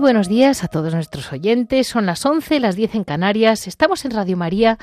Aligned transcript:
Buenos 0.00 0.28
días 0.28 0.64
a 0.64 0.68
todos 0.68 0.94
nuestros 0.94 1.30
oyentes. 1.30 1.86
Son 1.86 2.06
las 2.06 2.24
11, 2.24 2.58
las 2.58 2.74
10 2.74 2.94
en 2.94 3.04
Canarias. 3.04 3.66
Estamos 3.66 4.04
en 4.04 4.12
Radio 4.12 4.36
María 4.36 4.78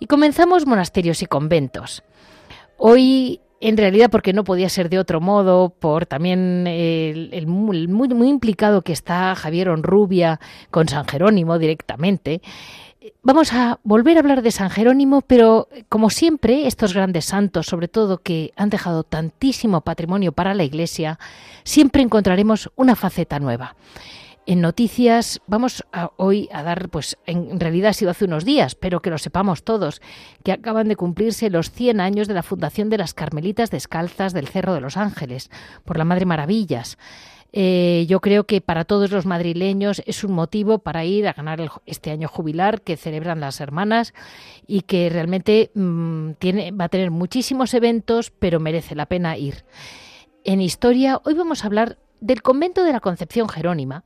y 0.00 0.06
comenzamos 0.06 0.66
monasterios 0.66 1.22
y 1.22 1.26
conventos. 1.26 2.02
Hoy, 2.76 3.40
en 3.60 3.76
realidad, 3.76 4.10
porque 4.10 4.32
no 4.32 4.42
podía 4.42 4.68
ser 4.68 4.88
de 4.88 4.98
otro 4.98 5.20
modo, 5.20 5.70
por 5.70 6.06
también 6.06 6.66
el, 6.66 7.46
muy, 7.46 7.86
muy 7.86 8.28
implicado 8.28 8.82
que 8.82 8.92
está 8.92 9.34
Javier 9.36 9.68
Onrubia 9.68 10.40
con 10.70 10.88
San 10.88 11.06
Jerónimo 11.06 11.58
directamente, 11.58 12.42
Vamos 13.22 13.54
a 13.54 13.80
volver 13.82 14.18
a 14.18 14.20
hablar 14.20 14.42
de 14.42 14.50
San 14.50 14.68
Jerónimo, 14.68 15.22
pero 15.22 15.68
como 15.88 16.10
siempre, 16.10 16.66
estos 16.66 16.92
grandes 16.92 17.24
santos, 17.24 17.66
sobre 17.66 17.88
todo 17.88 18.18
que 18.18 18.52
han 18.56 18.68
dejado 18.68 19.04
tantísimo 19.04 19.80
patrimonio 19.80 20.32
para 20.32 20.52
la 20.52 20.64
Iglesia, 20.64 21.18
siempre 21.64 22.02
encontraremos 22.02 22.70
una 22.76 22.96
faceta 22.96 23.38
nueva. 23.38 23.74
En 24.50 24.62
noticias 24.62 25.40
vamos 25.46 25.84
a, 25.92 26.10
hoy 26.16 26.48
a 26.52 26.64
dar, 26.64 26.88
pues 26.88 27.16
en 27.24 27.60
realidad 27.60 27.90
ha 27.90 27.92
sido 27.92 28.10
hace 28.10 28.24
unos 28.24 28.44
días, 28.44 28.74
pero 28.74 29.00
que 29.00 29.08
lo 29.08 29.16
sepamos 29.16 29.62
todos, 29.62 30.02
que 30.42 30.50
acaban 30.50 30.88
de 30.88 30.96
cumplirse 30.96 31.50
los 31.50 31.70
100 31.70 32.00
años 32.00 32.26
de 32.26 32.34
la 32.34 32.42
fundación 32.42 32.90
de 32.90 32.98
las 32.98 33.14
Carmelitas 33.14 33.70
Descalzas 33.70 34.32
del 34.32 34.48
Cerro 34.48 34.74
de 34.74 34.80
los 34.80 34.96
Ángeles, 34.96 35.52
por 35.84 35.98
la 35.98 36.04
Madre 36.04 36.26
Maravillas. 36.26 36.98
Eh, 37.52 38.06
yo 38.08 38.18
creo 38.18 38.42
que 38.42 38.60
para 38.60 38.84
todos 38.84 39.12
los 39.12 39.24
madrileños 39.24 40.02
es 40.04 40.24
un 40.24 40.32
motivo 40.32 40.80
para 40.80 41.04
ir 41.04 41.28
a 41.28 41.32
ganar 41.32 41.70
este 41.86 42.10
año 42.10 42.26
jubilar 42.26 42.82
que 42.82 42.96
celebran 42.96 43.38
las 43.38 43.60
hermanas 43.60 44.14
y 44.66 44.80
que 44.80 45.10
realmente 45.10 45.70
mm, 45.74 46.32
tiene, 46.40 46.72
va 46.72 46.86
a 46.86 46.88
tener 46.88 47.12
muchísimos 47.12 47.72
eventos, 47.72 48.32
pero 48.32 48.58
merece 48.58 48.96
la 48.96 49.06
pena 49.06 49.36
ir. 49.36 49.64
En 50.42 50.60
historia, 50.60 51.20
hoy 51.24 51.34
vamos 51.34 51.62
a 51.62 51.68
hablar 51.68 51.98
del 52.20 52.42
convento 52.42 52.82
de 52.82 52.92
la 52.92 53.00
Concepción 53.00 53.48
Jerónima, 53.48 54.04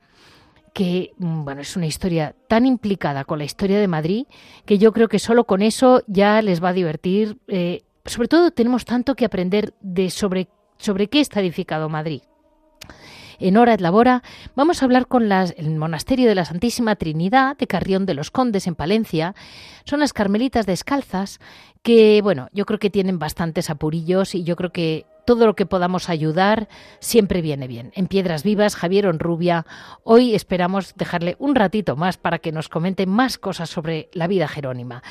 que 0.75 1.13
mm, 1.17 1.45
bueno, 1.45 1.61
es 1.61 1.77
una 1.77 1.85
historia 1.85 2.35
tan 2.49 2.65
implicada 2.65 3.23
con 3.23 3.39
la 3.39 3.45
historia 3.45 3.79
de 3.79 3.87
Madrid 3.87 4.25
que 4.65 4.77
yo 4.77 4.91
creo 4.91 5.07
que 5.07 5.19
solo 5.19 5.45
con 5.45 5.61
eso 5.61 6.03
ya 6.05 6.41
les 6.41 6.61
va 6.61 6.69
a 6.69 6.73
divertir. 6.73 7.37
Eh, 7.47 7.83
sobre 8.03 8.27
todo 8.27 8.51
tenemos 8.51 8.83
tanto 8.83 9.15
que 9.15 9.23
aprender 9.23 9.73
de 9.79 10.09
sobre, 10.09 10.49
sobre 10.77 11.07
qué 11.07 11.21
está 11.21 11.39
edificado 11.39 11.87
Madrid 11.87 12.21
en 13.39 13.57
Hora 13.57 13.73
et 13.73 13.81
Labora, 13.81 14.23
vamos 14.55 14.81
a 14.81 14.85
hablar 14.85 15.07
con 15.07 15.29
el 15.31 15.75
Monasterio 15.75 16.27
de 16.27 16.35
la 16.35 16.45
Santísima 16.45 16.95
Trinidad 16.95 17.57
de 17.57 17.67
Carrión 17.67 18.05
de 18.05 18.13
los 18.13 18.31
Condes 18.31 18.67
en 18.67 18.75
Palencia. 18.75 19.35
Son 19.83 19.99
las 19.99 20.13
carmelitas 20.13 20.65
descalzas 20.65 21.39
que, 21.81 22.21
bueno, 22.21 22.47
yo 22.53 22.65
creo 22.65 22.79
que 22.79 22.89
tienen 22.89 23.19
bastantes 23.19 23.69
apurillos 23.69 24.35
y 24.35 24.43
yo 24.43 24.55
creo 24.55 24.71
que 24.71 25.05
todo 25.25 25.45
lo 25.45 25.55
que 25.55 25.65
podamos 25.65 26.09
ayudar 26.09 26.67
siempre 26.99 27.41
viene 27.41 27.67
bien. 27.67 27.91
En 27.95 28.07
Piedras 28.07 28.43
Vivas, 28.43 28.75
Javier 28.75 29.07
Onrubia, 29.07 29.65
hoy 30.03 30.35
esperamos 30.35 30.93
dejarle 30.95 31.35
un 31.39 31.55
ratito 31.55 31.95
más 31.95 32.17
para 32.17 32.39
que 32.39 32.51
nos 32.51 32.69
comente 32.69 33.05
más 33.05 33.37
cosas 33.37 33.69
sobre 33.69 34.09
la 34.13 34.27
vida 34.27 34.47
jerónima. 34.47 35.03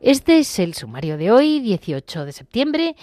Este 0.00 0.38
es 0.38 0.58
el 0.58 0.74
sumario 0.74 1.18
de 1.18 1.30
hoy, 1.30 1.60
18 1.60 2.24
de 2.24 2.32
septiembre, 2.32 2.96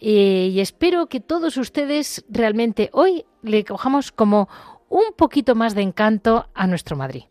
eh, 0.00 0.50
y 0.52 0.60
espero 0.60 1.06
que 1.06 1.20
todos 1.20 1.56
ustedes 1.56 2.24
realmente 2.28 2.90
hoy 2.92 3.24
le 3.42 3.64
cojamos 3.64 4.12
como 4.12 4.48
un 4.90 5.14
poquito 5.16 5.54
más 5.54 5.74
de 5.74 5.80
encanto 5.80 6.48
a 6.52 6.66
nuestro 6.66 6.96
Madrid. 6.96 7.24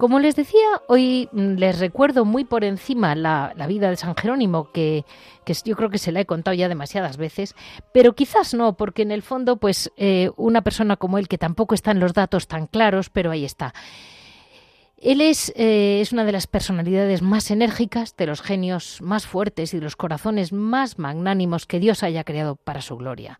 Como 0.00 0.18
les 0.18 0.34
decía, 0.34 0.64
hoy 0.88 1.28
les 1.34 1.78
recuerdo 1.78 2.24
muy 2.24 2.46
por 2.46 2.64
encima 2.64 3.14
la, 3.14 3.52
vida 3.68 3.90
de 3.90 3.96
San 3.96 4.16
Jerónimo, 4.16 4.72
que, 4.72 5.04
yo 5.62 5.76
creo 5.76 5.90
que 5.90 5.98
se 5.98 6.10
la 6.10 6.20
he 6.20 6.24
contado 6.24 6.54
ya 6.54 6.70
demasiadas 6.70 7.18
veces, 7.18 7.54
pero 7.92 8.14
quizás 8.14 8.54
no, 8.54 8.78
porque 8.78 9.02
en 9.02 9.10
el 9.10 9.20
fondo, 9.20 9.58
pues 9.58 9.92
eh, 9.98 10.30
una 10.38 10.62
persona 10.62 10.96
como 10.96 11.18
él, 11.18 11.28
que 11.28 11.36
tampoco 11.36 11.74
están 11.74 12.00
los 12.00 12.14
datos 12.14 12.48
tan 12.48 12.66
claros, 12.66 13.10
pero 13.10 13.30
ahí 13.30 13.44
está. 13.44 13.74
Él 14.96 15.20
es, 15.20 15.52
eh, 15.54 16.00
es, 16.00 16.12
una 16.12 16.24
de 16.24 16.32
las 16.32 16.46
personalidades 16.46 17.20
más 17.20 17.50
enérgicas, 17.50 18.16
de 18.16 18.24
los 18.24 18.40
genios 18.40 19.02
más 19.02 19.26
fuertes 19.26 19.74
y 19.74 19.76
de 19.76 19.84
los 19.84 19.96
corazones 19.96 20.50
más 20.50 20.98
magnánimos 20.98 21.66
que 21.66 21.78
Dios 21.78 22.02
haya 22.02 22.24
creado 22.24 22.56
para 22.56 22.80
su 22.80 22.96
gloria. 22.96 23.38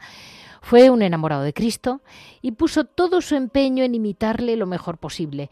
Fue 0.63 0.91
un 0.91 1.01
enamorado 1.01 1.43
de 1.43 1.55
Cristo 1.55 2.03
y 2.43 2.53
puso 2.53 2.85
todo 2.85 3.23
su 3.23 3.35
empeño 3.35 3.83
en 3.83 3.95
imitarle 3.95 4.57
lo 4.57 4.67
mejor 4.67 4.99
posible. 4.99 5.51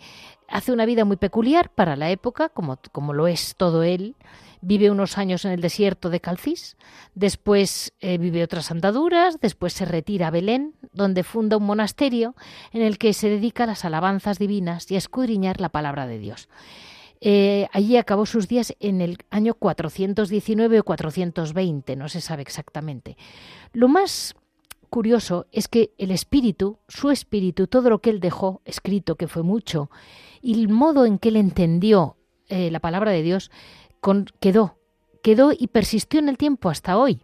Hace 0.48 0.72
una 0.72 0.86
vida 0.86 1.04
muy 1.04 1.16
peculiar 1.16 1.70
para 1.70 1.94
la 1.94 2.10
época, 2.10 2.48
como, 2.48 2.78
como 2.91 3.12
lo 3.12 3.28
es 3.28 3.54
todo 3.56 3.82
él. 3.82 4.16
Vive 4.60 4.91
unos 4.91 5.19
años 5.19 5.44
en 5.44 5.53
el 5.53 5.60
desierto 5.60 6.10
de 6.10 6.20
Calcis, 6.20 6.76
después 7.14 7.92
eh, 8.00 8.19
vive 8.19 8.42
otras 8.42 8.72
andaduras, 8.72 9.38
después 9.41 9.72
se 9.72 9.84
retira 9.84 10.28
a 10.28 10.31
Belén, 10.32 10.75
donde 10.92 11.22
funda 11.22 11.56
un 11.56 11.64
monasterio 11.64 12.34
en 12.72 12.82
el 12.82 12.98
que 12.98 13.12
se 13.12 13.28
dedica 13.28 13.64
a 13.64 13.69
las 13.69 13.84
alabanzas 13.84 14.41
divinas 14.41 14.91
y 14.91 14.97
a 14.97 14.98
escudriñar 14.98 15.60
la 15.60 15.69
palabra 15.69 16.08
de 16.08 16.19
Dios. 16.19 16.48
Eh, 17.20 17.69
allí 17.72 17.97
acabó 17.97 18.26
sus 18.26 18.48
días 18.48 18.75
en 18.81 19.00
el 19.00 19.19
año 19.31 19.54
419 19.54 20.81
o 20.81 20.84
420, 20.84 21.97
no 21.97 22.08
se 22.08 22.20
sabe 22.20 22.42
exactamente. 22.42 23.16
Lo 23.72 23.88
más 23.88 24.34
curioso 24.88 25.47
es 25.53 25.69
que 25.69 25.93
el 25.99 26.10
espíritu, 26.10 26.78
su 26.88 27.10
espíritu, 27.10 27.66
todo 27.66 27.91
lo 27.91 28.00
que 28.00 28.10
él 28.10 28.21
dejó 28.21 28.60
escrito, 28.65 29.16
que 29.16 29.28
fue 29.28 29.43
mucho, 29.43 29.91
y 30.41 30.54
el 30.54 30.69
modo 30.69 31.04
en 31.04 31.19
que 31.19 31.28
él 31.28 31.37
entendió 31.37 32.16
eh, 32.49 32.71
la 32.71 32.81
palabra 32.81 33.12
de 33.12 33.22
Dios, 33.22 33.50
quedó, 34.41 34.78
quedó 35.22 35.53
y 35.56 35.69
persistió 35.69 36.21
en 36.21 36.28
el 36.28 36.38
tiempo 36.38 36.71
hasta 36.71 36.97
hoy. 36.97 37.22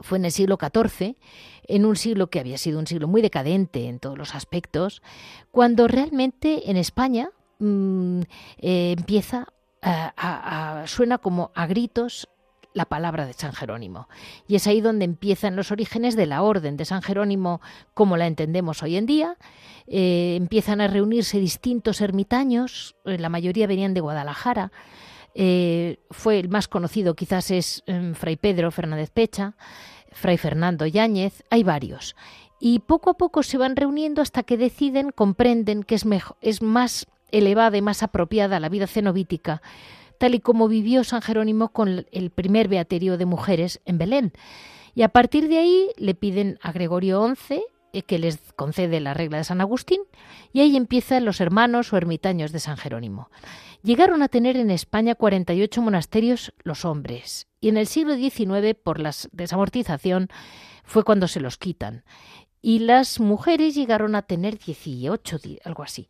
Fue 0.00 0.18
en 0.18 0.24
el 0.26 0.32
siglo 0.32 0.58
XIV, 0.60 1.16
en 1.64 1.84
un 1.84 1.96
siglo 1.96 2.28
que 2.28 2.40
había 2.40 2.58
sido 2.58 2.78
un 2.78 2.86
siglo 2.86 3.08
muy 3.08 3.20
decadente 3.20 3.88
en 3.88 3.98
todos 3.98 4.16
los 4.16 4.34
aspectos, 4.34 5.02
cuando 5.50 5.88
realmente 5.88 6.70
en 6.70 6.76
España 6.76 7.30
mm, 7.58 8.20
eh, 8.58 8.94
empieza 8.96 9.46
a, 9.82 10.84
suena 10.86 11.18
como 11.18 11.52
a 11.54 11.66
gritos 11.66 12.28
la 12.78 12.86
palabra 12.86 13.26
de 13.26 13.34
San 13.34 13.52
Jerónimo. 13.52 14.08
Y 14.46 14.54
es 14.54 14.66
ahí 14.66 14.80
donde 14.80 15.04
empiezan 15.04 15.56
los 15.56 15.70
orígenes 15.70 16.16
de 16.16 16.24
la 16.24 16.42
orden 16.42 16.78
de 16.78 16.86
San 16.86 17.02
Jerónimo 17.02 17.60
como 17.92 18.16
la 18.16 18.26
entendemos 18.26 18.82
hoy 18.82 18.96
en 18.96 19.04
día. 19.04 19.36
Eh, 19.86 20.36
empiezan 20.36 20.80
a 20.80 20.88
reunirse 20.88 21.38
distintos 21.38 22.00
ermitaños, 22.00 22.94
eh, 23.04 23.18
la 23.18 23.28
mayoría 23.28 23.66
venían 23.66 23.92
de 23.92 24.00
Guadalajara. 24.00 24.72
Eh, 25.34 25.98
fue 26.10 26.38
el 26.38 26.48
más 26.48 26.68
conocido 26.68 27.14
quizás 27.14 27.50
es 27.50 27.82
em, 27.86 28.14
Fray 28.14 28.36
Pedro 28.36 28.70
Fernández 28.70 29.10
Pecha, 29.10 29.54
Fray 30.12 30.38
Fernando 30.38 30.86
Yáñez, 30.86 31.42
hay 31.50 31.64
varios. 31.64 32.16
Y 32.60 32.80
poco 32.80 33.10
a 33.10 33.14
poco 33.14 33.42
se 33.42 33.58
van 33.58 33.76
reuniendo 33.76 34.22
hasta 34.22 34.42
que 34.42 34.56
deciden, 34.56 35.10
comprenden 35.10 35.82
que 35.82 35.94
es, 35.94 36.06
mejor, 36.06 36.36
es 36.40 36.62
más 36.62 37.06
elevada 37.30 37.76
y 37.76 37.82
más 37.82 38.02
apropiada 38.02 38.58
la 38.58 38.68
vida 38.68 38.86
cenobítica 38.86 39.62
tal 40.18 40.34
y 40.34 40.40
como 40.40 40.68
vivió 40.68 41.04
San 41.04 41.22
Jerónimo 41.22 41.70
con 41.70 42.06
el 42.10 42.30
primer 42.30 42.68
beaterio 42.68 43.16
de 43.16 43.26
mujeres 43.26 43.80
en 43.84 43.98
Belén. 43.98 44.32
Y 44.94 45.02
a 45.02 45.08
partir 45.08 45.48
de 45.48 45.58
ahí 45.58 45.90
le 45.96 46.14
piden 46.14 46.58
a 46.60 46.72
Gregorio 46.72 47.24
XI 47.34 47.62
eh, 47.92 48.02
que 48.02 48.18
les 48.18 48.38
concede 48.54 49.00
la 49.00 49.14
regla 49.14 49.38
de 49.38 49.44
San 49.44 49.62
Agustín, 49.62 50.00
y 50.52 50.60
ahí 50.60 50.76
empiezan 50.76 51.24
los 51.24 51.40
hermanos 51.40 51.90
o 51.92 51.96
ermitaños 51.96 52.52
de 52.52 52.60
San 52.60 52.76
Jerónimo. 52.76 53.30
Llegaron 53.82 54.22
a 54.22 54.28
tener 54.28 54.58
en 54.58 54.70
España 54.70 55.14
48 55.14 55.80
monasterios 55.80 56.52
los 56.64 56.84
hombres, 56.84 57.46
y 57.62 57.70
en 57.70 57.78
el 57.78 57.86
siglo 57.86 58.14
XIX, 58.14 58.74
por 58.74 59.00
la 59.00 59.14
desamortización, 59.32 60.28
fue 60.84 61.02
cuando 61.02 61.28
se 61.28 61.40
los 61.40 61.56
quitan. 61.56 62.04
Y 62.60 62.80
las 62.80 63.20
mujeres 63.20 63.74
llegaron 63.74 64.14
a 64.16 64.22
tener 64.22 64.58
18, 64.58 65.38
algo 65.64 65.82
así. 65.82 66.08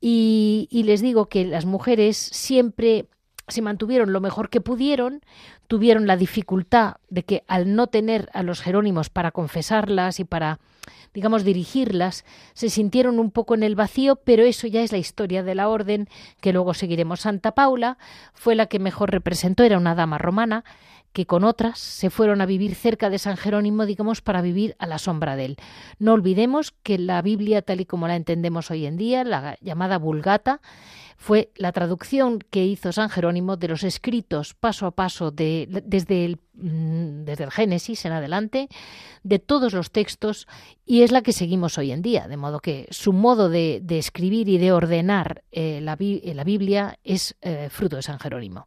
Y, 0.00 0.68
y 0.70 0.84
les 0.84 1.00
digo 1.00 1.28
que 1.28 1.46
las 1.46 1.64
mujeres 1.64 2.16
siempre 2.16 3.08
se 3.48 3.62
mantuvieron 3.62 4.12
lo 4.12 4.20
mejor 4.20 4.50
que 4.50 4.60
pudieron, 4.60 5.22
tuvieron 5.66 6.06
la 6.06 6.16
dificultad 6.16 6.96
de 7.08 7.24
que 7.24 7.44
al 7.48 7.74
no 7.74 7.86
tener 7.88 8.28
a 8.32 8.42
los 8.42 8.60
jerónimos 8.60 9.10
para 9.10 9.30
confesarlas 9.30 10.20
y 10.20 10.24
para, 10.24 10.60
digamos, 11.14 11.44
dirigirlas, 11.44 12.24
se 12.54 12.70
sintieron 12.70 13.18
un 13.18 13.30
poco 13.30 13.54
en 13.54 13.62
el 13.62 13.74
vacío, 13.74 14.16
pero 14.16 14.44
eso 14.44 14.66
ya 14.66 14.82
es 14.82 14.92
la 14.92 14.98
historia 14.98 15.42
de 15.42 15.54
la 15.54 15.68
orden, 15.68 16.08
que 16.40 16.52
luego 16.52 16.74
seguiremos. 16.74 17.20
Santa 17.20 17.52
Paula 17.52 17.98
fue 18.34 18.54
la 18.54 18.66
que 18.66 18.78
mejor 18.78 19.10
representó, 19.10 19.64
era 19.64 19.78
una 19.78 19.94
dama 19.94 20.18
romana, 20.18 20.64
que 21.12 21.26
con 21.26 21.44
otras 21.44 21.78
se 21.78 22.10
fueron 22.10 22.40
a 22.40 22.46
vivir 22.46 22.74
cerca 22.74 23.10
de 23.10 23.18
San 23.18 23.36
Jerónimo, 23.36 23.86
digamos, 23.86 24.20
para 24.20 24.42
vivir 24.42 24.76
a 24.78 24.86
la 24.86 24.98
sombra 24.98 25.36
de 25.36 25.44
él. 25.46 25.56
No 25.98 26.12
olvidemos 26.12 26.72
que 26.82 26.98
la 26.98 27.22
Biblia, 27.22 27.62
tal 27.62 27.80
y 27.80 27.86
como 27.86 28.08
la 28.08 28.16
entendemos 28.16 28.70
hoy 28.70 28.86
en 28.86 28.96
día, 28.96 29.24
la 29.24 29.56
llamada 29.60 29.98
Vulgata, 29.98 30.60
fue 31.20 31.50
la 31.56 31.72
traducción 31.72 32.38
que 32.38 32.64
hizo 32.64 32.92
San 32.92 33.10
Jerónimo 33.10 33.56
de 33.56 33.66
los 33.66 33.82
escritos 33.82 34.54
paso 34.54 34.86
a 34.86 34.92
paso 34.92 35.32
de, 35.32 35.66
desde, 35.84 36.24
el, 36.24 36.38
mm, 36.54 37.24
desde 37.24 37.42
el 37.42 37.50
Génesis 37.50 38.04
en 38.04 38.12
adelante, 38.12 38.68
de 39.24 39.40
todos 39.40 39.72
los 39.72 39.90
textos, 39.90 40.46
y 40.86 41.02
es 41.02 41.10
la 41.10 41.22
que 41.22 41.32
seguimos 41.32 41.76
hoy 41.76 41.90
en 41.90 42.02
día, 42.02 42.28
de 42.28 42.36
modo 42.36 42.60
que 42.60 42.86
su 42.90 43.12
modo 43.12 43.48
de, 43.48 43.82
escribir 43.88 44.48
y 44.48 44.58
de 44.58 44.70
ordenar 44.70 45.42
eh, 45.50 45.80
la, 45.82 45.98
la, 45.98 46.44
Biblia 46.44 46.98
es 47.02 47.34
eh, 47.42 47.68
fruto 47.68 47.96
de 47.96 48.02
San 48.02 48.20
Jerónimo. 48.20 48.66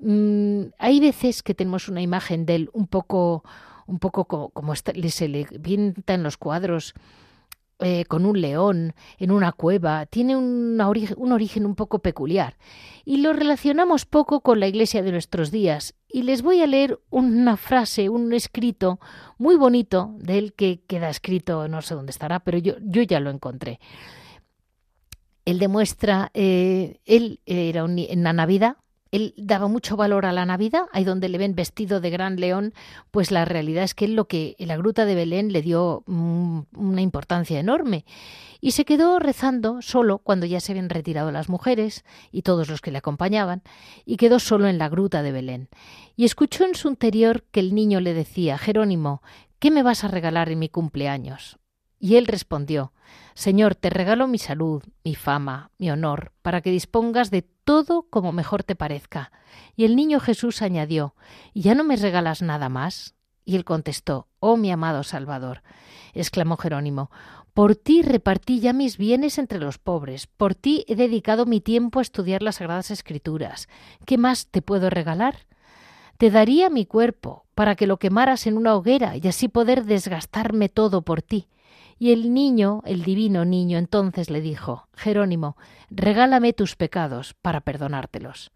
Mm, 0.00 0.70
hay 0.78 1.00
veces 1.00 1.42
que 1.42 1.54
tenemos 1.54 1.88
una 1.88 2.00
imagen 2.00 2.46
de 2.46 2.54
él 2.54 2.70
un 2.72 2.86
poco, 2.86 3.44
un 3.86 3.98
poco 3.98 4.24
como, 4.24 4.74
se 4.74 5.28
le 5.28 5.44
pinta 5.44 6.14
en 6.14 6.22
los 6.22 6.36
cuadros. 6.36 6.94
Eh, 7.80 8.06
con 8.06 8.26
un 8.26 8.40
león 8.40 8.92
en 9.18 9.30
una 9.30 9.52
cueva, 9.52 10.04
tiene 10.06 10.36
un 10.36 10.80
origen 10.80 11.64
un 11.64 11.76
poco 11.76 12.00
peculiar 12.00 12.56
y 13.04 13.18
lo 13.18 13.32
relacionamos 13.32 14.04
poco 14.04 14.40
con 14.40 14.58
la 14.58 14.66
iglesia 14.66 15.00
de 15.00 15.12
nuestros 15.12 15.52
días. 15.52 15.94
Y 16.08 16.22
les 16.22 16.42
voy 16.42 16.60
a 16.60 16.66
leer 16.66 16.98
una 17.08 17.56
frase, 17.56 18.08
un 18.08 18.32
escrito 18.32 18.98
muy 19.38 19.54
bonito 19.54 20.14
de 20.18 20.38
él 20.38 20.54
que 20.54 20.82
queda 20.88 21.08
escrito, 21.08 21.68
no 21.68 21.80
sé 21.80 21.94
dónde 21.94 22.10
estará, 22.10 22.40
pero 22.40 22.58
yo, 22.58 22.74
ya 22.80 23.20
lo 23.20 23.30
encontré. 23.30 23.78
Él 25.44 25.58
demuestra, 25.58 26.30
eh, 26.34 26.98
él 27.04 27.40
era 27.46 27.84
en 27.84 28.22
la 28.24 28.32
Navidad, 28.32 28.76
él 29.10 29.34
daba 29.36 29.68
mucho 29.68 29.96
valor 29.96 30.26
a 30.26 30.32
la 30.32 30.46
Navidad, 30.46 30.84
ahí 30.92 31.04
donde 31.04 31.28
le 31.28 31.38
ven 31.38 31.54
vestido 31.54 32.00
de 32.00 32.10
gran 32.10 32.36
león, 32.36 32.74
pues 33.10 33.30
la 33.30 33.44
realidad 33.44 33.84
es 33.84 33.94
que 33.94 34.04
él 34.04 34.14
lo 34.14 34.26
que 34.26 34.56
en 34.58 34.68
la 34.68 34.76
gruta 34.76 35.04
de 35.04 35.14
Belén 35.14 35.52
le 35.52 35.62
dio 35.62 36.04
una 36.06 37.00
importancia 37.00 37.58
enorme. 37.58 38.04
Y 38.60 38.72
se 38.72 38.84
quedó 38.84 39.18
rezando 39.18 39.82
solo 39.82 40.18
cuando 40.18 40.44
ya 40.44 40.60
se 40.60 40.72
habían 40.72 40.90
retirado 40.90 41.30
las 41.30 41.48
mujeres 41.48 42.04
y 42.32 42.42
todos 42.42 42.68
los 42.68 42.80
que 42.80 42.90
le 42.90 42.98
acompañaban, 42.98 43.62
y 44.04 44.16
quedó 44.16 44.40
solo 44.40 44.66
en 44.68 44.78
la 44.78 44.88
gruta 44.88 45.22
de 45.22 45.32
Belén. 45.32 45.68
Y 46.16 46.24
escuchó 46.24 46.64
en 46.64 46.74
su 46.74 46.88
interior 46.88 47.44
que 47.50 47.60
el 47.60 47.74
niño 47.74 48.00
le 48.00 48.14
decía, 48.14 48.58
Jerónimo, 48.58 49.22
¿qué 49.58 49.70
me 49.70 49.82
vas 49.82 50.04
a 50.04 50.08
regalar 50.08 50.50
en 50.50 50.58
mi 50.58 50.68
cumpleaños? 50.68 51.58
Y 51.98 52.16
él 52.16 52.26
respondió, 52.26 52.92
Señor, 53.34 53.74
te 53.74 53.90
regalo 53.90 54.26
mi 54.28 54.38
salud, 54.38 54.82
mi 55.04 55.14
fama, 55.14 55.70
mi 55.78 55.90
honor, 55.90 56.32
para 56.42 56.60
que 56.60 56.70
dispongas 56.70 57.30
de 57.30 57.42
todo 57.42 58.06
como 58.10 58.32
mejor 58.32 58.62
te 58.62 58.74
parezca. 58.74 59.32
Y 59.76 59.84
el 59.84 59.96
niño 59.96 60.20
Jesús 60.20 60.62
añadió, 60.62 61.14
¿Y 61.54 61.62
ya 61.62 61.74
no 61.74 61.84
me 61.84 61.96
regalas 61.96 62.42
nada 62.42 62.68
más? 62.68 63.14
Y 63.44 63.56
él 63.56 63.64
contestó, 63.64 64.28
Oh 64.40 64.56
mi 64.56 64.70
amado 64.70 65.02
Salvador, 65.02 65.62
exclamó 66.14 66.56
Jerónimo, 66.56 67.10
por 67.54 67.74
ti 67.74 68.02
repartí 68.02 68.60
ya 68.60 68.72
mis 68.72 68.98
bienes 68.98 69.36
entre 69.38 69.58
los 69.58 69.78
pobres, 69.78 70.28
por 70.28 70.54
ti 70.54 70.84
he 70.86 70.94
dedicado 70.94 71.44
mi 71.44 71.60
tiempo 71.60 71.98
a 71.98 72.02
estudiar 72.02 72.42
las 72.42 72.56
Sagradas 72.56 72.92
Escrituras. 72.92 73.68
¿Qué 74.06 74.16
más 74.16 74.46
te 74.46 74.62
puedo 74.62 74.90
regalar? 74.90 75.46
Te 76.18 76.30
daría 76.30 76.70
mi 76.70 76.86
cuerpo, 76.86 77.46
para 77.56 77.74
que 77.74 77.88
lo 77.88 77.98
quemaras 77.98 78.46
en 78.46 78.56
una 78.56 78.76
hoguera 78.76 79.16
y 79.16 79.26
así 79.26 79.48
poder 79.48 79.84
desgastarme 79.84 80.68
todo 80.68 81.02
por 81.02 81.22
ti. 81.22 81.48
Y 81.98 82.12
el 82.12 82.32
niño, 82.32 82.82
el 82.86 83.02
divino 83.02 83.44
niño, 83.44 83.78
entonces 83.78 84.30
le 84.30 84.40
dijo, 84.40 84.88
Jerónimo, 84.94 85.56
regálame 85.90 86.52
tus 86.52 86.76
pecados 86.76 87.34
para 87.34 87.60
perdonártelos. 87.60 88.52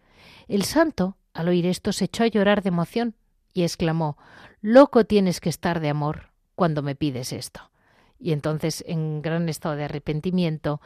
El 0.48 0.62
santo, 0.62 1.16
al 1.34 1.48
oír 1.48 1.66
esto, 1.66 1.92
se 1.92 2.04
echó 2.04 2.24
a 2.24 2.28
llorar 2.28 2.62
de 2.62 2.68
emoción 2.68 3.14
y 3.52 3.62
exclamó, 3.62 4.16
Loco 4.60 5.04
tienes 5.04 5.40
que 5.40 5.48
estar 5.48 5.80
de 5.80 5.88
amor 5.88 6.30
cuando 6.54 6.82
me 6.82 6.94
pides 6.94 7.32
esto. 7.32 7.70
Y 8.18 8.32
entonces, 8.32 8.84
en 8.86 9.22
gran 9.22 9.48
estado 9.48 9.74
de 9.74 9.84
arrepentimiento, 9.84 10.80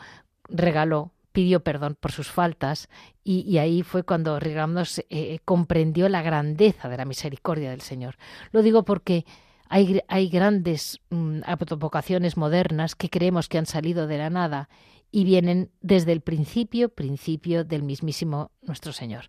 regaló 0.48 1.12
pidió 1.36 1.60
perdón 1.60 1.98
por 2.00 2.12
sus 2.12 2.30
faltas 2.30 2.88
y, 3.22 3.58
ahí 3.58 3.82
fue 3.82 4.04
cuando 4.04 4.40
Rigamnos 4.40 5.04
eh, 5.10 5.38
comprendió 5.44 6.08
la 6.08 6.22
grandeza 6.22 6.88
de 6.88 6.96
la 6.96 7.04
misericordia 7.04 7.68
del 7.68 7.82
Señor. 7.82 8.16
Lo 8.52 8.62
digo 8.62 8.86
porque 8.86 9.26
hay, 9.68 10.28
grandes 10.28 11.00
mm, 11.10 11.40
vocaciones 11.78 12.36
modernas 12.36 12.94
que 12.94 13.10
creemos 13.10 13.48
que 13.48 13.58
han 13.58 13.66
salido 13.66 14.06
de 14.06 14.18
la 14.18 14.30
nada 14.30 14.68
y 15.10 15.24
vienen 15.24 15.70
desde 15.80 16.12
el 16.12 16.20
principio, 16.20 16.88
principio 16.88 17.64
del 17.64 17.82
mismísimo 17.82 18.50
nuestro 18.62 18.92
Señor. 18.92 19.28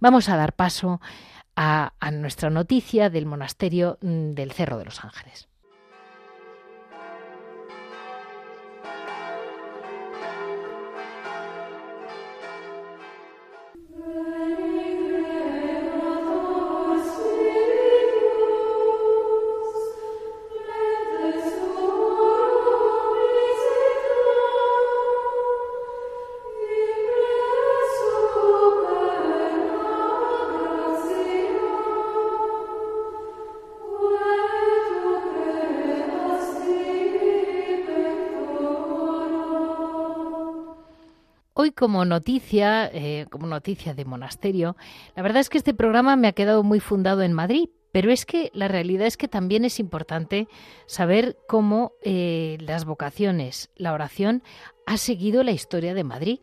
Vamos 0.00 0.28
a 0.28 0.36
dar 0.36 0.54
paso 0.54 1.00
a 1.54 1.92
nuestra 2.12 2.50
noticia 2.50 3.10
del 3.10 3.26
monasterio 3.26 3.98
mm, 4.00 4.32
del 4.32 4.52
Cerro 4.52 4.78
de 4.78 4.86
los 4.86 5.04
Ángeles. 5.04 5.48
Como 41.76 42.04
noticia, 42.04 42.90
eh, 42.92 43.26
como 43.30 43.46
noticia 43.46 43.94
de 43.94 44.04
monasterio, 44.04 44.76
la 45.16 45.22
verdad 45.22 45.40
es 45.40 45.48
que 45.48 45.58
este 45.58 45.74
programa 45.74 46.16
me 46.16 46.28
ha 46.28 46.32
quedado 46.32 46.62
muy 46.62 46.80
fundado 46.80 47.22
en 47.22 47.32
Madrid, 47.32 47.68
pero 47.92 48.10
es 48.10 48.24
que 48.24 48.50
la 48.54 48.68
realidad 48.68 49.06
es 49.06 49.16
que 49.16 49.28
también 49.28 49.64
es 49.64 49.78
importante 49.78 50.48
saber 50.86 51.36
cómo 51.46 51.92
eh, 52.02 52.58
las 52.60 52.84
vocaciones, 52.84 53.70
la 53.76 53.92
oración, 53.92 54.42
ha 54.86 54.96
seguido 54.96 55.42
la 55.42 55.52
historia 55.52 55.94
de 55.94 56.04
Madrid. 56.04 56.40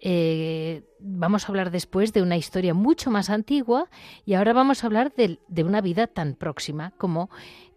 Eh, 0.00 0.82
vamos 0.98 1.44
a 1.44 1.48
hablar 1.48 1.70
después 1.70 2.12
de 2.12 2.22
una 2.22 2.36
historia 2.36 2.74
mucho 2.74 3.10
más 3.10 3.28
antigua 3.28 3.90
y 4.24 4.34
ahora 4.34 4.52
vamos 4.52 4.82
a 4.82 4.86
hablar 4.86 5.12
de, 5.14 5.40
de 5.48 5.64
una 5.64 5.80
vida 5.80 6.06
tan 6.06 6.34
próxima 6.34 6.92
como 6.96 7.30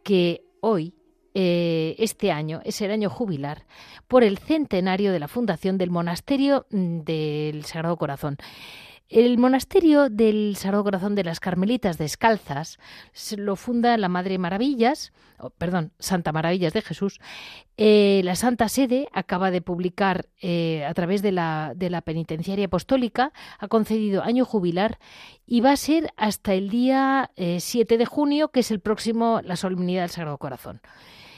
que 0.03 0.45
hoy 0.61 0.93
eh, 1.33 1.95
este 1.97 2.31
año 2.31 2.61
es 2.63 2.81
el 2.81 2.91
año 2.91 3.09
jubilar 3.09 3.65
por 4.07 4.23
el 4.23 4.37
centenario 4.37 5.11
de 5.11 5.19
la 5.19 5.27
fundación 5.27 5.77
del 5.77 5.89
monasterio 5.89 6.67
mm, 6.69 6.99
del 6.99 7.65
Sagrado 7.65 7.97
Corazón. 7.97 8.37
El 9.09 9.37
monasterio 9.37 10.09
del 10.09 10.55
Sagrado 10.55 10.83
Corazón 10.83 11.13
de 11.13 11.23
las 11.23 11.39
Carmelitas 11.39 11.97
Descalzas 11.97 12.79
lo 13.37 13.55
funda 13.55 13.95
la 13.97 14.09
Madre 14.09 14.37
Maravillas, 14.37 15.11
perdón, 15.57 15.91
Santa 15.99 16.31
Maravillas 16.31 16.73
de 16.73 16.81
Jesús. 16.81 17.19
Eh, 17.77 18.21
la 18.23 18.35
Santa 18.35 18.69
Sede 18.69 19.09
acaba 19.11 19.51
de 19.51 19.61
publicar 19.61 20.29
eh, 20.41 20.83
a 20.85 20.93
través 20.93 21.21
de 21.21 21.31
la 21.31 22.01
Penitenciaria 22.03 22.65
Apostólica, 22.65 23.33
ha 23.59 23.67
concedido 23.67 24.23
año 24.23 24.45
jubilar 24.45 24.97
y 25.45 25.61
va 25.61 25.71
a 25.71 25.77
ser 25.77 26.11
hasta 26.17 26.53
el 26.53 26.69
día 26.69 27.29
7 27.35 27.97
de 27.97 28.05
junio, 28.05 28.49
que 28.49 28.61
es 28.61 28.71
el 28.71 28.79
próximo, 28.79 29.41
la 29.43 29.57
solemnidad 29.57 30.03
del 30.03 30.11
Sagrado 30.11 30.37
Corazón. 30.39 30.81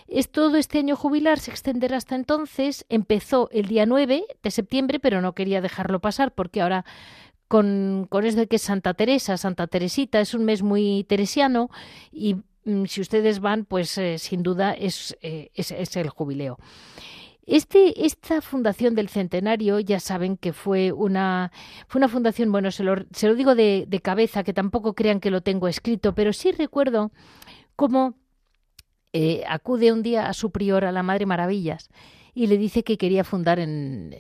Es 0.08 0.30
todo 0.30 0.58
este 0.58 0.78
año 0.78 0.96
jubilar, 0.96 1.40
se 1.40 1.52
extenderá 1.52 1.98
hasta 1.98 2.16
entonces. 2.16 2.86
Empezó 2.90 3.50
el 3.52 3.68
día 3.68 3.86
9 3.86 4.26
de 4.44 4.52
septiembre, 4.52 5.00
pero 5.00 5.22
no 5.22 5.34
quería 5.34 5.62
dejarlo 5.62 6.00
pasar 6.00 6.34
porque 6.34 6.62
ahora 6.62 6.86
con, 7.48 8.08
con 8.10 8.26
eso 8.26 8.38
de 8.38 8.48
que 8.48 8.58
es 8.58 8.62
Santa 8.62 8.94
Teresa, 8.94 9.38
Santa 9.38 9.68
Teresita, 9.68 10.20
es 10.20 10.34
un 10.34 10.46
mes 10.46 10.62
muy 10.62 11.06
teresiano 11.08 11.70
y 12.12 12.36
mm, 12.66 12.86
si 12.86 13.02
ustedes 13.02 13.40
van, 13.40 13.66
pues 13.66 13.98
eh, 13.98 14.18
sin 14.20 14.44
duda 14.44 14.74
es, 14.74 15.18
eh, 15.22 15.52
es, 15.56 15.72
el 15.96 16.10
jubileo. 16.10 16.60
Este, 17.48 18.06
esta 18.06 18.42
fundación 18.42 18.96
del 18.96 19.10
centenario, 19.10 19.80
ya 19.80 20.00
saben 20.00 20.38
que 20.38 20.54
fue 20.54 20.92
una, 20.92 21.52
fue 21.88 22.00
una 22.00 22.10
fundación, 22.10 22.52
bueno, 22.52 22.72
se 22.72 22.84
lo, 22.84 22.96
se 23.12 23.28
lo 23.28 23.36
digo 23.36 23.54
de, 23.54 23.86
de 23.88 24.00
cabeza, 24.02 24.44
que 24.44 24.54
tampoco 24.54 24.94
crean 24.94 25.20
que 25.20 25.30
lo 25.30 25.42
tengo 25.42 25.68
escrito, 25.68 26.16
pero 26.16 26.34
sí 26.34 26.52
recuerdo 26.52 27.12
cómo 27.76 28.16
eh, 29.18 29.46
acude 29.48 29.94
un 29.94 30.04
día 30.04 30.28
a 30.28 30.34
su 30.34 30.52
prior, 30.52 30.84
a 30.84 30.92
la 30.92 31.02
Madre 31.02 31.26
Maravillas, 31.26 31.88
y 32.34 32.48
le 32.48 32.58
dice 32.58 32.84
que 32.84 32.98
quería 32.98 33.24
fundar 33.24 33.60
en, 33.60 34.14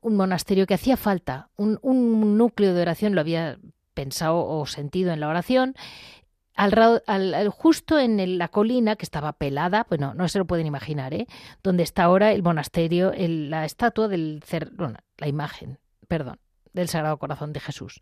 un 0.00 0.16
monasterio 0.16 0.66
que 0.66 0.72
hacía 0.72 0.96
falta, 0.96 1.50
un, 1.56 2.38
núcleo 2.38 2.72
de 2.72 2.80
oración 2.80 3.14
lo 3.14 3.20
había 3.20 3.58
pensado 3.92 4.38
o 4.38 4.64
sentido 4.64 5.12
en 5.12 5.20
la 5.20 5.28
oración, 5.28 5.74
al, 6.54 7.50
justo 7.50 7.98
en 7.98 8.38
la 8.38 8.48
colina 8.48 8.96
que 8.96 9.04
estaba 9.04 9.34
pelada, 9.34 9.84
bueno, 9.86 10.14
no 10.14 10.26
se 10.28 10.38
lo 10.38 10.46
pueden 10.46 10.66
imaginar, 10.66 11.12
¿eh? 11.12 11.26
donde 11.62 11.82
está 11.82 12.04
ahora 12.04 12.32
el 12.32 12.42
monasterio, 12.42 13.12
la 13.14 13.66
estatua 13.66 14.08
del, 14.08 14.42
bueno, 14.78 14.96
la 15.18 15.28
imagen, 15.28 15.78
perdón, 16.08 16.40
del 16.72 16.88
Sagrado 16.88 17.18
Corazón 17.18 17.52
de 17.52 17.60
Jesús, 17.60 18.00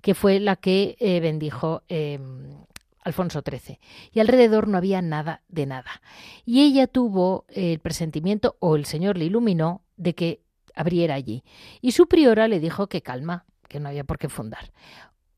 que 0.00 0.14
fue 0.14 0.38
la 0.38 0.54
que 0.54 0.96
eh, 1.00 1.18
bendijo 1.18 1.82
em, 1.88 2.66
Alfonso 3.08 3.42
XIII. 3.42 3.80
Y 4.12 4.20
alrededor 4.20 4.68
no 4.68 4.78
había 4.78 5.02
nada 5.02 5.42
de 5.48 5.66
nada. 5.66 6.00
Y 6.44 6.62
ella 6.62 6.86
tuvo 6.86 7.44
el 7.48 7.80
presentimiento, 7.80 8.56
o 8.60 8.76
el 8.76 8.84
Señor 8.84 9.18
le 9.18 9.24
iluminó, 9.24 9.82
de 9.96 10.14
que 10.14 10.42
abriera 10.74 11.14
allí. 11.14 11.42
Y 11.80 11.92
su 11.92 12.06
priora 12.06 12.46
le 12.48 12.60
dijo 12.60 12.88
que 12.88 13.02
calma, 13.02 13.46
que 13.68 13.80
no 13.80 13.88
había 13.88 14.04
por 14.04 14.18
qué 14.18 14.28
fundar. 14.28 14.72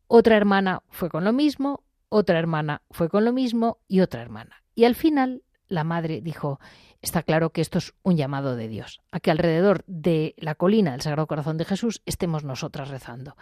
Otra 0.06 0.36
hermana 0.36 0.82
fue 0.88 1.08
con 1.08 1.24
lo 1.24 1.32
mismo, 1.32 1.84
otra 2.08 2.38
hermana 2.38 2.82
fue 2.90 3.08
con 3.08 3.24
lo 3.24 3.32
mismo 3.32 3.78
y 3.88 4.00
otra 4.00 4.20
hermana. 4.22 4.62
Y 4.74 4.84
al 4.84 4.94
final 4.94 5.42
la 5.68 5.84
madre 5.84 6.20
dijo, 6.20 6.60
está 7.00 7.22
claro 7.22 7.50
que 7.50 7.60
esto 7.60 7.78
es 7.78 7.94
un 8.02 8.16
llamado 8.16 8.56
de 8.56 8.68
Dios, 8.68 9.00
a 9.12 9.20
que 9.20 9.30
alrededor 9.30 9.84
de 9.86 10.34
la 10.36 10.54
colina 10.56 10.92
del 10.92 11.00
Sagrado 11.00 11.26
Corazón 11.26 11.56
de 11.56 11.64
Jesús 11.64 12.02
estemos 12.06 12.44
nosotras 12.44 12.88
rezando. 12.88 13.36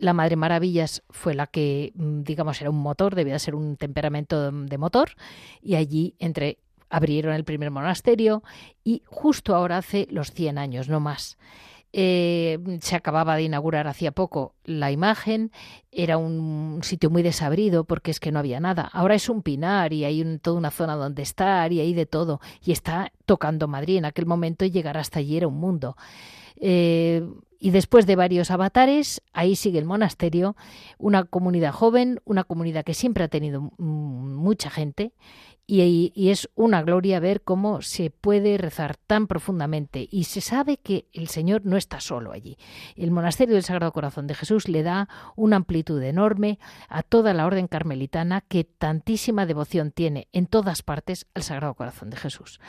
La 0.00 0.14
Madre 0.14 0.34
Maravillas 0.34 1.02
fue 1.10 1.34
la 1.34 1.46
que, 1.46 1.92
mm, 1.94 2.22
digamos, 2.22 2.60
era 2.60 2.70
un 2.70 2.80
motor, 2.80 3.14
debía 3.14 3.38
ser 3.38 3.54
un 3.54 3.76
temperamento 3.76 4.50
de 4.50 4.78
motor, 4.78 5.10
y 5.62 5.74
allí 5.74 6.14
entre 6.18 6.58
abrieron 6.88 7.34
el 7.34 7.44
primer 7.44 7.70
monasterio 7.70 8.42
y 8.82 9.02
justo 9.06 9.54
ahora 9.54 9.76
hace 9.76 10.08
los 10.10 10.32
100 10.32 10.58
años, 10.58 10.88
no 10.88 11.00
más. 11.00 11.38
Eh, 11.92 12.58
se 12.80 12.94
acababa 12.94 13.34
de 13.34 13.42
inaugurar 13.42 13.88
hacía 13.88 14.12
poco 14.12 14.54
la 14.64 14.92
imagen, 14.92 15.50
era 15.90 16.18
un 16.18 16.78
sitio 16.82 17.10
muy 17.10 17.22
desabrido 17.22 17.82
porque 17.82 18.12
es 18.12 18.20
que 18.20 18.30
no 18.30 18.38
había 18.38 18.60
nada. 18.60 18.88
Ahora 18.92 19.16
es 19.16 19.28
un 19.28 19.42
pinar 19.42 19.92
y 19.92 20.04
hay 20.04 20.38
toda 20.38 20.56
una 20.56 20.70
zona 20.70 20.94
donde 20.94 21.22
estar 21.22 21.72
y 21.72 21.80
hay 21.80 21.94
de 21.94 22.06
todo. 22.06 22.40
Y 22.64 22.72
está 22.72 23.12
tocando 23.26 23.66
Madrid. 23.66 23.96
En 23.98 24.04
aquel 24.04 24.26
momento 24.26 24.64
llegar 24.64 24.96
hasta 24.96 25.18
allí 25.18 25.36
era 25.36 25.48
un 25.48 25.58
mundo. 25.58 25.96
Eh, 26.60 27.26
y 27.62 27.70
después 27.70 28.06
de 28.06 28.16
varios 28.16 28.50
avatares, 28.50 29.22
ahí 29.34 29.54
sigue 29.54 29.78
el 29.78 29.84
monasterio, 29.84 30.56
una 30.96 31.24
comunidad 31.24 31.72
joven, 31.72 32.20
una 32.24 32.42
comunidad 32.42 32.84
que 32.84 32.94
siempre 32.94 33.22
ha 33.22 33.28
tenido 33.28 33.72
mucha 33.78 34.70
gente 34.70 35.12
y, 35.70 36.30
es 36.30 36.48
una 36.54 36.82
gloria 36.82 37.20
ver 37.20 37.42
cómo 37.42 37.80
se 37.82 38.10
puede 38.10 38.58
rezar 38.58 38.96
tan 38.96 39.26
profundamente 39.26 40.08
y 40.10 40.24
se 40.24 40.40
sabe 40.40 40.78
que 40.78 41.06
el 41.12 41.28
Señor 41.28 41.62
no 41.64 41.76
está 41.76 42.00
solo 42.00 42.32
allí. 42.32 42.56
El 42.96 43.10
monasterio 43.10 43.54
del 43.54 43.62
Sagrado 43.62 43.92
Corazón 43.92 44.26
de 44.26 44.34
Jesús 44.34 44.68
le 44.68 44.82
da 44.82 45.08
una 45.36 45.56
amplitud 45.56 46.02
enorme 46.02 46.58
a 46.88 47.02
toda 47.02 47.34
la 47.34 47.46
orden 47.46 47.68
carmelitana 47.68 48.40
que 48.40 48.64
tantísima 48.64 49.46
devoción 49.46 49.92
tiene 49.92 50.28
en 50.32 50.46
todas 50.46 50.82
partes 50.82 51.26
al 51.34 51.42
Sagrado 51.42 51.74
Corazón 51.74 52.10
de 52.10 52.16
Jesús. 52.16 52.60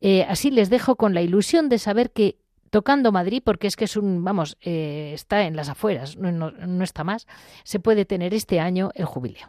Eh, 0.00 0.24
así 0.28 0.50
les 0.50 0.68
dejo 0.68 0.96
con 0.96 1.14
la 1.14 1.22
ilusión 1.22 1.68
de 1.68 1.78
saber 1.78 2.10
que 2.10 2.38
tocando 2.70 3.12
Madrid, 3.12 3.42
porque 3.44 3.66
es 3.66 3.76
que 3.76 3.84
es 3.84 3.96
un, 3.96 4.24
vamos, 4.24 4.58
eh, 4.60 5.12
está 5.14 5.44
en 5.44 5.56
las 5.56 5.68
afueras, 5.68 6.16
no 6.18 6.84
está 6.84 7.02
más, 7.04 7.26
se 7.64 7.80
puede 7.80 8.04
tener 8.04 8.34
este 8.34 8.60
año 8.60 8.90
el 8.94 9.06
jubileo. 9.06 9.48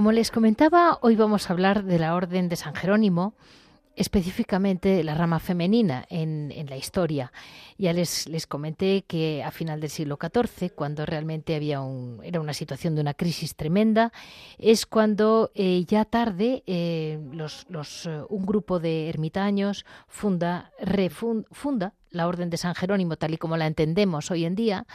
Como 0.00 0.12
les 0.12 0.30
comentaba, 0.30 0.98
hoy 1.02 1.14
vamos 1.14 1.50
a 1.50 1.52
hablar 1.52 1.84
de 1.84 1.98
la 1.98 2.14
Orden 2.14 2.48
de 2.48 2.56
San 2.56 2.74
Jerónimo, 2.74 3.34
específicamente 3.96 5.04
la 5.04 5.14
rama 5.14 5.40
femenina 5.40 6.06
en, 6.08 6.50
la 6.70 6.78
historia. 6.78 7.32
Ya 7.76 7.92
les, 7.92 8.26
les, 8.26 8.46
comenté 8.46 9.04
que 9.06 9.42
a 9.44 9.50
final 9.50 9.78
del 9.78 9.90
siglo 9.90 10.18
XIV, 10.18 10.72
cuando 10.74 11.04
realmente 11.04 11.54
había 11.54 11.82
un, 11.82 12.18
era 12.24 12.40
una 12.40 12.54
situación 12.54 12.94
de 12.94 13.02
una 13.02 13.12
crisis 13.12 13.56
tremenda, 13.56 14.10
es 14.56 14.86
cuando 14.86 15.50
eh, 15.54 15.84
ya 15.86 16.06
tarde 16.06 16.62
eh, 16.66 17.20
los, 17.34 17.66
los, 17.68 18.06
eh, 18.06 18.22
un 18.30 18.46
grupo 18.46 18.80
de 18.80 19.10
ermitaños 19.10 19.84
funda, 20.08 20.72
refunda 20.80 21.92
la 22.08 22.26
Orden 22.26 22.48
de 22.48 22.56
San 22.56 22.74
Jerónimo 22.74 23.16
tal 23.16 23.34
y 23.34 23.36
como 23.36 23.58
la 23.58 23.66
entendemos 23.66 24.30
hoy 24.30 24.46
en 24.46 24.54
día. 24.54 24.86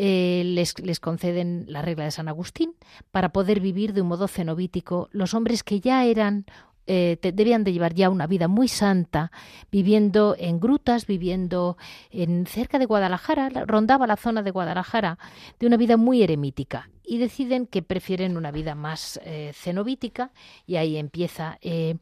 Les, 0.00 0.78
les, 0.78 1.00
conceden 1.00 1.66
la 1.68 1.82
regla 1.82 2.04
de 2.04 2.10
San 2.10 2.28
Agustín 2.28 2.74
para 3.10 3.30
poder 3.30 3.60
vivir 3.60 3.92
de 3.92 4.00
un 4.00 4.08
modo 4.08 4.28
cenobítico 4.28 5.08
los 5.12 5.34
hombres 5.34 5.62
que 5.62 5.80
ya 5.80 6.04
eran 6.04 6.46
eh, 6.92 7.18
debían 7.22 7.62
de 7.62 7.72
llevar 7.72 7.94
ya 7.94 8.10
una 8.10 8.26
vida 8.26 8.48
muy 8.48 8.66
santa, 8.66 9.30
viviendo 9.70 10.34
en 10.36 10.58
grutas, 10.58 11.06
viviendo 11.06 11.76
en 12.10 12.46
cerca 12.46 12.80
de 12.80 12.86
Guadalajara, 12.86 13.48
rondaba 13.64 14.08
la 14.08 14.16
zona 14.16 14.42
de 14.42 14.50
Guadalajara, 14.50 15.16
de 15.60 15.68
una 15.68 15.76
vida 15.76 15.96
muy 15.96 16.20
eremítica. 16.20 16.90
Y 17.04 17.18
deciden 17.18 17.66
que 17.66 17.82
prefieren 17.82 18.36
una 18.36 18.50
vida 18.50 18.74
más 18.74 19.20
eh, 19.24 19.52
cenobítica 19.54 20.32
y 20.66 20.76
ahí 20.76 20.96
empieza. 20.96 21.58
Eh, 21.60 21.96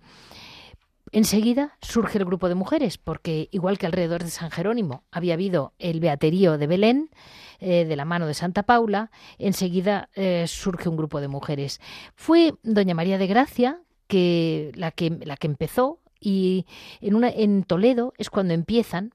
enseguida 1.12 1.76
surge 1.80 2.18
el 2.18 2.24
grupo 2.24 2.48
de 2.48 2.54
mujeres, 2.54 2.98
porque 2.98 3.48
igual 3.52 3.78
que 3.78 3.86
alrededor 3.86 4.24
de 4.24 4.30
San 4.30 4.50
Jerónimo 4.50 5.04
había 5.10 5.34
habido 5.34 5.72
el 5.78 6.00
beaterío 6.00 6.58
de 6.58 6.66
Belén, 6.66 7.10
de 7.60 7.96
la 7.96 8.04
mano 8.04 8.26
de 8.26 8.34
Santa 8.34 8.62
Paula, 8.62 9.10
enseguida 9.38 10.08
surge 10.46 10.88
un 10.88 10.96
grupo 10.96 11.20
de 11.20 11.26
mujeres. 11.26 11.80
Fue 12.14 12.54
doña 12.62 12.94
María 12.94 13.18
de 13.18 13.26
Gracia, 13.26 13.80
que 14.06 14.72
la 14.74 14.90
que, 14.90 15.10
la 15.10 15.36
que 15.36 15.46
empezó 15.46 16.00
y 16.20 16.66
en, 17.00 17.14
una, 17.14 17.28
en 17.28 17.62
Toledo 17.62 18.14
es 18.18 18.30
cuando 18.30 18.54
empiezan 18.54 19.12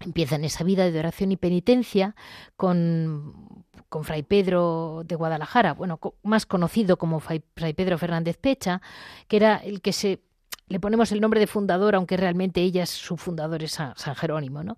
empiezan 0.00 0.44
esa 0.44 0.64
vida 0.64 0.90
de 0.90 0.98
oración 0.98 1.32
y 1.32 1.36
penitencia 1.36 2.14
con, 2.56 3.64
con 3.88 4.04
Fray 4.04 4.22
Pedro 4.22 5.02
de 5.04 5.14
Guadalajara, 5.14 5.72
bueno, 5.72 5.98
más 6.22 6.46
conocido 6.46 6.96
como 6.98 7.20
Fray 7.20 7.72
Pedro 7.74 7.96
Fernández 7.96 8.36
Pecha, 8.36 8.82
que 9.28 9.36
era 9.36 9.56
el 9.56 9.80
que 9.80 9.92
se 9.92 10.20
le 10.68 10.80
ponemos 10.80 11.12
el 11.12 11.20
nombre 11.20 11.40
de 11.40 11.46
fundador, 11.46 11.94
aunque 11.94 12.16
realmente 12.16 12.62
ella 12.62 12.84
es 12.84 12.90
su 12.90 13.16
fundador, 13.16 13.62
es 13.62 13.72
San, 13.72 13.94
Jerónimo, 13.94 14.62
¿no? 14.62 14.76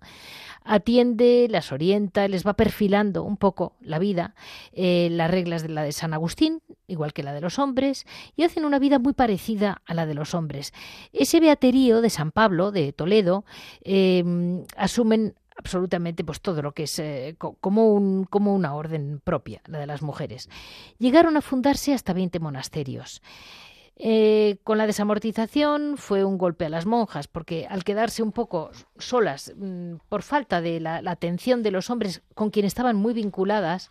Atiende, 0.63 1.47
las 1.49 1.71
orienta, 1.71 2.27
les 2.27 2.45
va 2.45 2.55
perfilando 2.55 3.23
un 3.23 3.37
poco 3.37 3.75
la 3.79 3.97
vida, 3.97 4.35
eh, 4.73 5.07
las 5.11 5.31
reglas 5.31 5.61
de 5.61 5.69
la 5.69 5.83
de 5.83 5.93
San 5.93 6.13
Agustín, 6.13 6.61
igual 6.87 7.13
que 7.13 7.23
la 7.23 7.33
de 7.33 7.39
los 7.39 7.57
hombres, 7.57 8.05
y 8.35 8.43
hacen 8.43 8.65
una 8.65 8.79
vida 8.79 8.99
muy 8.99 9.13
parecida 9.13 9.81
a 9.85 9.93
la 9.93 10.05
de 10.05 10.13
los 10.13 10.35
hombres. 10.35 10.73
Ese 11.13 11.39
beaterío 11.39 12.01
de 12.01 12.09
San 12.09 12.31
Pablo, 12.31 12.71
de 12.71 12.91
Toledo, 12.91 13.45
em, 13.81 14.65
asumen 14.75 15.35
absolutamente 15.57 16.23
pues 16.23 16.41
todo 16.41 16.61
lo 16.61 16.73
que 16.73 16.83
es 16.83 16.99
eh, 16.99 17.35
como, 17.37 17.93
un, 17.93 18.25
como 18.25 18.53
una 18.53 18.75
orden 18.75 19.19
propia, 19.23 19.61
la 19.65 19.79
de 19.79 19.87
las 19.87 20.01
mujeres. 20.01 20.49
Llegaron 20.99 21.35
a 21.35 21.41
fundarse 21.41 21.93
hasta 21.93 22.13
20 22.13 22.39
monasterios. 22.39 23.21
Eh, 23.99 24.57
con 24.63 24.77
la 24.77 24.85
desamortización 24.85 25.97
fue 25.97 26.23
un 26.23 26.37
golpe 26.37 26.65
a 26.65 26.69
las 26.69 26.85
monjas, 26.85 27.27
porque 27.27 27.65
al 27.67 27.83
quedarse 27.83 28.21
un 28.21 28.31
poco 28.31 28.69
solas 28.99 29.53
mm, 29.57 29.95
por 30.07 30.21
falta 30.21 30.61
de 30.61 30.79
la, 30.79 30.97
atención 30.97 31.63
de 31.63 31.71
los 31.71 31.89
hombres 31.89 32.21
con 32.35 32.51
quien 32.51 32.65
estaban 32.65 32.95
muy 32.95 33.13
vinculadas, 33.13 33.89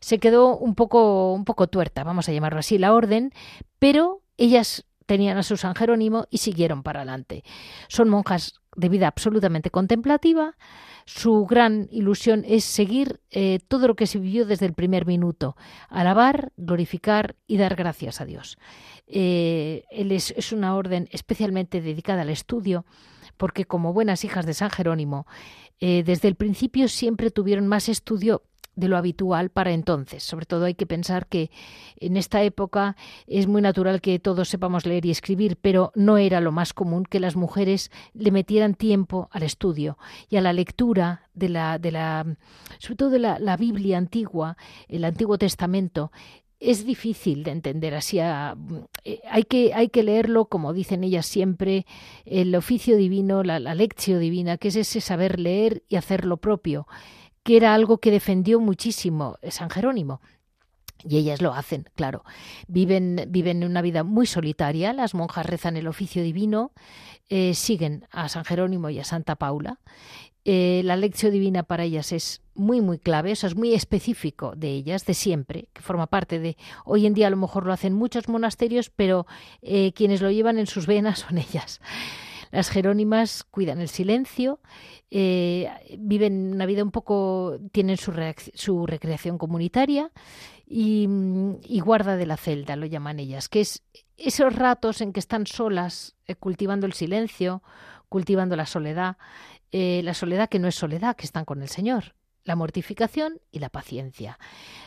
se 0.00 0.18
quedó 0.18 0.56
un 0.56 0.74
poco, 0.74 1.34
un 1.34 1.44
poco 1.44 1.66
tuerta, 1.66 2.02
vamos 2.02 2.28
a 2.28 2.32
llamarlo 2.32 2.60
así, 2.60 2.78
la 2.78 2.94
orden, 2.94 3.32
pero 3.78 4.22
ellas 4.38 4.86
tenían 5.04 5.36
a 5.36 5.42
su 5.42 5.58
San 5.58 5.74
Jerónimo 5.74 6.26
y 6.30 6.38
siguieron 6.38 6.82
para 6.82 7.00
adelante. 7.00 7.44
Son 7.88 8.08
monjas 8.08 8.61
de 8.76 8.88
vida 8.88 9.06
absolutamente 9.06 9.70
contemplativa, 9.70 10.56
su 11.04 11.46
gran 11.46 11.88
ilusión 11.90 12.44
es 12.46 12.64
seguir 12.64 13.20
eh, 13.30 13.58
todo 13.68 13.88
lo 13.88 13.96
que 13.96 14.06
se 14.06 14.18
vivió 14.18 14.46
desde 14.46 14.66
el 14.66 14.72
primer 14.72 15.06
minuto, 15.06 15.56
alabar, 15.88 16.52
glorificar 16.56 17.36
y 17.46 17.56
dar 17.56 17.74
gracias 17.74 18.20
a 18.20 18.24
Dios. 18.24 18.58
Eh, 19.06 19.84
él 19.90 20.12
es, 20.12 20.52
una 20.52 20.74
orden 20.74 21.08
especialmente 21.10 21.80
dedicada 21.80 22.22
al 22.22 22.30
estudio, 22.30 22.86
porque 23.36 23.64
como 23.64 23.92
buenas 23.92 24.24
hijas 24.24 24.46
de 24.46 24.54
San 24.54 24.70
Jerónimo, 24.70 25.26
eh, 25.80 26.02
desde 26.04 26.28
el 26.28 26.36
principio 26.36 26.88
siempre 26.88 27.30
tuvieron 27.30 27.66
más 27.66 27.88
estudio 27.88 28.42
de 28.74 28.88
lo 28.88 28.96
habitual 28.96 29.50
para 29.50 29.72
entonces. 29.72 30.22
Sobre 30.22 30.46
todo 30.46 30.64
hay 30.64 30.74
que 30.74 30.86
pensar 30.86 31.26
que 31.26 31.50
en 31.98 32.16
esta 32.16 32.42
época 32.42 32.96
es 33.26 33.46
muy 33.46 33.62
natural 33.62 34.00
que 34.00 34.18
todos 34.18 34.48
sepamos 34.48 34.86
leer 34.86 35.06
y 35.06 35.10
escribir, 35.10 35.56
pero 35.60 35.92
no 35.94 36.18
era 36.18 36.40
lo 36.40 36.52
más 36.52 36.72
común 36.72 37.04
que 37.04 37.20
las 37.20 37.36
mujeres 37.36 37.90
le 38.14 38.30
metieran 38.30 38.74
tiempo 38.74 39.28
al 39.32 39.42
estudio 39.42 39.98
y 40.30 40.36
a 40.36 40.40
la 40.40 40.52
lectura 40.52 41.28
de 41.34 41.48
la, 41.48 41.78
de 41.78 41.92
la 41.92 42.26
sobre 42.78 42.96
todo 42.96 43.10
de 43.10 43.18
la, 43.18 43.38
la 43.38 43.56
Biblia 43.56 43.98
antigua, 43.98 44.56
el 44.88 45.04
Antiguo 45.04 45.38
Testamento, 45.38 46.10
es 46.62 46.86
difícil 46.86 47.42
de 47.42 47.50
entender 47.50 47.94
así. 47.94 48.18
Eh, 48.20 49.20
hay, 49.28 49.42
que, 49.42 49.74
hay 49.74 49.88
que 49.88 50.04
leerlo, 50.04 50.46
como 50.46 50.72
dicen 50.72 51.02
ellas 51.02 51.26
siempre, 51.26 51.86
el 52.24 52.54
oficio 52.54 52.96
divino, 52.96 53.42
la, 53.42 53.58
la 53.58 53.74
lección 53.74 54.20
divina, 54.20 54.58
que 54.58 54.68
es 54.68 54.76
ese 54.76 55.00
saber 55.00 55.40
leer 55.40 55.82
y 55.88 55.96
hacer 55.96 56.24
lo 56.24 56.36
propio, 56.36 56.86
que 57.42 57.56
era 57.56 57.74
algo 57.74 57.98
que 57.98 58.10
defendió 58.10 58.60
muchísimo 58.60 59.36
San 59.48 59.70
Jerónimo. 59.70 60.20
Y 61.04 61.16
ellas 61.16 61.42
lo 61.42 61.52
hacen, 61.52 61.88
claro. 61.96 62.24
Viven, 62.68 63.26
viven 63.28 63.64
una 63.64 63.82
vida 63.82 64.04
muy 64.04 64.26
solitaria, 64.26 64.92
las 64.92 65.14
monjas 65.14 65.46
rezan 65.46 65.76
el 65.76 65.88
oficio 65.88 66.22
divino, 66.22 66.70
eh, 67.28 67.54
siguen 67.54 68.06
a 68.12 68.28
San 68.28 68.44
Jerónimo 68.44 68.88
y 68.88 69.00
a 69.00 69.04
Santa 69.04 69.34
Paula 69.34 69.80
eh, 70.44 70.82
la 70.84 70.96
lección 70.96 71.30
divina 71.32 71.62
para 71.62 71.84
ellas 71.84 72.10
es 72.10 72.42
muy, 72.54 72.80
muy 72.80 72.98
clave, 72.98 73.30
eso 73.30 73.46
es 73.46 73.54
muy 73.54 73.74
específico 73.74 74.54
de 74.56 74.70
ellas, 74.70 75.06
de 75.06 75.14
siempre, 75.14 75.68
que 75.72 75.82
forma 75.82 76.08
parte 76.08 76.40
de... 76.40 76.56
Hoy 76.84 77.06
en 77.06 77.14
día 77.14 77.28
a 77.28 77.30
lo 77.30 77.36
mejor 77.36 77.64
lo 77.64 77.72
hacen 77.72 77.92
muchos 77.92 78.28
monasterios, 78.28 78.90
pero 78.90 79.26
eh, 79.62 79.92
quienes 79.92 80.20
lo 80.20 80.30
llevan 80.30 80.58
en 80.58 80.66
sus 80.66 80.86
venas 80.86 81.20
son 81.28 81.38
ellas. 81.38 81.80
Las 82.52 82.68
jerónimas 82.68 83.44
cuidan 83.44 83.80
el 83.80 83.88
silencio, 83.88 84.60
eh, 85.10 85.70
viven 85.98 86.52
una 86.52 86.66
vida 86.66 86.84
un 86.84 86.90
poco, 86.90 87.58
tienen 87.72 87.96
su, 87.96 88.12
su 88.54 88.86
recreación 88.86 89.38
comunitaria 89.38 90.12
y, 90.66 91.06
guarda 91.80 92.16
de 92.16 92.26
la 92.26 92.36
celda, 92.36 92.76
lo 92.76 92.84
llaman 92.84 93.20
ellas, 93.20 93.48
que 93.48 93.62
es 93.62 93.82
esos 94.18 94.54
ratos 94.54 95.00
en 95.00 95.14
que 95.14 95.20
están 95.20 95.46
solas, 95.46 96.14
cultivando 96.38 96.86
el 96.86 96.92
silencio, 96.92 97.62
cultivando 98.10 98.54
la 98.54 98.66
soledad, 98.66 99.16
eh, 99.72 100.02
la 100.04 100.12
soledad 100.12 100.50
que 100.50 100.58
no 100.58 100.68
es 100.68 100.74
soledad, 100.74 101.16
que 101.16 101.24
están 101.24 101.46
con 101.46 101.62
el 101.62 101.68
Señor, 101.68 102.14
la 102.44 102.56
mortificación 102.56 103.40
y 103.50 103.58
la 103.58 103.68
paciencia. 103.68 104.38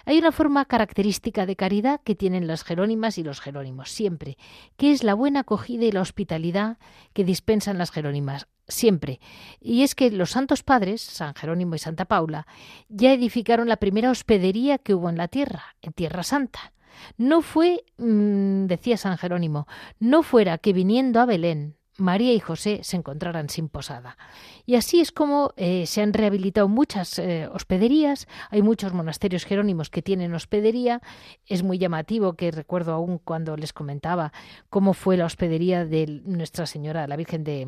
Hay 0.05 0.17
una 0.17 0.31
forma 0.31 0.65
característica 0.65 1.45
de 1.45 1.55
caridad 1.55 2.01
que 2.03 2.15
tienen 2.15 2.47
las 2.47 2.63
jerónimas 2.63 3.17
y 3.17 3.23
los 3.23 3.41
jerónimos 3.41 3.91
siempre, 3.91 4.37
que 4.77 4.91
es 4.91 5.03
la 5.03 5.13
buena 5.13 5.41
acogida 5.41 5.85
y 5.85 5.91
la 5.91 6.01
hospitalidad 6.01 6.77
que 7.13 7.23
dispensan 7.23 7.77
las 7.77 7.91
jerónimas 7.91 8.47
siempre. 8.67 9.19
Y 9.59 9.83
es 9.83 9.95
que 9.95 10.11
los 10.11 10.31
santos 10.31 10.63
padres, 10.63 11.01
San 11.01 11.35
Jerónimo 11.35 11.75
y 11.75 11.79
Santa 11.79 12.05
Paula, 12.05 12.47
ya 12.89 13.13
edificaron 13.13 13.67
la 13.67 13.77
primera 13.77 14.11
hospedería 14.11 14.77
que 14.77 14.93
hubo 14.93 15.09
en 15.09 15.17
la 15.17 15.27
tierra, 15.27 15.75
en 15.81 15.93
Tierra 15.93 16.23
Santa. 16.23 16.73
No 17.17 17.41
fue, 17.41 17.83
mm, 17.97 18.65
decía 18.65 18.97
San 18.97 19.17
Jerónimo, 19.17 19.67
no 19.99 20.23
fuera 20.23 20.57
que 20.57 20.73
viniendo 20.73 21.19
a 21.19 21.25
Belén, 21.25 21.75
María 21.97 22.33
y 22.33 22.39
José 22.39 22.81
se 22.83 22.97
encontraran 22.97 23.49
sin 23.49 23.69
posada. 23.69 24.17
Y 24.65 24.75
así 24.75 24.99
es 24.99 25.11
como 25.11 25.53
eh, 25.55 25.85
se 25.85 26.01
han 26.01 26.13
rehabilitado 26.13 26.67
muchas 26.67 27.19
eh, 27.19 27.47
hospederías, 27.51 28.27
hay 28.49 28.61
muchos 28.61 28.93
monasterios 28.93 29.45
jerónimos 29.45 29.89
que 29.89 30.01
tienen 30.01 30.33
hospedería, 30.33 31.01
es 31.45 31.63
muy 31.63 31.77
llamativo 31.77 32.33
que 32.33 32.51
recuerdo 32.51 32.93
aún 32.93 33.19
cuando 33.19 33.55
les 33.55 33.73
comentaba 33.73 34.33
cómo 34.69 34.93
fue 34.93 35.17
la 35.17 35.25
hospedería 35.25 35.85
de 35.85 36.21
Nuestra 36.25 36.65
Señora, 36.65 37.07
la 37.07 37.15
Virgen 37.15 37.43
de, 37.43 37.67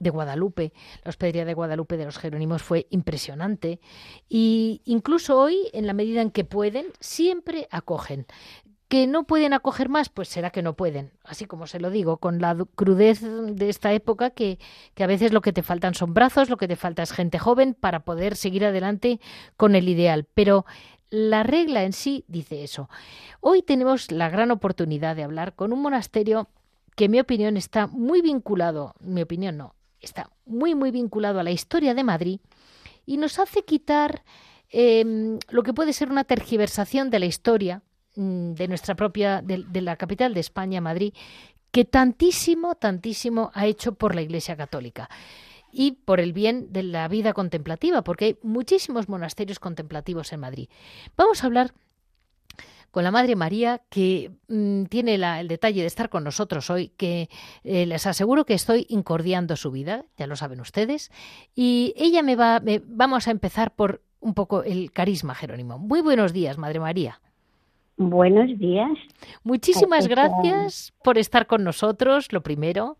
de 0.00 0.10
Guadalupe, 0.10 0.72
la 1.04 1.10
hospedería 1.10 1.44
de 1.44 1.54
Guadalupe 1.54 1.96
de 1.96 2.06
los 2.06 2.18
Jerónimos 2.18 2.62
fue 2.62 2.86
impresionante. 2.90 3.80
Y 4.28 4.82
incluso 4.84 5.38
hoy, 5.38 5.68
en 5.72 5.86
la 5.86 5.92
medida 5.92 6.22
en 6.22 6.30
que 6.30 6.44
pueden, 6.44 6.86
siempre 6.98 7.68
acogen 7.70 8.26
que 8.90 9.06
no 9.06 9.22
pueden 9.22 9.52
acoger 9.52 9.88
más, 9.88 10.08
pues 10.08 10.28
será 10.28 10.50
que 10.50 10.62
no 10.62 10.74
pueden. 10.74 11.12
Así 11.22 11.44
como 11.44 11.68
se 11.68 11.78
lo 11.78 11.90
digo, 11.90 12.16
con 12.16 12.40
la 12.40 12.56
crudez 12.74 13.20
de 13.22 13.68
esta 13.68 13.92
época, 13.92 14.30
que, 14.30 14.58
que, 14.94 15.04
a 15.04 15.06
veces 15.06 15.32
lo 15.32 15.42
que 15.42 15.52
te 15.52 15.62
faltan 15.62 15.94
son 15.94 16.12
brazos, 16.12 16.50
lo 16.50 16.56
que 16.56 16.66
te 16.66 16.74
falta 16.74 17.04
es 17.04 17.12
gente 17.12 17.38
joven 17.38 17.74
para 17.74 18.00
poder 18.00 18.34
seguir 18.34 18.64
adelante 18.64 19.20
con 19.56 19.76
el 19.76 19.88
ideal. 19.88 20.26
Pero 20.34 20.66
la 21.08 21.44
regla 21.44 21.84
en 21.84 21.92
sí 21.92 22.24
dice 22.26 22.64
eso. 22.64 22.90
Hoy 23.38 23.62
tenemos 23.62 24.10
la 24.10 24.28
gran 24.28 24.50
oportunidad 24.50 25.14
de 25.14 25.22
hablar 25.22 25.54
con 25.54 25.72
un 25.72 25.82
monasterio 25.82 26.48
que, 26.96 27.04
en 27.04 27.12
mi 27.12 27.20
opinión, 27.20 27.56
está 27.56 27.86
muy 27.86 28.22
vinculado, 28.22 28.96
mi 28.98 29.22
opinión 29.22 29.56
no, 29.56 29.76
está 30.00 30.30
muy, 30.46 30.74
muy 30.74 30.90
vinculado 30.90 31.38
a 31.38 31.44
la 31.44 31.52
historia 31.52 31.94
de 31.94 32.02
Madrid 32.02 32.40
y 33.06 33.18
nos 33.18 33.38
hace 33.38 33.62
quitar 33.62 34.24
em, 34.68 35.38
lo 35.48 35.62
que 35.62 35.72
puede 35.72 35.92
ser 35.92 36.10
una 36.10 36.24
tergiversación 36.24 37.08
de 37.10 37.20
la 37.20 37.26
historia 37.26 37.82
de 38.14 38.68
nuestra 38.68 38.94
propia, 38.94 39.42
de, 39.42 39.80
la 39.80 39.96
capital 39.96 40.34
de 40.34 40.40
España, 40.40 40.80
Madrid, 40.80 41.14
que 41.70 41.84
tantísimo, 41.84 42.74
tantísimo 42.74 43.50
ha 43.54 43.66
hecho 43.66 43.94
por 43.94 44.14
la 44.14 44.22
Iglesia 44.22 44.56
Católica 44.56 45.08
y 45.72 45.92
por 45.92 46.18
el 46.18 46.32
bien 46.32 46.72
de 46.72 46.82
la 46.82 47.06
vida 47.06 47.32
contemplativa, 47.32 48.02
porque 48.02 48.24
hay 48.24 48.38
muchísimos 48.42 49.08
monasterios 49.08 49.60
contemplativos 49.60 50.32
en 50.32 50.40
Madrid. 50.40 50.68
Vamos 51.16 51.42
a 51.42 51.46
hablar 51.46 51.72
con 52.90 53.04
la 53.04 53.12
Madre 53.12 53.36
María, 53.36 53.82
que 53.88 54.32
mm, 54.48 54.84
tiene 54.86 55.14
el 55.14 55.46
detalle 55.48 55.80
de 55.80 55.86
estar 55.86 56.08
con 56.08 56.24
nosotros 56.24 56.70
hoy, 56.70 56.88
que 56.88 57.28
eh, 57.62 57.86
les 57.86 58.06
aseguro 58.06 58.44
que 58.44 58.54
estoy 58.54 58.86
incordiando 58.88 59.54
su 59.54 59.70
vida, 59.70 60.04
ya 60.16 60.26
lo 60.26 60.34
saben 60.34 60.60
ustedes, 60.60 61.12
y 61.54 61.94
ella 61.96 62.22
me 62.24 62.34
va, 62.34 62.60
vamos 62.86 63.28
a 63.28 63.30
empezar 63.30 63.74
por 63.76 64.02
un 64.18 64.34
poco 64.34 64.64
el 64.64 64.92
carisma 64.92 65.36
Jerónimo. 65.36 65.78
Muy 65.78 66.00
buenos 66.00 66.32
días, 66.32 66.58
Madre 66.58 66.80
María. 66.80 67.20
Buenos 68.02 68.58
días. 68.58 68.96
Muchísimas 69.44 70.08
gracias 70.08 70.94
por 71.04 71.18
estar 71.18 71.46
con 71.46 71.64
nosotros, 71.64 72.32
lo 72.32 72.42
primero. 72.42 72.96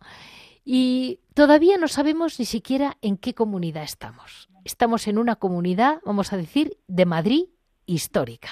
Y 0.63 1.21
todavía 1.33 1.79
no 1.79 1.89
sabemos 1.89 2.39
ni 2.39 2.45
siquiera 2.45 2.99
en 3.01 3.17
qué 3.17 3.33
comunidad 3.33 3.83
estamos. 3.83 4.51
Estamos 4.63 5.09
en 5.09 5.17
una 5.17 5.37
comunidad, 5.37 6.01
vamos 6.05 6.35
a 6.35 6.37
decir, 6.37 6.77
de 6.87 7.07
Madrid 7.07 7.45
histórica. 7.87 8.51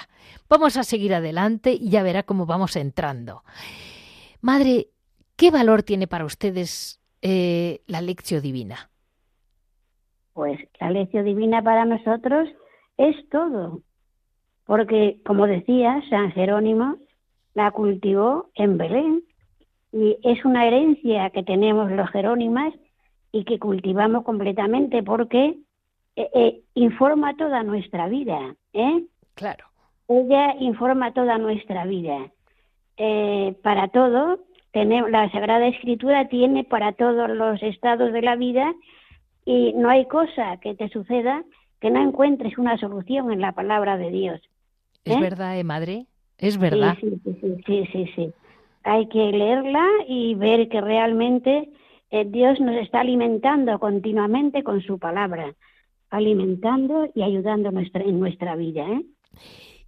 Vamos 0.48 0.78
a 0.78 0.84
seguir 0.84 1.12
adelante 1.12 1.72
y 1.72 1.90
ya 1.90 2.02
verá 2.02 2.22
cómo 2.22 2.46
vamos 2.46 2.76
entrando. 2.76 3.44
Madre, 4.40 4.88
¿qué 5.36 5.50
valor 5.50 5.82
tiene 5.82 6.06
para 6.06 6.24
ustedes 6.24 6.98
eh, 7.20 7.82
la 7.86 8.00
lección 8.00 8.40
divina? 8.40 8.88
Pues 10.32 10.58
la 10.80 10.92
lección 10.92 11.26
divina 11.26 11.62
para 11.62 11.84
nosotros 11.84 12.48
es 12.96 13.16
todo 13.28 13.82
porque, 14.68 15.16
como 15.24 15.46
decía, 15.46 16.02
San 16.10 16.30
Jerónimo 16.32 16.96
la 17.54 17.70
cultivó 17.70 18.50
en 18.54 18.76
Belén 18.76 19.22
y 19.92 20.18
es 20.22 20.44
una 20.44 20.66
herencia 20.66 21.30
que 21.30 21.42
tenemos 21.42 21.90
los 21.90 22.10
jerónimas 22.10 22.74
y 23.32 23.44
que 23.44 23.58
cultivamos 23.58 24.24
completamente 24.24 25.02
porque 25.02 25.56
eh, 26.16 26.30
eh, 26.34 26.60
informa 26.74 27.34
toda 27.34 27.62
nuestra 27.62 28.08
vida, 28.08 28.56
¿eh? 28.74 29.04
Claro. 29.32 29.64
Ella 30.06 30.54
informa 30.60 31.14
toda 31.14 31.38
nuestra 31.38 31.86
vida. 31.86 32.30
Eh, 32.98 33.56
para 33.62 33.88
todo, 33.88 34.40
tenemos, 34.72 35.10
la 35.10 35.30
Sagrada 35.30 35.66
Escritura 35.66 36.28
tiene 36.28 36.64
para 36.64 36.92
todos 36.92 37.30
los 37.30 37.62
estados 37.62 38.12
de 38.12 38.20
la 38.20 38.36
vida 38.36 38.74
y 39.46 39.72
no 39.72 39.88
hay 39.88 40.04
cosa 40.08 40.58
que 40.58 40.74
te 40.74 40.90
suceda 40.90 41.42
que 41.80 41.90
no 41.90 42.02
encuentres 42.02 42.58
una 42.58 42.76
solución 42.76 43.32
en 43.32 43.40
la 43.40 43.52
palabra 43.52 43.96
de 43.96 44.10
Dios. 44.10 44.42
¿Es 45.08 45.16
¿Eh? 45.16 45.20
verdad, 45.20 45.58
eh, 45.58 45.64
madre? 45.64 46.06
Es 46.38 46.58
verdad. 46.58 46.96
Sí 47.00 47.20
sí, 47.66 47.86
sí 47.92 48.06
sí, 48.14 48.32
Hay 48.84 49.08
que 49.08 49.32
leerla 49.32 49.86
y 50.06 50.34
ver 50.34 50.68
que 50.68 50.80
realmente 50.80 51.70
eh, 52.10 52.24
Dios 52.26 52.60
nos 52.60 52.76
está 52.76 53.00
alimentando 53.00 53.78
continuamente 53.78 54.62
con 54.62 54.82
su 54.82 54.98
palabra, 54.98 55.54
alimentando 56.10 57.08
y 57.14 57.22
ayudando 57.22 57.70
nuestra, 57.70 58.02
en 58.02 58.20
nuestra 58.20 58.54
vida. 58.54 58.86
¿eh? 58.86 59.02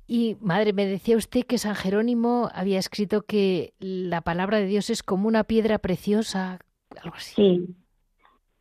Y 0.07 0.37
madre, 0.41 0.73
me 0.73 0.87
decía 0.87 1.17
usted 1.17 1.43
que 1.43 1.59
San 1.59 1.75
Jerónimo 1.75 2.49
había 2.53 2.79
escrito 2.79 3.23
que 3.23 3.75
la 3.79 4.23
palabra 4.23 4.59
de 4.59 4.67
Dios 4.67 4.91
es 4.91 5.03
como 5.03 5.29
una 5.29 5.45
piedra 5.45 5.79
preciosa, 5.79 6.59
algo 7.03 7.17
así. 7.17 7.35
Sí. 7.35 7.75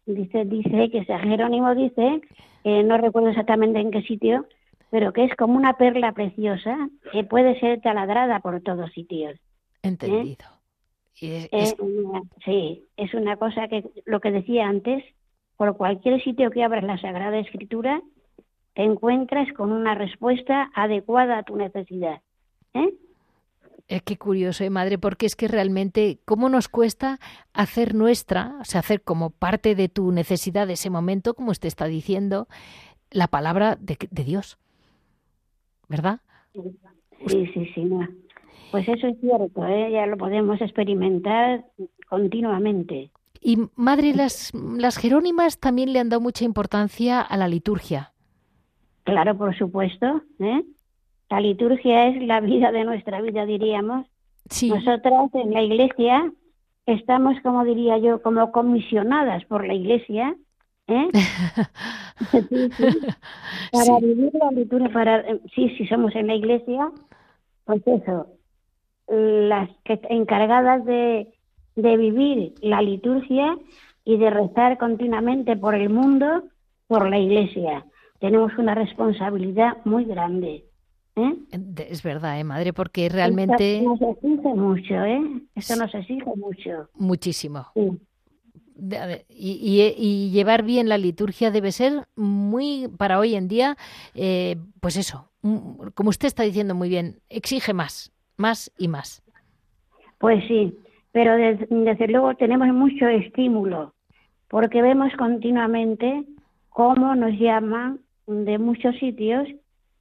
Dice, 0.06 0.44
dice 0.46 0.90
que 0.92 1.06
San 1.06 1.22
Jerónimo 1.22 1.74
dice, 1.76 2.22
no 2.66 2.98
recuerdo 2.98 3.30
exactamente 3.30 3.80
en 3.80 3.92
qué 3.92 4.02
sitio, 4.02 4.46
pero 4.92 5.14
que 5.14 5.24
es 5.26 5.36
como 5.36 5.56
una 5.56 5.74
perla 5.74 6.14
preciosa 6.14 6.90
que 7.12 7.24
puede 7.24 7.60
ser 7.60 7.82
taladrada 7.82 8.40
por 8.40 8.62
todos 8.62 8.92
sitios. 8.92 9.36
¿eh? 9.36 9.40
Entendido. 9.84 10.46
sí, 11.16 12.86
es 12.98 13.14
una 13.14 13.38
cosa 13.38 13.68
que, 13.68 13.84
lo 14.06 14.20
que 14.20 14.32
decía 14.32 14.68
antes, 14.68 15.04
por 15.58 15.78
cualquier 15.78 16.24
sitio 16.24 16.50
que 16.52 16.64
abras 16.64 16.84
la 16.84 16.98
Sagrada 16.98 17.38
Escritura, 17.38 18.02
te 18.74 18.84
encuentras 18.84 19.52
con 19.54 19.72
una 19.72 19.96
respuesta 19.96 20.72
adecuada 20.74 21.40
a 21.40 21.44
tu 21.44 21.56
necesidad. 21.56 22.22
¿eh? 22.74 22.94
Es 23.88 24.04
que 24.04 24.18
curioso, 24.18 24.64
¿eh, 24.64 24.70
madre, 24.70 24.98
porque 24.98 25.26
es 25.26 25.36
que 25.36 25.48
realmente, 25.48 26.20
¿cómo 26.24 26.48
nos 26.48 26.70
cuesta 26.70 27.20
hacer 27.54 27.96
nuestra, 27.96 28.56
o 28.62 28.66
sea, 28.66 28.80
hacer 28.80 29.02
como 29.02 29.32
parte 29.32 29.76
de 29.76 29.90
tu 29.90 30.12
necesidad 30.12 30.68
de 30.68 30.74
ese 30.74 30.90
momento, 30.90 31.34
como 31.34 31.52
usted 31.52 31.68
está 31.68 31.86
diciendo, 31.86 32.48
la 33.10 33.28
palabra 33.28 33.78
de 33.80 33.98
Dios? 34.24 34.58
¿Verdad? 35.90 36.20
Sí, 36.54 37.46
sí, 37.54 37.72
sí. 37.76 37.90
Pues 38.72 38.88
eso 38.88 39.08
es 39.08 39.20
cierto, 39.20 39.66
¿eh? 39.68 39.92
ya 39.92 40.06
lo 40.06 40.16
podemos 40.16 40.62
experimentar 40.62 41.66
continuamente. 42.08 43.12
Y 43.42 43.58
madre, 43.76 44.14
las, 44.14 44.54
las 44.54 44.98
Jerónimas 44.98 45.60
también 45.60 45.92
le 45.92 46.00
han 46.00 46.10
dado 46.10 46.22
mucha 46.22 46.46
importancia 46.46 47.22
a 47.22 47.38
la 47.38 47.48
liturgia. 47.48 48.14
Claro, 49.04 49.38
por 49.38 49.58
supuesto. 49.58 50.22
¿eh? 50.40 50.64
La 51.30 51.40
liturgia 51.40 52.08
es 52.08 52.22
la 52.24 52.42
vida 52.42 52.72
de 52.72 52.84
nuestra 52.84 53.22
vida, 53.22 53.46
diríamos. 53.46 54.06
Sí. 54.50 54.70
Nosotras 54.70 55.30
en 55.34 55.54
la 55.54 55.62
iglesia 55.62 56.32
estamos, 56.86 57.40
como 57.42 57.64
diría 57.64 57.98
yo, 57.98 58.22
como 58.22 58.52
comisionadas 58.52 59.46
por 59.46 59.66
la 59.66 59.74
iglesia. 59.74 60.36
¿eh? 60.92 61.10
sí, 62.50 62.70
sí. 62.72 62.86
Para 63.72 64.00
vivir 64.00 64.32
la 64.34 64.52
liturgia, 64.52 64.90
para, 64.90 65.24
sí, 65.56 65.70
si 65.78 65.88
somos 65.88 66.16
en 66.16 66.28
la 66.28 66.36
iglesia, 66.36 66.92
pues 67.66 67.82
eso, 67.86 68.28
las 69.08 69.70
que 69.86 70.00
encargadas 70.10 70.86
de, 70.86 71.34
de 71.76 71.98
vivir 71.98 72.54
la 72.62 72.82
liturgia 72.82 73.58
y 74.06 74.18
de 74.18 74.30
rezar 74.30 74.78
continuamente 74.78 75.56
por 75.56 75.76
el 75.76 75.90
mundo, 75.90 76.44
por 76.88 77.10
la 77.10 77.20
iglesia. 77.20 77.86
Tenemos 78.20 78.52
una 78.58 78.76
responsabilidad 78.76 79.78
muy 79.86 80.06
grande. 80.06 80.66
¿eh? 81.16 81.36
Es 81.90 82.04
verdad, 82.04 82.40
¿eh, 82.40 82.44
madre, 82.44 82.74
porque 82.74 83.08
realmente... 83.10 83.78
Esto 83.78 83.90
nos 83.90 84.02
exige 84.02 84.54
mucho, 84.56 84.94
¿eh? 85.06 85.22
Esto 85.56 85.76
nos 85.76 85.94
exige 85.94 86.36
mucho. 86.36 86.90
Muchísimo. 86.96 87.68
Sí. 87.74 88.00
Y, 89.30 89.52
y, 89.52 89.94
y, 89.98 90.32
llevar 90.32 90.64
bien 90.64 90.90
la 90.90 90.98
liturgia 90.98 91.52
debe 91.52 91.72
ser 91.72 92.08
muy, 92.16 92.88
para 92.98 93.20
hoy 93.20 93.36
en 93.36 93.48
día, 93.48 93.78
eh, 94.16 94.56
pues 94.80 94.98
eso, 94.98 95.30
como 95.94 96.10
usted 96.10 96.28
está 96.28 96.44
diciendo 96.44 96.76
muy 96.76 96.90
bien, 96.90 97.20
exige 97.30 97.74
más, 97.74 98.12
más 98.38 98.72
y 98.78 98.88
más. 98.88 99.22
Pues 100.18 100.44
sí, 100.48 100.78
pero 101.12 101.36
desde, 101.36 101.68
desde 101.70 102.08
luego 102.08 102.36
tenemos 102.36 102.68
mucho 102.70 103.08
estímulo, 103.08 103.94
porque 104.50 104.82
vemos 104.82 105.12
continuamente 105.18 106.26
cómo 106.70 107.16
nos 107.16 107.32
llaman 107.40 108.00
de 108.28 108.58
muchos 108.58 108.96
sitios 108.98 109.48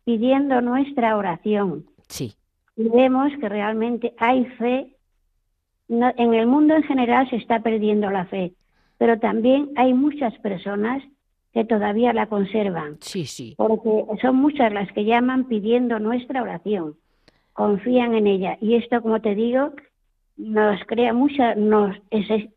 pidiendo 0.04 0.60
nuestra 0.60 1.16
oración. 1.16 1.86
Sí. 2.08 2.34
Y 2.76 2.88
vemos 2.88 3.32
que 3.40 3.48
realmente 3.48 4.14
hay 4.18 4.44
fe. 4.58 4.94
No, 5.88 6.12
en 6.16 6.34
el 6.34 6.46
mundo 6.46 6.74
en 6.74 6.82
general 6.82 7.28
se 7.30 7.36
está 7.36 7.60
perdiendo 7.60 8.10
la 8.10 8.26
fe, 8.26 8.52
pero 8.98 9.18
también 9.18 9.70
hay 9.76 9.94
muchas 9.94 10.36
personas 10.38 11.02
que 11.52 11.64
todavía 11.64 12.12
la 12.12 12.26
conservan. 12.26 12.98
Sí, 13.00 13.24
sí. 13.24 13.54
Porque 13.56 14.04
son 14.20 14.36
muchas 14.36 14.72
las 14.72 14.92
que 14.92 15.04
llaman 15.04 15.44
pidiendo 15.44 15.98
nuestra 15.98 16.42
oración, 16.42 16.96
confían 17.52 18.14
en 18.14 18.26
ella. 18.26 18.58
Y 18.60 18.74
esto, 18.74 19.00
como 19.00 19.20
te 19.20 19.34
digo, 19.34 19.72
nos 20.36 20.80
crea 20.86 21.12
mucha, 21.12 21.54
nos, 21.54 21.96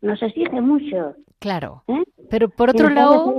nos 0.02 0.22
exige 0.22 0.60
mucho. 0.60 1.14
Claro. 1.38 1.84
¿Eh? 1.88 2.02
Pero 2.28 2.48
por 2.48 2.70
otro 2.70 2.90
lado... 2.90 3.34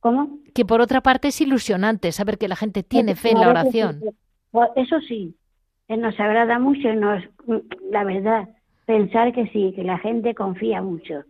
¿Cómo? 0.00 0.38
Que 0.54 0.64
por 0.64 0.80
otra 0.80 1.00
parte 1.00 1.28
es 1.28 1.40
ilusionante 1.40 2.12
saber 2.12 2.38
que 2.38 2.46
la 2.46 2.54
gente 2.54 2.84
tiene 2.84 3.16
fe 3.16 3.30
en 3.32 3.40
la 3.40 3.48
oración. 3.48 4.00
Eso 4.76 5.00
sí, 5.00 5.34
nos 5.88 6.18
agrada 6.20 6.58
mucho 6.58 6.88
y 6.88 6.96
nos, 6.96 7.22
la 7.90 8.04
verdad, 8.04 8.48
pensar 8.88 9.34
que 9.34 9.46
sí, 9.48 9.74
que 9.76 9.84
la 9.84 9.98
gente 9.98 10.34
confía 10.34 10.80
mucho. 10.80 11.22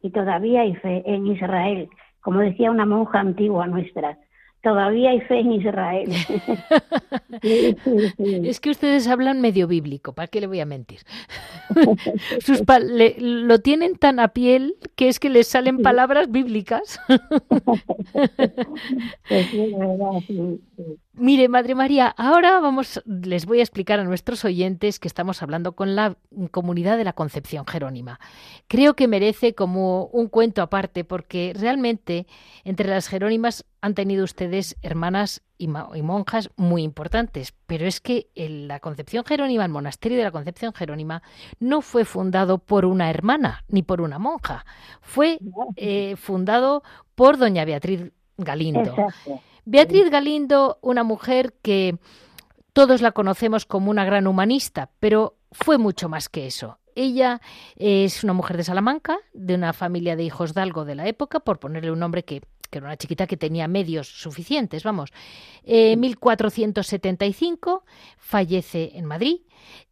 Y 0.00 0.10
todavía 0.10 0.60
hay 0.60 0.76
fe 0.76 1.02
en 1.04 1.26
Israel, 1.26 1.88
como 2.20 2.38
decía 2.38 2.70
una 2.70 2.86
monja 2.86 3.18
antigua 3.18 3.66
nuestra, 3.66 4.16
todavía 4.62 5.10
hay 5.10 5.20
fe 5.22 5.40
en 5.40 5.52
Israel. 5.52 6.12
sí, 7.42 7.76
sí, 7.82 7.98
sí. 8.16 8.40
Es 8.44 8.60
que 8.60 8.70
ustedes 8.70 9.08
hablan 9.08 9.40
medio 9.40 9.66
bíblico, 9.66 10.12
¿para 10.12 10.28
qué 10.28 10.40
le 10.40 10.46
voy 10.46 10.60
a 10.60 10.66
mentir? 10.66 11.00
Sus 12.40 12.62
le, 12.88 13.16
lo 13.18 13.58
tienen 13.58 13.96
tan 13.96 14.20
a 14.20 14.28
piel 14.28 14.76
que 14.94 15.08
es 15.08 15.18
que 15.18 15.30
les 15.30 15.48
salen 15.48 15.82
palabras 15.82 16.30
bíblicas. 16.30 17.00
Pues 19.28 19.52
verdad, 19.52 20.22
Mire, 21.12 21.48
Madre 21.48 21.74
María, 21.74 22.14
ahora 22.16 22.60
vamos, 22.60 23.02
les 23.04 23.44
voy 23.44 23.58
a 23.58 23.62
explicar 23.62 23.98
a 23.98 24.04
nuestros 24.04 24.44
oyentes 24.44 25.00
que 25.00 25.08
estamos 25.08 25.42
hablando 25.42 25.72
con 25.72 25.96
la 25.96 26.16
comunidad 26.52 26.96
de 26.96 27.02
la 27.02 27.14
Concepción 27.14 27.66
Jerónima. 27.66 28.20
Creo 28.68 28.94
que 28.94 29.08
merece 29.08 29.54
como 29.54 30.04
un 30.06 30.28
cuento 30.28 30.62
aparte, 30.62 31.02
porque 31.02 31.52
realmente 31.58 32.28
entre 32.62 32.88
las 32.88 33.08
Jerónimas 33.08 33.64
han 33.80 33.94
tenido 33.94 34.22
ustedes 34.22 34.76
hermanas 34.82 35.42
y, 35.58 35.64
y 35.64 36.02
monjas 36.02 36.50
muy 36.56 36.84
importantes, 36.84 37.54
pero 37.66 37.86
es 37.86 38.00
que 38.00 38.28
el, 38.36 38.68
la 38.68 38.78
Concepción 38.78 39.24
Jerónima, 39.24 39.64
el 39.64 39.72
monasterio 39.72 40.16
de 40.16 40.24
la 40.24 40.30
Concepción 40.30 40.72
Jerónima, 40.74 41.22
no 41.58 41.82
fue 41.82 42.04
fundado 42.04 42.58
por 42.58 42.84
una 42.84 43.10
hermana 43.10 43.64
ni 43.66 43.82
por 43.82 44.00
una 44.00 44.20
monja, 44.20 44.64
fue 45.00 45.40
eh, 45.74 46.14
fundado 46.16 46.84
por 47.16 47.36
doña 47.36 47.64
Beatriz 47.64 48.12
Galindo. 48.38 48.90
Exacto. 48.90 49.40
Beatriz 49.70 50.10
Galindo, 50.10 50.80
una 50.82 51.04
mujer 51.04 51.54
que 51.62 51.96
todos 52.72 53.02
la 53.02 53.12
conocemos 53.12 53.66
como 53.66 53.92
una 53.92 54.04
gran 54.04 54.26
humanista, 54.26 54.90
pero 54.98 55.36
fue 55.52 55.78
mucho 55.78 56.08
más 56.08 56.28
que 56.28 56.48
eso. 56.48 56.80
Ella 56.96 57.40
es 57.76 58.24
una 58.24 58.32
mujer 58.32 58.56
de 58.56 58.64
Salamanca, 58.64 59.18
de 59.32 59.54
una 59.54 59.72
familia 59.72 60.16
de 60.16 60.24
hijos 60.24 60.54
de 60.54 60.60
algo 60.60 60.84
de 60.84 60.96
la 60.96 61.06
época, 61.06 61.38
por 61.38 61.60
ponerle 61.60 61.92
un 61.92 62.00
nombre 62.00 62.24
que, 62.24 62.42
que 62.70 62.78
era 62.78 62.86
una 62.86 62.96
chiquita 62.96 63.26
que 63.26 63.36
tenía 63.36 63.68
medios 63.68 64.08
suficientes, 64.08 64.84
vamos. 64.84 65.10
En 65.64 65.92
eh, 65.92 65.96
1475 65.96 67.84
fallece 68.16 68.92
en 68.94 69.04
Madrid. 69.04 69.40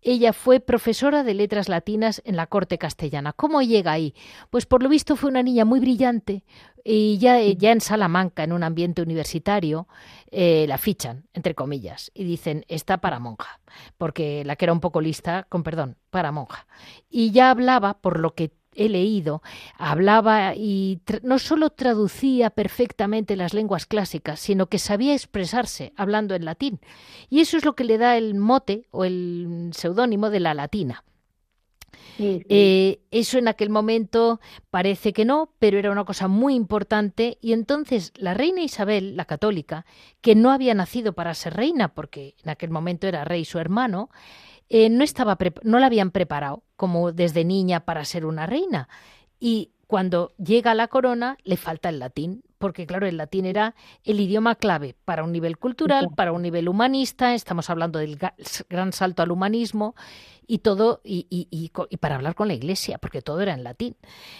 Ella 0.00 0.32
fue 0.32 0.60
profesora 0.60 1.24
de 1.24 1.34
letras 1.34 1.68
latinas 1.68 2.22
en 2.24 2.36
la 2.36 2.46
corte 2.46 2.78
castellana. 2.78 3.32
¿Cómo 3.32 3.60
llega 3.60 3.92
ahí? 3.92 4.14
Pues 4.50 4.64
por 4.64 4.82
lo 4.82 4.88
visto 4.88 5.16
fue 5.16 5.30
una 5.30 5.42
niña 5.42 5.64
muy 5.64 5.80
brillante 5.80 6.44
y 6.90 7.18
ya, 7.18 7.38
ya 7.42 7.72
en 7.72 7.82
Salamanca, 7.82 8.44
en 8.44 8.52
un 8.52 8.62
ambiente 8.62 9.02
universitario, 9.02 9.88
eh, 10.30 10.64
la 10.68 10.78
fichan, 10.78 11.26
entre 11.34 11.54
comillas, 11.54 12.10
y 12.14 12.24
dicen, 12.24 12.64
está 12.68 12.98
para 12.98 13.18
monja, 13.18 13.60
porque 13.98 14.42
la 14.44 14.56
que 14.56 14.64
era 14.64 14.72
un 14.72 14.80
poco 14.80 15.02
lista, 15.02 15.46
con 15.50 15.62
perdón, 15.62 15.96
para 16.08 16.32
monja. 16.32 16.66
Y 17.10 17.30
ya 17.30 17.50
hablaba, 17.50 18.00
por 18.00 18.18
lo 18.20 18.34
que 18.34 18.52
he 18.78 18.88
leído, 18.88 19.42
hablaba 19.76 20.54
y 20.54 21.00
no 21.22 21.38
solo 21.38 21.70
traducía 21.70 22.50
perfectamente 22.50 23.36
las 23.36 23.52
lenguas 23.52 23.86
clásicas, 23.86 24.40
sino 24.40 24.68
que 24.68 24.78
sabía 24.78 25.14
expresarse 25.14 25.92
hablando 25.96 26.34
en 26.34 26.44
latín. 26.44 26.80
Y 27.28 27.40
eso 27.40 27.56
es 27.56 27.64
lo 27.64 27.74
que 27.74 27.84
le 27.84 27.98
da 27.98 28.16
el 28.16 28.34
mote 28.34 28.86
o 28.90 29.04
el 29.04 29.70
seudónimo 29.72 30.30
de 30.30 30.40
la 30.40 30.54
latina. 30.54 31.04
Sí, 32.16 32.38
sí. 32.40 32.46
Eh, 32.48 33.00
eso 33.10 33.38
en 33.38 33.48
aquel 33.48 33.70
momento 33.70 34.40
parece 34.70 35.12
que 35.12 35.24
no, 35.24 35.52
pero 35.58 35.78
era 35.78 35.90
una 35.90 36.04
cosa 36.04 36.28
muy 36.28 36.54
importante. 36.54 37.38
Y 37.40 37.52
entonces 37.52 38.12
la 38.16 38.34
reina 38.34 38.62
Isabel, 38.62 39.16
la 39.16 39.24
católica, 39.24 39.86
que 40.20 40.34
no 40.34 40.50
había 40.50 40.74
nacido 40.74 41.12
para 41.12 41.34
ser 41.34 41.54
reina, 41.54 41.94
porque 41.94 42.34
en 42.42 42.50
aquel 42.50 42.70
momento 42.70 43.06
era 43.06 43.24
rey 43.24 43.44
su 43.44 43.58
hermano, 43.58 44.10
eh, 44.68 44.88
no, 44.90 45.04
estaba 45.04 45.38
no 45.62 45.78
la 45.78 45.86
habían 45.86 46.10
preparado 46.10 46.62
como 46.76 47.12
desde 47.12 47.44
niña 47.44 47.80
para 47.80 48.04
ser 48.04 48.26
una 48.26 48.46
reina. 48.46 48.88
Y 49.40 49.72
cuando 49.86 50.32
llega 50.36 50.72
a 50.72 50.74
la 50.74 50.88
corona 50.88 51.38
le 51.44 51.56
falta 51.56 51.88
el 51.88 51.98
latín, 51.98 52.42
porque 52.58 52.86
claro, 52.86 53.06
el 53.06 53.16
latín 53.16 53.46
era 53.46 53.74
el 54.04 54.20
idioma 54.20 54.56
clave 54.56 54.94
para 55.04 55.24
un 55.24 55.32
nivel 55.32 55.58
cultural, 55.58 56.08
para 56.14 56.32
un 56.32 56.42
nivel 56.42 56.68
humanista, 56.68 57.34
estamos 57.34 57.70
hablando 57.70 57.98
del 57.98 58.18
gran 58.68 58.92
salto 58.92 59.22
al 59.22 59.30
humanismo 59.30 59.94
y 60.46 60.58
todo, 60.58 61.00
y, 61.04 61.26
y, 61.30 61.46
y, 61.50 61.70
y 61.88 61.96
para 61.98 62.16
hablar 62.16 62.34
con 62.34 62.48
la 62.48 62.54
iglesia, 62.54 62.98
porque 62.98 63.22
todo 63.22 63.40
era 63.40 63.54
en 63.54 63.64
latín. 63.64 63.96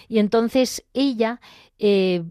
Y 0.07 0.19
entonces 0.19 0.85
ella 0.93 1.39
eh, 1.77 2.23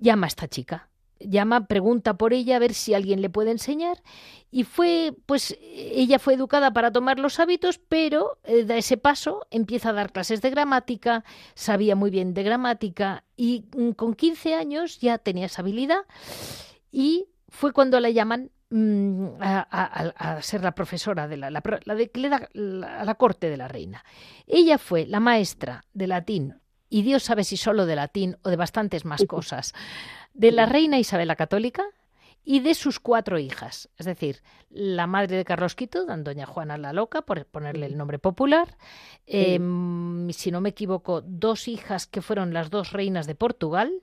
llama 0.00 0.26
a 0.26 0.28
esta 0.28 0.48
chica, 0.48 0.88
llama, 1.28 1.66
pregunta 1.66 2.14
por 2.14 2.32
ella 2.32 2.56
a 2.56 2.58
ver 2.58 2.74
si 2.74 2.94
alguien 2.94 3.20
le 3.20 3.30
puede 3.30 3.50
enseñar. 3.50 4.02
Y 4.50 4.64
fue, 4.64 5.12
pues 5.26 5.56
ella 5.60 6.18
fue 6.18 6.34
educada 6.34 6.72
para 6.72 6.92
tomar 6.92 7.18
los 7.18 7.40
hábitos, 7.40 7.78
pero 7.78 8.38
eh, 8.44 8.64
da 8.64 8.76
ese 8.76 8.96
paso, 8.96 9.46
empieza 9.50 9.90
a 9.90 9.92
dar 9.92 10.12
clases 10.12 10.42
de 10.42 10.50
gramática, 10.50 11.24
sabía 11.54 11.96
muy 11.96 12.10
bien 12.10 12.34
de 12.34 12.44
gramática 12.44 13.24
y 13.36 13.64
mm, 13.76 13.90
con 13.90 14.14
15 14.14 14.54
años 14.54 15.00
ya 15.00 15.18
tenía 15.18 15.46
esa 15.46 15.62
habilidad. 15.62 16.02
Y 16.92 17.26
fue 17.48 17.72
cuando 17.72 17.98
la 17.98 18.10
llaman 18.10 18.52
mm, 18.70 19.26
a, 19.40 19.66
a, 19.70 20.36
a, 20.36 20.42
ser 20.42 20.62
la 20.62 20.74
profesora 20.74 21.26
de 21.26 21.36
la, 21.36 21.50
la, 21.50 21.62
la 21.84 21.94
de, 21.96 22.10
la, 22.14 22.48
la 23.04 23.14
corte 23.16 23.50
de 23.50 23.56
la 23.56 23.66
reina. 23.66 24.04
Ella 24.46 24.78
fue 24.78 25.06
la 25.06 25.18
maestra 25.18 25.84
de 25.94 26.06
latín 26.06 26.60
y 26.88 27.02
Dios 27.02 27.24
sabe 27.24 27.42
si 27.42 27.56
solo 27.56 27.86
de 27.86 27.96
latín 27.96 28.36
o 28.42 28.50
de 28.50 28.56
bastantes 28.56 29.04
más 29.04 29.24
cosas 29.26 29.74
de 30.34 30.52
la 30.52 30.66
reina 30.66 30.98
Isabel 30.98 31.28
la 31.28 31.36
Católica 31.36 31.84
y 32.44 32.60
de 32.60 32.74
sus 32.74 33.00
cuatro 33.00 33.38
hijas, 33.38 33.88
es 33.96 34.04
decir, 34.04 34.42
la 34.68 35.06
madre 35.06 35.36
de 35.36 35.44
Carlos 35.44 35.74
Quito, 35.74 36.04
doña 36.04 36.44
Juana 36.44 36.76
la 36.76 36.92
Loca, 36.92 37.22
por 37.22 37.46
ponerle 37.46 37.86
el 37.86 37.96
nombre 37.96 38.18
popular, 38.18 38.76
eh, 39.26 39.58
si 40.30 40.50
no 40.50 40.60
me 40.60 40.68
equivoco, 40.68 41.22
dos 41.22 41.68
hijas 41.68 42.06
que 42.06 42.20
fueron 42.20 42.52
las 42.52 42.68
dos 42.68 42.92
reinas 42.92 43.26
de 43.26 43.34
Portugal 43.34 44.02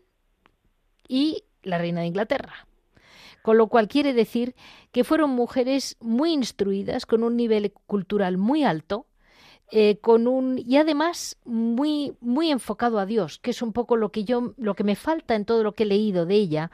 y 1.08 1.44
la 1.62 1.78
reina 1.78 2.02
de 2.02 2.08
Inglaterra. 2.08 2.68
con 3.44 3.58
lo 3.58 3.68
cual 3.68 3.88
quiere 3.88 4.14
decir 4.14 4.54
que 4.92 5.04
fueron 5.04 5.32
mujeres 5.32 5.98
muy 6.00 6.32
instruidas, 6.32 7.08
con 7.08 7.24
un 7.24 7.36
nivel 7.36 7.74
cultural 7.88 8.38
muy 8.38 8.64
alto, 8.64 9.08
eh, 9.72 9.98
con 9.98 10.28
un 10.28 10.62
y 10.64 10.78
además 10.78 11.38
muy 11.46 12.14
muy 12.20 12.52
enfocado 12.52 13.00
a 13.00 13.06
Dios, 13.06 13.40
que 13.40 13.52
es 13.52 13.62
un 13.62 13.74
poco 13.74 13.96
lo 13.96 14.12
que 14.12 14.24
yo 14.24 14.54
lo 14.58 14.76
que 14.76 14.84
me 14.84 14.96
falta 14.96 15.36
en 15.36 15.46
todo 15.46 15.64
lo 15.64 15.74
que 15.74 15.84
he 15.84 15.88
leído 15.88 16.26
de 16.26 16.36
ella 16.36 16.72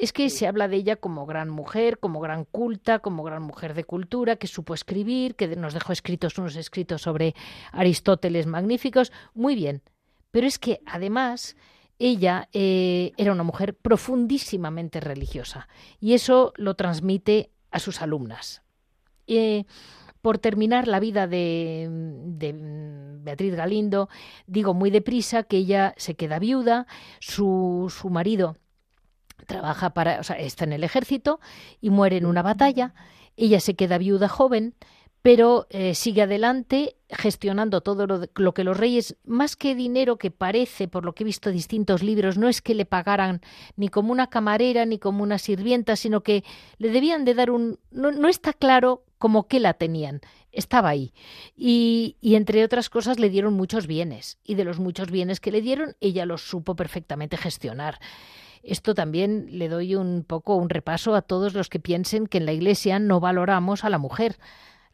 es 0.00 0.14
que 0.14 0.30
se 0.30 0.46
habla 0.46 0.66
de 0.66 0.76
ella 0.76 0.96
como 0.96 1.26
gran 1.26 1.50
mujer, 1.50 1.98
como 1.98 2.20
gran 2.20 2.44
culta, 2.46 3.00
como 3.00 3.22
gran 3.22 3.42
mujer 3.42 3.74
de 3.74 3.84
cultura, 3.84 4.36
que 4.36 4.46
supo 4.46 4.72
escribir, 4.72 5.34
que 5.34 5.54
nos 5.56 5.74
dejó 5.74 5.92
escritos 5.92 6.38
unos 6.38 6.56
escritos 6.56 7.02
sobre 7.02 7.34
Aristóteles 7.70 8.46
magníficos, 8.46 9.12
muy 9.34 9.54
bien. 9.54 9.82
Pero 10.30 10.46
es 10.46 10.58
que 10.58 10.80
además 10.86 11.54
ella 11.98 12.48
eh, 12.54 13.12
era 13.18 13.32
una 13.32 13.42
mujer 13.42 13.74
profundísimamente 13.74 15.00
religiosa 15.00 15.68
y 16.00 16.14
eso 16.14 16.54
lo 16.56 16.74
transmite 16.76 17.50
a 17.70 17.78
sus 17.78 18.00
alumnas. 18.00 18.62
Eh, 19.26 19.64
por 20.22 20.38
terminar 20.38 20.88
la 20.88 21.00
vida 21.00 21.26
de, 21.26 21.88
Beatriz 23.22 23.54
Galindo, 23.54 24.08
digo 24.46 24.74
muy 24.74 24.90
deprisa 24.90 25.42
que 25.42 25.58
ella 25.58 25.94
se 25.96 26.14
queda 26.14 26.38
viuda, 26.38 26.86
su, 27.20 27.92
su 27.94 28.08
marido 28.08 28.56
trabaja 29.46 29.90
para, 29.90 30.20
o 30.20 30.22
sea, 30.22 30.38
está 30.38 30.64
en 30.64 30.72
el 30.72 30.84
ejército 30.84 31.40
y 31.80 31.90
muere 31.90 32.16
en 32.16 32.26
una 32.26 32.42
batalla. 32.42 32.94
Ella 33.36 33.60
se 33.60 33.74
queda 33.74 33.98
viuda 33.98 34.28
joven, 34.28 34.74
pero 35.22 35.66
eh, 35.70 35.94
sigue 35.94 36.22
adelante 36.22 36.96
gestionando 37.10 37.80
todo 37.80 38.06
lo, 38.06 38.54
que 38.54 38.64
los 38.64 38.76
reyes, 38.76 39.16
más 39.24 39.56
que 39.56 39.74
dinero 39.74 40.16
que 40.16 40.30
parece, 40.30 40.88
por 40.88 41.04
lo 41.04 41.14
que 41.14 41.24
he 41.24 41.26
visto 41.26 41.50
distintos 41.50 42.02
libros, 42.02 42.38
no 42.38 42.48
es 42.48 42.62
que 42.62 42.74
le 42.74 42.86
pagaran 42.86 43.40
ni 43.76 43.88
como 43.88 44.12
una 44.12 44.28
camarera 44.28 44.86
ni 44.86 44.98
como 44.98 45.22
una 45.22 45.38
sirvienta, 45.38 45.96
sino 45.96 46.22
que 46.22 46.44
le 46.78 46.90
debían 46.90 47.24
de 47.24 47.34
dar 47.34 47.50
un... 47.50 47.78
No 47.90 48.28
está 48.28 48.52
claro 48.52 49.04
como 49.20 49.46
que 49.48 49.60
la 49.60 49.74
tenían, 49.74 50.22
estaba 50.50 50.88
ahí. 50.88 51.12
Y, 51.54 52.16
y, 52.22 52.36
entre 52.36 52.64
otras 52.64 52.88
cosas 52.88 53.18
le 53.18 53.28
dieron 53.28 53.52
muchos 53.52 53.86
bienes, 53.86 54.38
y 54.42 54.54
de 54.54 54.64
los 54.64 54.80
muchos 54.80 55.10
bienes 55.10 55.40
que 55.40 55.52
le 55.52 55.60
dieron, 55.60 55.94
ella 56.00 56.24
los 56.24 56.48
supo 56.48 56.74
perfectamente 56.74 57.36
gestionar. 57.36 58.00
Esto 58.62 58.94
también 58.94 59.46
le 59.50 59.68
doy 59.68 59.94
un 59.94 60.24
poco 60.26 60.56
un 60.56 60.70
repaso 60.70 61.14
a 61.14 61.20
todos 61.20 61.52
los 61.52 61.68
que 61.68 61.80
piensen 61.80 62.26
que 62.26 62.38
en 62.38 62.46
la 62.46 62.52
Iglesia 62.52 62.98
no 62.98 63.20
valoramos 63.20 63.84
a 63.84 63.90
la 63.90 63.98
mujer. 63.98 64.38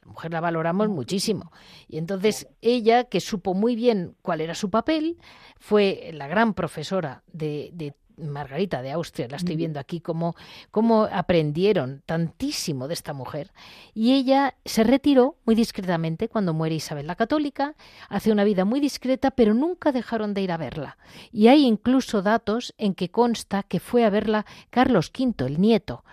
La 0.01 0.09
mujer 0.09 0.33
la 0.33 0.41
valoramos 0.41 0.89
muchísimo. 0.89 1.53
Y 1.87 1.99
entonces 1.99 2.49
ella, 2.63 3.05
que 3.05 3.21
supo 3.21 3.55
muy 3.55 3.77
bien 3.77 4.17
cuál 4.23 4.41
era 4.41 4.57
su 4.57 4.71
papel, 4.71 5.19
fue 5.57 6.11
la 6.13 6.27
gran 6.27 6.53
profesora 6.53 7.23
de, 7.33 7.71
de 7.75 7.95
Margarita 8.17 8.83
de 8.83 8.93
Austria, 8.93 9.29
la 9.29 9.37
estoy 9.37 9.57
viendo 9.57 9.81
aquí, 9.81 10.01
cómo, 10.01 10.35
cómo 10.71 11.09
aprendieron 11.11 12.03
tantísimo 12.07 12.89
de 12.89 12.95
esta 12.95 13.13
mujer. 13.13 13.53
Y 13.95 14.15
ella 14.15 14.55
se 14.65 14.85
retiró 14.85 15.37
muy 15.45 15.55
discretamente 15.55 16.29
cuando 16.29 16.55
muere 16.55 16.75
Isabel 16.75 17.07
la 17.07 17.17
Católica, 17.17 17.75
hace 18.09 18.33
una 18.33 18.45
vida 18.45 18.65
muy 18.65 18.81
discreta, 18.81 19.31
pero 19.31 19.55
nunca 19.55 19.93
dejaron 19.93 20.35
de 20.35 20.43
ir 20.43 20.53
a 20.53 20.57
verla. 20.57 20.99
Y 21.33 21.49
hay 21.49 21.65
incluso 21.65 22.23
datos 22.23 22.75
en 22.79 22.95
que 22.95 23.11
consta 23.11 23.63
que 23.63 23.81
fue 23.81 24.05
a 24.05 24.11
verla 24.11 24.47
Carlos 24.71 25.11
V, 25.17 25.47
el 25.47 25.61
nieto, 25.61 26.05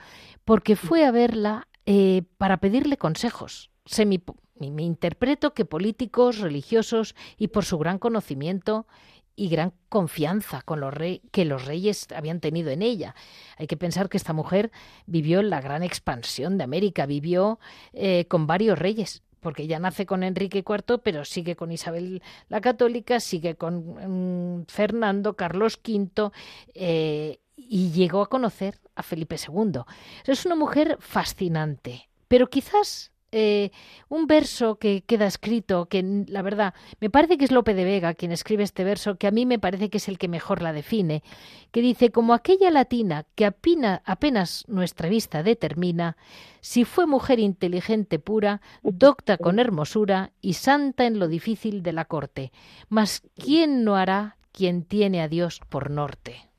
porque 0.46 0.76
fue 0.76 1.06
a 1.06 1.12
verla 1.12 1.68
eh, 1.86 2.24
para 2.38 2.58
pedirle 2.58 2.98
consejos. 2.98 3.72
Semi, 3.86 4.22
me 4.60 4.84
interpreto 4.84 5.54
que 5.54 5.66
políticos, 5.66 6.40
religiosos 6.40 7.16
y 7.38 7.50
por 7.50 7.66
su 7.66 7.78
gran 7.78 8.00
conocimiento 8.00 8.88
y 9.36 9.50
gran 9.50 9.74
confianza 9.90 10.62
con 10.62 10.80
los 10.80 10.94
rey, 10.94 11.22
que 11.32 11.46
los 11.46 11.66
reyes 11.66 12.08
habían 12.16 12.40
tenido 12.40 12.70
en 12.72 12.82
ella. 12.82 13.16
Hay 13.58 13.68
que 13.68 13.78
pensar 13.78 14.10
que 14.10 14.18
esta 14.18 14.34
mujer 14.34 14.72
vivió 15.06 15.42
la 15.42 15.62
gran 15.62 15.84
expansión 15.84 16.58
de 16.58 16.64
América, 16.64 17.06
vivió 17.06 17.60
eh, 17.94 18.26
con 18.28 18.48
varios 18.48 18.78
reyes, 18.78 19.24
porque 19.40 19.64
ella 19.64 19.80
nace 19.80 20.06
con 20.06 20.24
Enrique 20.24 20.64
IV, 20.68 21.00
pero 21.04 21.26
sigue 21.26 21.56
con 21.56 21.72
Isabel 21.72 22.22
la 22.50 22.62
Católica, 22.62 23.20
sigue 23.20 23.56
con 23.56 24.60
mm, 24.60 24.66
Fernando, 24.68 25.36
Carlos 25.36 25.80
V, 25.86 26.32
eh, 26.74 27.40
y 27.56 27.92
llegó 27.92 28.22
a 28.22 28.30
conocer 28.30 28.80
a 28.96 29.04
Felipe 29.04 29.36
II. 29.36 29.82
Es 30.26 30.46
una 30.46 30.56
mujer 30.56 30.98
fascinante, 31.00 32.10
pero 32.28 32.50
quizás 32.50 33.13
eh, 33.34 33.72
un 34.10 34.28
verso 34.28 34.76
que 34.76 35.02
queda 35.02 35.26
escrito, 35.26 35.88
que 35.88 36.24
la 36.28 36.44
verdad 36.44 36.74
me 37.00 37.10
parece 37.10 37.38
que 37.38 37.46
es 37.46 37.52
Lope 37.52 37.74
de 37.74 37.84
Vega 37.84 38.14
quien 38.14 38.32
escribe 38.32 38.64
este 38.64 38.84
verso, 38.84 39.18
que 39.18 39.28
a 39.28 39.32
mí 39.32 39.46
me 39.46 39.60
parece 39.60 39.90
que 39.90 39.98
es 39.98 40.08
el 40.08 40.20
que 40.20 40.28
mejor 40.28 40.62
la 40.62 40.72
define, 40.72 41.24
que 41.72 41.82
dice, 41.82 42.12
como 42.12 42.34
aquella 42.34 42.70
latina 42.70 43.26
que 43.36 43.46
apenas 43.46 44.64
nuestra 44.68 45.10
vista 45.10 45.42
determina, 45.42 46.16
si 46.62 46.86
fue 46.86 47.08
mujer 47.08 47.40
inteligente 47.40 48.20
pura, 48.20 48.62
docta 48.84 49.38
con 49.38 49.58
hermosura 49.60 50.32
y 50.40 50.54
santa 50.54 51.06
en 51.06 51.18
lo 51.18 51.28
difícil 51.28 51.82
de 51.82 51.94
la 51.94 52.06
corte, 52.06 52.52
mas 52.88 53.24
¿quién 53.36 53.84
no 53.84 53.96
hará 53.96 54.38
quien 54.52 54.84
tiene 54.84 55.22
a 55.22 55.28
Dios 55.28 55.60
por 55.70 55.90
norte? 55.90 56.50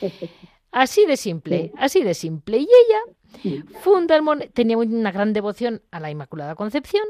Así 0.70 1.06
de 1.06 1.16
simple, 1.16 1.72
así 1.76 2.02
de 2.02 2.14
simple. 2.14 2.58
Y 2.58 2.68
ella 2.68 3.58
funda 3.80 4.16
el 4.16 4.50
tenía 4.52 4.76
una 4.76 5.12
gran 5.12 5.32
devoción 5.32 5.82
a 5.90 6.00
la 6.00 6.10
Inmaculada 6.10 6.54
Concepción, 6.54 7.04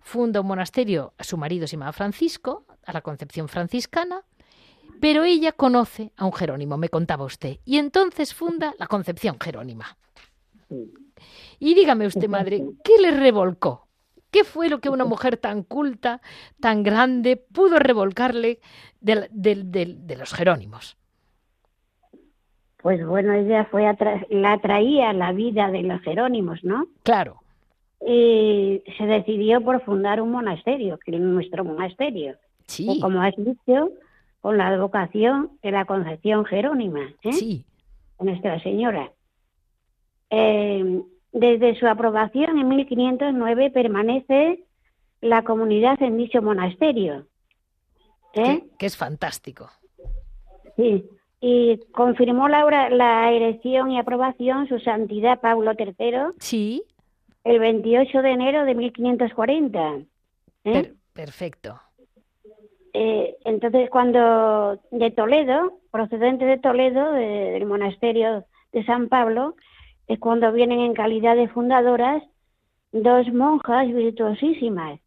funda 0.00 0.40
un 0.40 0.46
monasterio, 0.46 1.12
a 1.18 1.24
su 1.24 1.36
marido 1.36 1.66
se 1.66 1.72
llamaba 1.72 1.92
Francisco, 1.92 2.66
a 2.84 2.92
la 2.92 3.00
Concepción 3.00 3.48
franciscana, 3.48 4.24
pero 5.00 5.24
ella 5.24 5.52
conoce 5.52 6.12
a 6.16 6.24
un 6.24 6.32
Jerónimo, 6.32 6.76
me 6.76 6.88
contaba 6.88 7.24
usted, 7.24 7.58
y 7.64 7.78
entonces 7.78 8.34
funda 8.34 8.74
la 8.78 8.86
Concepción 8.86 9.38
Jerónima. 9.40 9.96
Y 11.58 11.74
dígame 11.74 12.06
usted, 12.06 12.28
madre, 12.28 12.62
¿qué 12.84 12.98
le 13.00 13.10
revolcó? 13.10 13.88
¿Qué 14.30 14.44
fue 14.44 14.70
lo 14.70 14.80
que 14.80 14.88
una 14.88 15.04
mujer 15.04 15.36
tan 15.36 15.62
culta, 15.62 16.22
tan 16.58 16.82
grande, 16.82 17.36
pudo 17.36 17.78
revolcarle 17.78 18.60
de 19.00 20.16
los 20.18 20.32
Jerónimos? 20.32 20.96
Pues 22.82 23.06
bueno, 23.06 23.32
ella 23.32 23.64
fue 23.70 23.84
la 24.30 24.58
traía 24.58 25.12
la 25.12 25.32
vida 25.32 25.70
de 25.70 25.82
los 25.82 26.00
Jerónimos, 26.02 26.64
¿no? 26.64 26.86
Claro. 27.04 27.40
Y 28.04 28.82
se 28.98 29.06
decidió 29.06 29.60
por 29.60 29.84
fundar 29.84 30.20
un 30.20 30.32
monasterio, 30.32 30.98
que 30.98 31.14
es 31.14 31.20
nuestro 31.20 31.64
monasterio. 31.64 32.36
Sí. 32.66 33.00
como 33.00 33.22
has 33.22 33.34
dicho, 33.36 33.90
con 34.40 34.56
la 34.56 34.68
advocación 34.68 35.50
de 35.62 35.72
la 35.72 35.84
Concepción 35.84 36.44
Jerónima, 36.44 37.12
¿eh? 37.22 37.32
Sí. 37.32 37.64
Nuestra 38.18 38.60
Señora. 38.62 39.12
Eh, 40.30 41.02
desde 41.32 41.78
su 41.78 41.86
aprobación 41.86 42.58
en 42.58 42.68
1509 42.68 43.70
permanece 43.70 44.64
la 45.20 45.42
comunidad 45.42 46.02
en 46.02 46.16
dicho 46.16 46.42
monasterio. 46.42 47.26
¿eh? 48.34 48.64
que 48.78 48.86
es 48.86 48.96
fantástico. 48.96 49.70
Sí 50.76 51.04
y 51.44 51.80
confirmó 51.90 52.48
la, 52.48 52.88
la 52.88 53.32
erección 53.32 53.90
y 53.90 53.98
aprobación 53.98 54.68
su 54.68 54.78
santidad 54.78 55.40
Pablo 55.40 55.72
III. 55.76 56.36
Sí. 56.38 56.84
El 57.42 57.58
28 57.58 58.22
de 58.22 58.30
enero 58.30 58.64
de 58.64 58.76
1540. 58.76 60.02
¿eh? 60.64 60.92
perfecto. 61.12 61.80
Eh, 62.94 63.34
entonces, 63.44 63.90
cuando 63.90 64.80
de 64.92 65.10
Toledo, 65.10 65.80
procedente 65.90 66.44
de 66.44 66.58
Toledo, 66.58 67.10
del 67.10 67.66
monasterio 67.66 68.44
de 68.72 68.84
San 68.84 69.08
Pablo, 69.08 69.56
es 70.06 70.20
cuando 70.20 70.52
vienen 70.52 70.78
en 70.78 70.94
calidad 70.94 71.34
de 71.34 71.48
fundadoras 71.48 72.22
dos 72.92 73.26
monjas 73.32 73.88
virtuosísimas, 73.88 75.00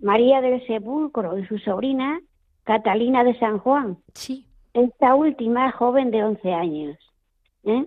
María 0.00 0.42
del 0.42 0.66
Sepulcro 0.66 1.38
y 1.38 1.46
su 1.46 1.58
sobrina 1.60 2.20
Catalina 2.64 3.24
de 3.24 3.38
San 3.38 3.58
Juan. 3.58 3.96
Sí 4.12 4.47
esta 4.72 5.14
última 5.14 5.70
joven 5.72 6.10
de 6.10 6.24
11 6.24 6.52
años. 6.52 6.96
¿eh? 7.64 7.86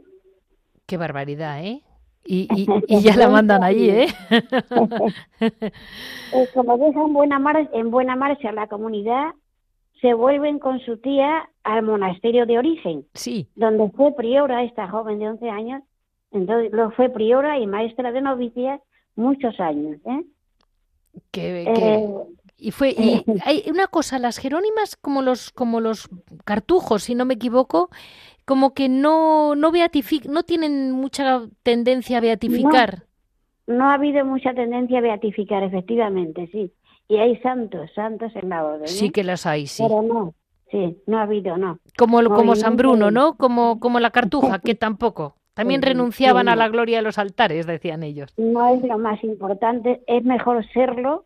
Qué 0.86 0.98
barbaridad, 0.98 1.63
¿eh? 1.63 1.82
Y, 2.26 2.48
ya 3.02 3.15
la 3.15 3.30
mandan 3.30 3.63
allí, 3.63 3.89
¿eh? 3.89 4.08
Como 6.54 6.78
dejan 6.78 7.13
buena 7.13 7.39
mar 7.39 7.70
en 7.74 7.91
buena 7.91 8.15
marcha 8.15 8.52
la 8.52 8.67
comunidad, 8.67 9.34
se 10.02 10.13
vuelven 10.13 10.60
con 10.60 10.80
su 10.82 10.98
tía 10.98 11.50
al 11.63 11.84
monasterio 11.84 12.46
de 12.46 12.58
origen, 12.58 13.06
sí. 13.13 13.48
donde 13.56 13.89
fue 13.91 14.13
priora 14.15 14.63
esta 14.63 14.88
joven 14.88 15.20
de 15.20 15.30
11 15.30 15.50
años, 15.50 15.84
entonces 16.32 16.72
lo 16.72 16.91
fue 16.91 17.10
priora 17.10 17.60
y 17.60 17.67
maestra 17.67 18.12
de 18.12 18.22
novicias 18.22 18.82
muchos 19.15 19.60
años. 19.60 19.98
¿eh? 20.06 20.24
Qué, 21.32 21.63
eh, 21.63 22.10
y 22.62 22.71
fue 22.71 22.91
y 22.91 23.24
hay 23.45 23.63
una 23.69 23.88
cosa, 23.88 24.19
las 24.19 24.38
jerónimas 24.38 24.95
como 24.95 25.21
los 25.21 25.52
como 25.52 25.82
los 25.82 26.08
cartujos, 26.45 27.04
si 27.04 27.15
no 27.15 27.26
me 27.26 27.34
equivoco, 27.34 27.89
como 28.45 28.74
que 28.74 28.88
no 28.88 29.56
no 29.56 29.71
no 29.71 30.43
tienen 30.43 30.91
mucha 30.91 31.41
tendencia 31.63 32.19
a 32.19 32.21
beatificar. 32.21 33.04
No, 33.67 33.89
ha 33.89 33.95
habido 33.95 34.26
mucha 34.26 34.54
tendencia 34.54 35.00
a 35.00 35.02
beatificar, 35.02 35.63
efectivamente, 35.63 36.50
sí. 36.52 36.71
Y 37.08 37.17
hay 37.17 37.38
santos, 37.38 37.89
santos 37.93 38.32
en 38.36 38.50
la 38.50 38.65
orden. 38.65 38.88
Sí 38.88 39.12
que 39.12 39.24
los 39.24 39.45
hay, 39.45 39.67
sí. 39.67 39.84
Pero 39.84 40.02
no, 40.02 40.34
sí, 40.69 40.97
no 41.08 41.17
ha 41.19 41.24
habido, 41.24 41.58
no. 41.58 41.80
Como 41.97 42.24
como 42.30 42.56
San 42.56 42.78
Bruno, 42.78 43.12
¿no? 43.12 43.38
Como 43.38 43.80
como 43.80 44.00
la 44.00 44.12
cartuja, 44.12 44.60
que 44.60 44.76
tampoco. 44.86 45.36
También 45.54 45.82
renunciaban 45.82 46.47
a 46.47 46.56
la 46.56 46.69
gloria 46.69 46.97
de 46.97 47.04
los 47.04 47.17
altares, 47.17 47.67
decían 47.67 48.04
ellos. 48.04 48.34
No 48.38 48.74
es 48.74 48.82
lo 48.84 48.97
más 48.97 49.21
importante, 49.24 50.02
es 50.08 50.24
mejor 50.24 50.65
serlo 50.71 51.26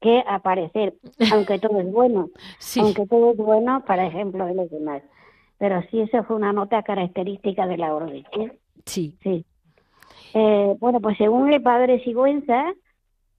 que 0.00 0.22
aparecer, 0.26 0.94
aunque 1.32 1.58
todo 1.58 1.80
es 1.80 1.90
bueno, 1.90 2.30
Sí, 2.58 2.80
aunque 2.80 3.06
todo 3.06 3.32
es 3.32 3.36
bueno 3.36 3.84
para 3.86 4.06
ejemplo 4.06 4.46
de 4.46 4.54
los 4.54 4.70
demás. 4.70 5.02
Pero 5.58 5.82
sí, 5.90 6.00
eso 6.00 6.22
fue 6.24 6.36
una 6.36 6.52
nota 6.52 6.82
característica 6.82 7.66
de 7.66 7.78
la 7.78 7.94
orden. 7.94 8.24
¿eh? 8.38 8.52
sí. 8.84 9.16
Sí. 9.22 9.44
Eh, 10.34 10.76
bueno, 10.80 11.00
pues 11.00 11.16
según 11.16 11.52
el 11.52 11.62
padre 11.62 12.02
Sigüenza, 12.04 12.74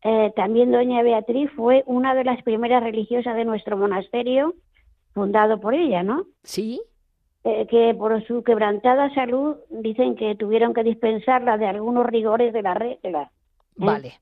eh, 0.04 0.32
también 0.36 0.72
doña 0.72 1.04
Beatriz 1.04 1.50
fue 1.56 1.84
una 1.86 2.16
de 2.16 2.24
las 2.24 2.42
primeras 2.44 2.82
religiosas 2.82 3.36
de 3.36 3.46
nuestro 3.46 3.78
monasterio, 3.78 4.56
fundado 5.14 5.60
por 5.60 5.74
ella, 5.76 6.04
¿no? 6.04 6.26
Sí, 6.44 6.82
Eh, 7.44 7.66
que 7.68 7.94
por 7.96 8.26
su 8.28 8.44
quebrantada 8.44 9.14
salud 9.14 9.58
dicen 9.70 10.16
que 10.16 10.36
tuvieron 10.36 10.74
que 10.74 10.84
dispensarla 10.84 11.58
de 11.58 11.68
algunos 11.68 12.06
rigores 12.06 12.52
de 12.52 12.62
la 12.62 12.74
regla. 12.74 13.32
vale. 13.76 14.14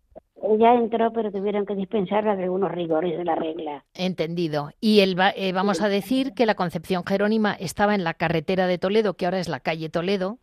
Ella 0.44 0.74
entró, 0.76 1.12
pero 1.14 1.32
tuvieron 1.32 1.66
que 1.66 1.76
dispensarla 1.76 2.36
de 2.36 2.44
algunos 2.44 2.72
rigores 2.72 3.18
de 3.18 3.24
la 3.24 3.36
regla. 3.36 3.84
Entendido. 3.94 4.72
Y 4.82 5.00
el, 5.00 5.16
eh, 5.36 5.54
vamos 5.54 5.82
a 5.82 5.90
decir 5.90 6.34
que 6.34 6.46
la 6.46 6.56
Concepción 6.56 7.04
Jerónima 7.06 7.54
estaba 7.54 7.96
en 7.96 8.04
la 8.04 8.14
carretera 8.14 8.68
de 8.68 8.78
Toledo, 8.78 9.16
que 9.16 9.26
ahora 9.26 9.40
es 9.40 9.48
la 9.48 9.60
calle 9.62 9.90
Toledo, 9.90 10.38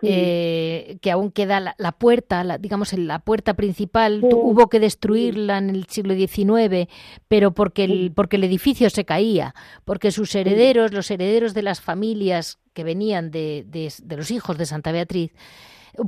Sí. 0.00 0.08
eh, 0.12 0.98
que 1.00 1.10
aún 1.10 1.32
queda 1.32 1.58
la, 1.58 1.74
la 1.78 1.90
puerta, 1.92 2.44
la- 2.44 2.58
digamos, 2.58 2.92
la 2.92 3.18
puerta 3.20 3.54
principal, 3.54 4.20
Sí. 4.20 4.28
hubo 4.32 4.68
que 4.68 4.78
destruirla 4.78 5.58
en 5.58 5.70
el 5.70 5.86
siglo 5.86 6.14
XIX, 6.14 6.88
pero 7.26 7.52
porque 7.52 7.84
el, 7.84 7.90
Sí. 7.90 8.10
porque 8.10 8.36
el 8.36 8.44
edificio 8.44 8.90
se 8.90 9.04
caía, 9.04 9.54
porque 9.84 10.10
sus 10.12 10.34
herederos, 10.36 10.92
los 10.92 11.10
herederos 11.10 11.52
de 11.54 11.62
las 11.62 11.80
familias 11.80 12.58
que 12.74 12.84
venían 12.84 13.30
de, 13.32 13.64
de- 13.66 13.92
de 14.04 14.16
los 14.16 14.30
hijos 14.30 14.56
de 14.58 14.66
Santa 14.66 14.92
Beatriz, 14.92 15.32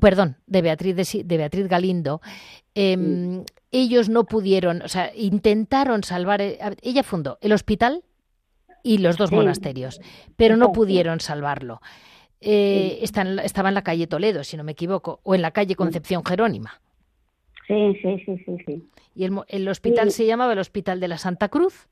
perdón, 0.00 0.36
de 0.46 0.62
Beatriz, 0.62 0.94
de, 0.96 1.24
de 1.24 1.36
Beatriz 1.36 1.68
Galindo, 1.68 2.20
em, 2.74 3.44
ellos 3.70 4.08
no 4.08 4.24
pudieron, 4.24 4.82
o 4.82 4.88
sea, 4.88 5.12
intentaron 5.16 6.02
salvar, 6.04 6.40
eh, 6.40 6.58
ella 6.82 7.02
fundó 7.02 7.38
el 7.40 7.52
hospital 7.52 8.04
y 8.82 8.98
los 8.98 9.16
dos 9.16 9.30
Sí. 9.30 9.36
monasterios, 9.36 10.00
pero 10.36 10.56
no 10.56 10.72
pudieron 10.72 11.20
salvarlo. 11.20 11.80
Eh, 12.40 13.00
está 13.02 13.22
en 13.22 13.36
la- 13.36 13.42
estaba 13.44 13.68
en 13.68 13.74
la 13.74 13.82
calle 13.82 14.06
Toledo, 14.06 14.44
si 14.44 14.56
no 14.56 14.64
me 14.64 14.72
equivoco, 14.72 15.20
o 15.22 15.34
en 15.34 15.42
la 15.42 15.50
calle 15.50 15.74
Concepción 15.74 16.24
Jerónima. 16.24 16.80
Sí, 17.66 17.96
sí, 18.02 18.22
sí, 18.24 18.36
sí, 18.44 18.56
sí. 18.66 18.88
Y 19.14 19.24
el, 19.24 19.68
hospital 19.68 20.10
se 20.10 20.26
llamaba 20.26 20.54
el 20.54 20.58
Hospital 20.58 20.98
de 20.98 21.08
la 21.08 21.18
Santa 21.18 21.48
Cruz. 21.48 21.88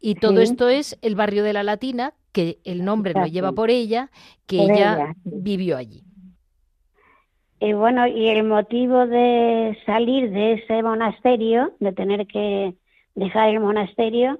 Y 0.00 0.14
todo 0.14 0.40
esto 0.40 0.68
es 0.68 0.96
el 1.02 1.16
barrio 1.16 1.42
de 1.42 1.52
la 1.52 1.64
Latina, 1.64 2.14
que 2.30 2.58
el 2.62 2.84
nombre 2.84 3.14
lo 3.14 3.26
lleva 3.26 3.50
por 3.50 3.68
ella, 3.70 4.10
que 4.46 4.58
Por 4.58 4.70
ella, 4.70 5.14
vivió 5.24 5.76
allí. 5.76 6.04
Y 7.60 7.72
bueno, 7.72 8.06
y 8.06 8.28
el 8.28 8.44
motivo 8.44 9.06
de 9.06 9.76
salir 9.84 10.30
de 10.30 10.52
ese 10.54 10.82
monasterio, 10.82 11.72
de 11.80 11.92
tener 11.92 12.26
que 12.26 12.74
dejar 13.14 13.48
el 13.48 13.60
monasterio, 13.60 14.38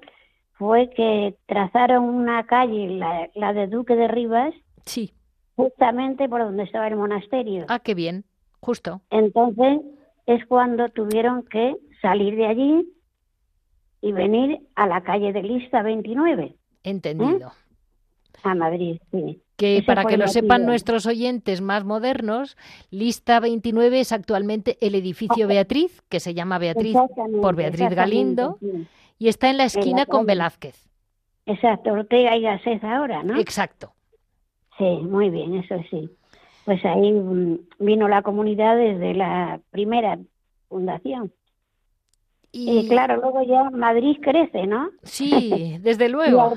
fue 0.53 0.89
que 0.91 1.37
trazaron 1.47 2.05
una 2.05 2.47
calle, 2.47 2.89
la, 2.91 3.29
la 3.35 3.53
de 3.53 3.67
Duque 3.67 3.97
de 3.97 4.09
Rivas, 4.09 4.55
Sí. 4.85 5.13
justamente 5.57 6.29
por 6.29 6.41
donde 6.43 6.63
estaba 6.63 6.87
el 6.89 6.97
monasterio. 6.97 7.65
Ah, 7.69 7.81
qué 7.81 7.95
bien. 7.95 8.25
Justo. 8.61 9.01
Entonces 9.11 9.81
es 10.27 10.45
cuando 10.47 10.89
tuvieron 10.89 11.43
que 11.45 11.77
salir 12.03 12.37
de 12.37 12.47
allí 12.47 12.89
y 14.01 14.13
venir 14.13 14.61
a 14.77 14.87
la 14.87 15.03
calle 15.03 15.33
de 15.33 15.43
Lista 15.43 15.83
29, 15.83 16.55
Entendido. 16.85 17.51
a 18.45 18.55
Madrid, 18.55 19.01
sí. 19.11 19.43
Que 19.59 19.83
para 19.85 20.05
que 20.05 20.17
lo 20.17 20.29
sepan 20.29 20.65
nuestros 20.65 21.05
oyentes 21.05 21.61
más 21.61 21.85
modernos, 21.85 22.57
Lista 22.93 23.41
29 23.41 23.99
es 23.99 24.13
actualmente 24.13 24.79
el 24.81 24.95
edificio 24.95 25.49
Beatriz, 25.49 26.01
que 26.09 26.21
se 26.21 26.33
llama 26.33 26.59
Beatriz 26.59 26.97
por 27.43 27.57
Beatriz 27.57 27.91
Galindo, 27.91 28.61
y 29.19 29.27
está 29.27 29.51
en 29.51 29.57
la 29.57 29.65
esquina 29.65 30.07
con. 30.07 30.27
Velázquez. 30.27 30.89
Exacto, 31.45 31.91
Ortega 31.91 32.37
y 32.37 32.43
Gasset 32.43 32.85
ahora, 32.85 33.25
¿no? 33.25 33.37
Exacto. 33.41 33.95
Sí, 34.79 34.85
muy 34.85 35.29
bien, 35.29 35.57
eso 35.57 35.75
sí. 35.91 36.09
Pues 36.65 36.85
ahí 36.85 37.11
mm, 37.11 37.59
vino 37.81 38.07
la 38.07 38.23
comunidad 38.23 38.77
desde 38.77 39.13
la 39.15 39.59
primera 39.71 40.21
fundación. 40.69 41.33
Y, 42.53 42.79
Y 42.79 42.89
claro, 42.89 43.17
luego 43.17 43.43
ya 43.43 43.71
Madrid 43.71 44.19
crece, 44.23 44.69
¿no? 44.69 44.91
sí, 45.03 45.79
desde 45.81 46.09
luego. 46.11 46.55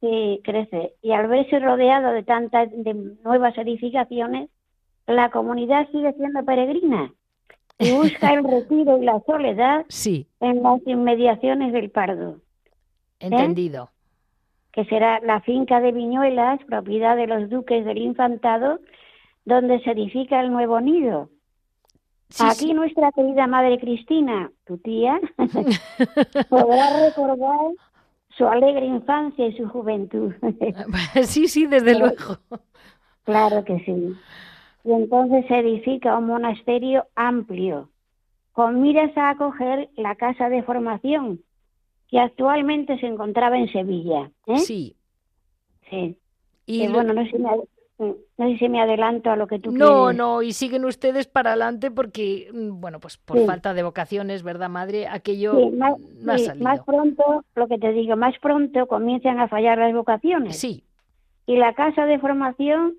Sí, 0.00 0.40
crece. 0.44 0.94
Y 1.02 1.12
al 1.12 1.28
verse 1.28 1.58
rodeado 1.58 2.12
de 2.12 2.22
tantas 2.22 2.70
de 2.72 2.94
nuevas 3.24 3.56
edificaciones, 3.58 4.50
la 5.06 5.30
comunidad 5.30 5.88
sigue 5.92 6.12
siendo 6.14 6.44
peregrina 6.44 7.12
y 7.78 7.92
busca 7.92 8.32
el 8.32 8.44
retiro 8.50 8.98
y 8.98 9.04
la 9.04 9.20
soledad 9.26 9.84
Sí, 9.88 10.26
en 10.40 10.62
las 10.62 10.80
inmediaciones 10.86 11.72
del 11.72 11.90
Pardo, 11.90 12.38
entendido. 13.20 13.90
que 14.72 14.84
será 14.86 15.20
la 15.20 15.40
finca 15.42 15.80
de 15.80 15.92
Viñuelas, 15.92 16.60
propiedad 16.64 17.16
de 17.16 17.26
los 17.26 17.48
duques 17.50 17.84
del 17.84 17.98
Infantado, 17.98 18.80
donde 19.44 19.80
se 19.80 19.90
edifica 19.92 20.40
el 20.40 20.50
nuevo 20.52 20.80
nido. 20.80 21.28
Sí, 22.30 22.42
Aquí 22.46 22.66
sí. 22.66 22.74
nuestra 22.74 23.12
querida 23.12 23.46
madre 23.46 23.78
Cristina, 23.78 24.50
tu 24.64 24.78
tía, 24.78 25.20
podrá 26.48 27.04
recordar 27.06 27.70
su 28.36 28.46
alegre 28.46 28.86
infancia 28.86 29.46
y 29.46 29.56
su 29.56 29.68
juventud. 29.68 30.32
sí, 31.24 31.48
sí, 31.48 31.66
desde 31.66 31.98
luego. 31.98 32.38
claro 33.24 33.64
que 33.64 33.78
sí. 33.80 34.14
Y 34.84 34.92
entonces 34.92 35.46
se 35.46 35.58
edifica 35.58 36.18
un 36.18 36.26
monasterio 36.26 37.06
amplio, 37.14 37.88
con 38.52 38.82
miras 38.82 39.16
a 39.16 39.30
acoger 39.30 39.88
la 39.96 40.14
casa 40.16 40.48
de 40.48 40.62
formación, 40.62 41.40
que 42.08 42.20
actualmente 42.20 42.98
se 42.98 43.06
encontraba 43.06 43.56
en 43.58 43.72
Sevilla. 43.72 44.30
¿eh? 44.46 44.58
Sí. 44.58 44.96
Sí. 45.88 46.18
Y 46.66 46.86
lo- 46.86 46.94
bueno, 46.94 47.14
no 47.14 47.24
si 47.26 47.38
me, 47.38 47.48
no 47.98 48.16
sé 48.36 48.58
si 48.58 48.68
me 48.68 48.80
adelanto 48.80 49.30
a 49.30 49.36
lo 49.36 49.46
que 49.46 49.58
tú 49.58 49.70
No, 49.72 50.02
quieres. 50.06 50.16
no, 50.16 50.42
y 50.42 50.52
siguen 50.52 50.84
ustedes 50.84 51.26
para 51.26 51.50
adelante 51.50 51.90
porque, 51.90 52.50
mm, 52.52 52.80
bueno, 52.80 52.98
pues 53.00 53.16
por 53.18 53.38
Sí. 53.38 53.46
falta 53.46 53.72
de 53.74 53.82
vocaciones, 53.82 54.42
¿verdad, 54.42 54.68
madre? 54.68 55.06
Aquello 55.06 55.58
Sí, 55.58 55.70
más, 55.76 55.94
no 56.22 56.32
ha 56.32 56.38
sí, 56.38 56.44
salido. 56.46 56.64
más 56.68 56.80
pronto, 56.84 57.44
lo 57.54 57.68
que 57.68 57.78
te 57.78 57.92
digo, 57.92 58.16
más 58.16 58.34
pronto 58.40 58.86
comienzan 58.86 59.38
a 59.38 59.48
fallar 59.48 59.78
las 59.78 59.94
vocaciones. 59.94 60.58
Sí, 60.58 60.82
y 61.46 61.56
la 61.56 61.74
casa 61.74 62.06
de 62.06 62.18
formación 62.18 62.94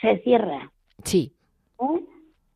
se 0.00 0.18
cierra. 0.18 0.70
sí, 1.04 1.32
¿eh? 1.80 2.04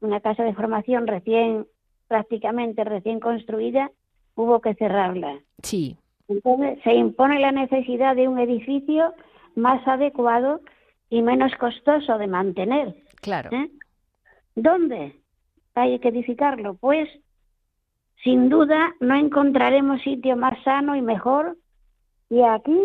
Una 0.01 0.21
casa 0.21 0.43
de 0.45 0.55
formación 0.55 1.07
recién, 1.07 1.67
prácticamente 2.09 2.85
recién 2.85 3.19
construida, 3.21 3.91
hubo 4.35 4.61
que 4.61 4.75
cerrarla. 4.75 5.41
sí, 5.63 5.97
Entonces 6.29 6.81
se 6.83 6.93
impone 6.95 7.39
la 7.41 7.53
necesidad 7.53 8.17
de 8.17 8.27
un 8.29 8.39
edificio 8.41 9.15
más 9.55 9.87
adecuado 9.87 10.61
y 11.11 11.23
menos 11.23 11.53
costoso 11.57 12.19
de 12.19 12.27
mantener. 12.27 12.95
claro. 13.21 13.51
¿eh? 13.53 13.71
¿Dónde 14.55 15.15
hay 15.75 15.99
que 15.99 16.09
edificarlo? 16.09 16.75
Pues 16.75 17.09
sin 18.25 18.49
duda 18.49 18.95
no 19.01 19.15
encontraremos 19.15 20.03
sitio 20.03 20.37
más 20.37 20.63
sano 20.65 20.97
y 20.97 21.03
mejor. 21.03 21.57
Y 22.29 22.43
aquí, 22.43 22.81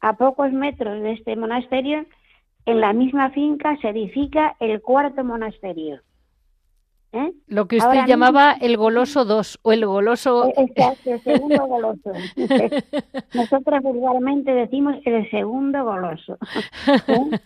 a 0.00 0.12
pocos 0.16 0.52
metros 0.52 1.02
de 1.02 1.12
este 1.12 1.34
monasterio, 1.36 2.04
en 2.66 2.80
la 2.80 2.92
misma 2.92 3.30
finca 3.30 3.76
se 3.78 3.88
edifica 3.88 4.54
el 4.60 4.80
cuarto 4.80 5.24
monasterio. 5.24 6.00
¿Eh? 7.14 7.32
Lo 7.46 7.68
que 7.68 7.76
usted 7.76 7.88
Ahora 7.88 8.02
mismo- 8.02 8.08
llamaba 8.08 8.52
el 8.52 8.76
goloso 8.78 9.24
2 9.26 9.58
o 9.62 9.72
el 9.72 9.84
goloso... 9.84 10.46
Eh, 10.48 10.54
Exacto, 10.56 11.10
el 11.12 11.22
segundo 11.22 11.66
goloso. 11.66 12.10
Nosotras 13.34 13.82
vulgarmente 13.82 14.52
decimos 14.52 14.96
el 15.04 15.30
segundo 15.30 15.84
goloso. 15.84 16.38
¿Eh? 16.86 17.38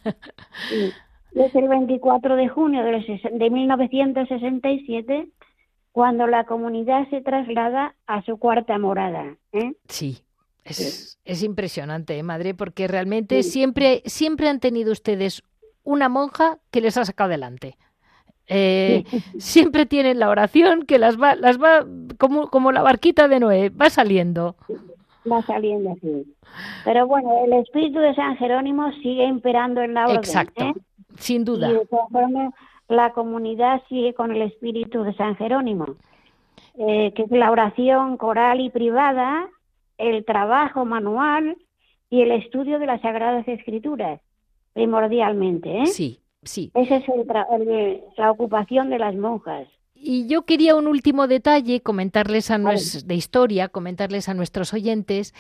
Sí. 0.71 0.93
Es 1.35 1.55
el 1.55 1.69
24 1.69 2.37
de 2.37 2.49
junio 2.49 2.83
de 2.85 3.51
1967 3.51 5.29
cuando 5.93 6.27
la 6.27 6.45
comunidad 6.45 7.09
se 7.11 7.21
traslada 7.21 7.95
a 8.07 8.23
su 8.23 8.39
cuarta 8.39 8.79
morada. 8.79 9.37
¿eh? 9.53 9.73
Sí, 9.89 10.19
es, 10.65 11.19
es 11.25 11.43
impresionante, 11.43 12.17
¿eh, 12.19 12.23
madre, 12.23 12.55
porque 12.55 12.87
realmente 12.89 13.43
Sí. 13.43 13.51
siempre, 13.51 14.03
siempre 14.07 14.49
han 14.49 14.61
tenido 14.61 14.93
ustedes 14.93 15.43
una 15.85 16.09
monja 16.09 16.59
que 16.71 16.81
les 16.81 16.97
ha 16.97 17.05
sacado 17.05 17.29
adelante. 17.29 17.77
Eh, 18.49 19.05
siempre 19.39 19.87
tienen 19.87 20.19
la 20.19 20.29
oración 20.29 20.85
que 20.87 20.99
las 20.99 21.21
va, 21.21 21.35
las 21.35 21.61
va 21.61 21.85
como, 22.19 22.49
como 22.49 22.73
la 22.73 22.83
barquita 22.83 23.29
de 23.29 23.41
Noé, 23.41 23.71
va 23.71 23.91
saliendo. 23.91 24.57
Va 25.31 25.43
saliendo 25.43 25.91
así. 25.91 26.25
Pero 26.85 27.07
bueno, 27.07 27.45
el 27.45 27.53
espíritu 27.55 27.99
de 27.99 28.15
San 28.15 28.37
Jerónimo 28.37 28.93
sigue 29.03 29.25
imperando 29.25 29.83
en 29.83 29.95
la 29.95 30.05
orden. 30.05 30.17
Exacto, 30.17 30.65
¿eh? 30.65 30.75
sin 31.19 31.45
duda. 31.45 31.71
Y 31.71 31.75
de 31.75 31.87
todas 31.87 32.09
formas, 32.11 32.55
la 32.89 33.13
comunidad 33.13 33.83
sigue 33.89 34.15
con 34.15 34.33
el 34.33 34.43
espíritu 34.43 35.03
de 35.03 35.15
San 35.15 35.37
Jerónimo, 35.37 35.97
eh, 36.79 37.13
que 37.15 37.23
es 37.23 37.31
la 37.31 37.51
oración 37.51 38.17
coral 38.17 38.61
y 38.61 38.71
privada, 38.71 39.49
el 39.99 40.25
trabajo 40.25 40.85
manual 40.85 41.57
y 42.11 42.23
el 42.23 42.31
estudio 42.33 42.79
de 42.79 42.87
las 42.87 43.01
Sagradas 43.01 43.47
Escrituras, 43.49 44.21
primordialmente. 44.73 45.83
¿eh? 45.83 45.87
Sí, 45.87 46.21
Sí. 46.47 46.71
Esa 46.75 46.97
es 46.97 47.05
la 48.17 48.31
ocupación 48.31 48.91
de 48.91 48.99
las 48.99 49.15
monjas. 49.15 49.69
Y 49.99 50.27
yo 50.27 50.43
quería 50.43 50.77
un 50.77 50.87
último 50.87 51.27
detalle, 51.27 51.81
comentarles 51.81 52.51
a 52.51 52.59
de 52.59 53.15
historia, 53.15 53.69
comentarles 53.69 54.29
a 54.29 54.35
nuestros 54.35 54.75
oyentes 54.75 55.35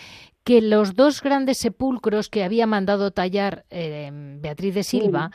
que 0.44 0.62
los 0.62 0.96
dos 0.96 1.22
grandes 1.22 1.58
sepulcros 1.58 2.30
que 2.30 2.42
había 2.42 2.66
mandado 2.66 3.10
tallar 3.10 3.66
eh, 3.70 4.10
Beatriz 4.40 4.74
de 4.74 4.82
Silva, 4.82 5.30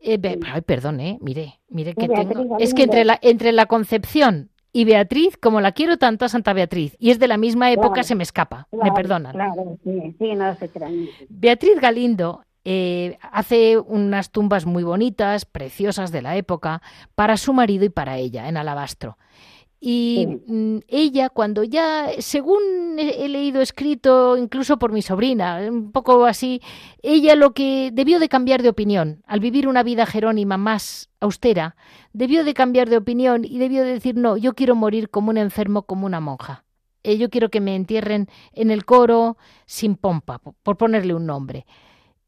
eh, 0.00 0.18
ay, 0.46 0.60
perdón, 0.62 1.00
eh, 1.00 1.18
mire, 1.20 1.60
mire 1.68 1.94
que 1.94 2.08
tengo, 2.08 2.58
es 2.58 2.72
que 2.72 2.84
entre 2.84 3.04
la, 3.04 3.18
entre 3.20 3.52
la 3.52 3.66
Concepción 3.66 4.50
y 4.72 4.84
Beatriz, 4.84 5.36
como 5.36 5.60
la 5.60 5.72
quiero 5.72 5.98
tanto 5.98 6.24
a 6.24 6.28
Santa 6.28 6.52
Beatriz, 6.52 6.96
y 6.98 7.10
es 7.10 7.18
de 7.18 7.28
la 7.28 7.36
misma 7.36 7.70
época, 7.72 8.02
se 8.04 8.14
me 8.14 8.22
escapa, 8.22 8.68
me 8.70 8.92
perdonan. 8.92 9.32
Claro, 9.32 9.78
sí, 9.84 10.14
sí, 10.18 10.34
no 10.34 10.54
se 10.54 10.70
Beatriz 11.28 11.80
Galindo 11.80 12.42
eh, 12.64 13.18
hace 13.32 13.78
unas 13.78 14.30
tumbas 14.30 14.66
muy 14.66 14.84
bonitas, 14.84 15.44
preciosas 15.44 16.12
de 16.12 16.22
la 16.22 16.36
época, 16.36 16.82
para 17.14 17.36
su 17.36 17.52
marido 17.52 17.84
y 17.84 17.88
para 17.88 18.18
ella, 18.18 18.48
en 18.48 18.56
alabastro. 18.56 19.18
Y 19.84 20.38
mm, 20.46 20.78
ella, 20.86 21.28
cuando 21.28 21.64
ya, 21.64 22.08
según 22.20 22.60
he, 22.98 23.28
leído 23.28 23.60
escrito 23.60 24.36
incluso 24.36 24.78
por 24.78 24.92
mi 24.92 25.02
sobrina, 25.02 25.58
un 25.68 25.90
poco 25.90 26.24
así, 26.24 26.62
ella 27.02 27.34
lo 27.34 27.52
que 27.52 27.90
debió 27.92 28.20
de 28.20 28.28
cambiar 28.28 28.62
de 28.62 28.68
opinión, 28.68 29.24
al 29.26 29.40
vivir 29.40 29.66
una 29.66 29.82
vida 29.82 30.06
jerónima 30.06 30.56
más 30.56 31.10
austera, 31.18 31.74
debió 32.12 32.44
de 32.44 32.54
cambiar 32.54 32.88
de 32.88 32.96
opinión 32.96 33.44
y 33.44 33.58
debió 33.58 33.82
de 33.82 33.94
decir, 33.94 34.16
no, 34.16 34.36
yo 34.36 34.54
quiero 34.54 34.76
morir 34.76 35.10
como 35.10 35.30
un 35.30 35.36
enfermo, 35.36 35.82
como 35.82 36.06
una 36.06 36.20
monja. 36.20 36.64
Eh, 37.02 37.18
yo 37.18 37.28
quiero 37.28 37.50
que 37.50 37.60
me 37.60 37.74
entierren 37.74 38.28
en 38.52 38.70
el 38.70 38.84
coro 38.84 39.36
sin 39.66 39.96
pompa, 39.96 40.38
por 40.38 40.76
ponerle 40.76 41.14
un 41.14 41.26
nombre 41.26 41.66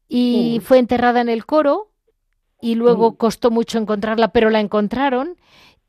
y 0.07 0.59
fue 0.63 0.79
enterrada 0.79 1.21
en 1.21 1.29
el 1.29 1.45
coro 1.45 1.91
y 2.61 2.75
luego 2.75 3.15
costó 3.15 3.51
mucho 3.51 3.77
encontrarla, 3.77 4.29
pero 4.29 4.49
la 4.49 4.59
encontraron 4.59 5.35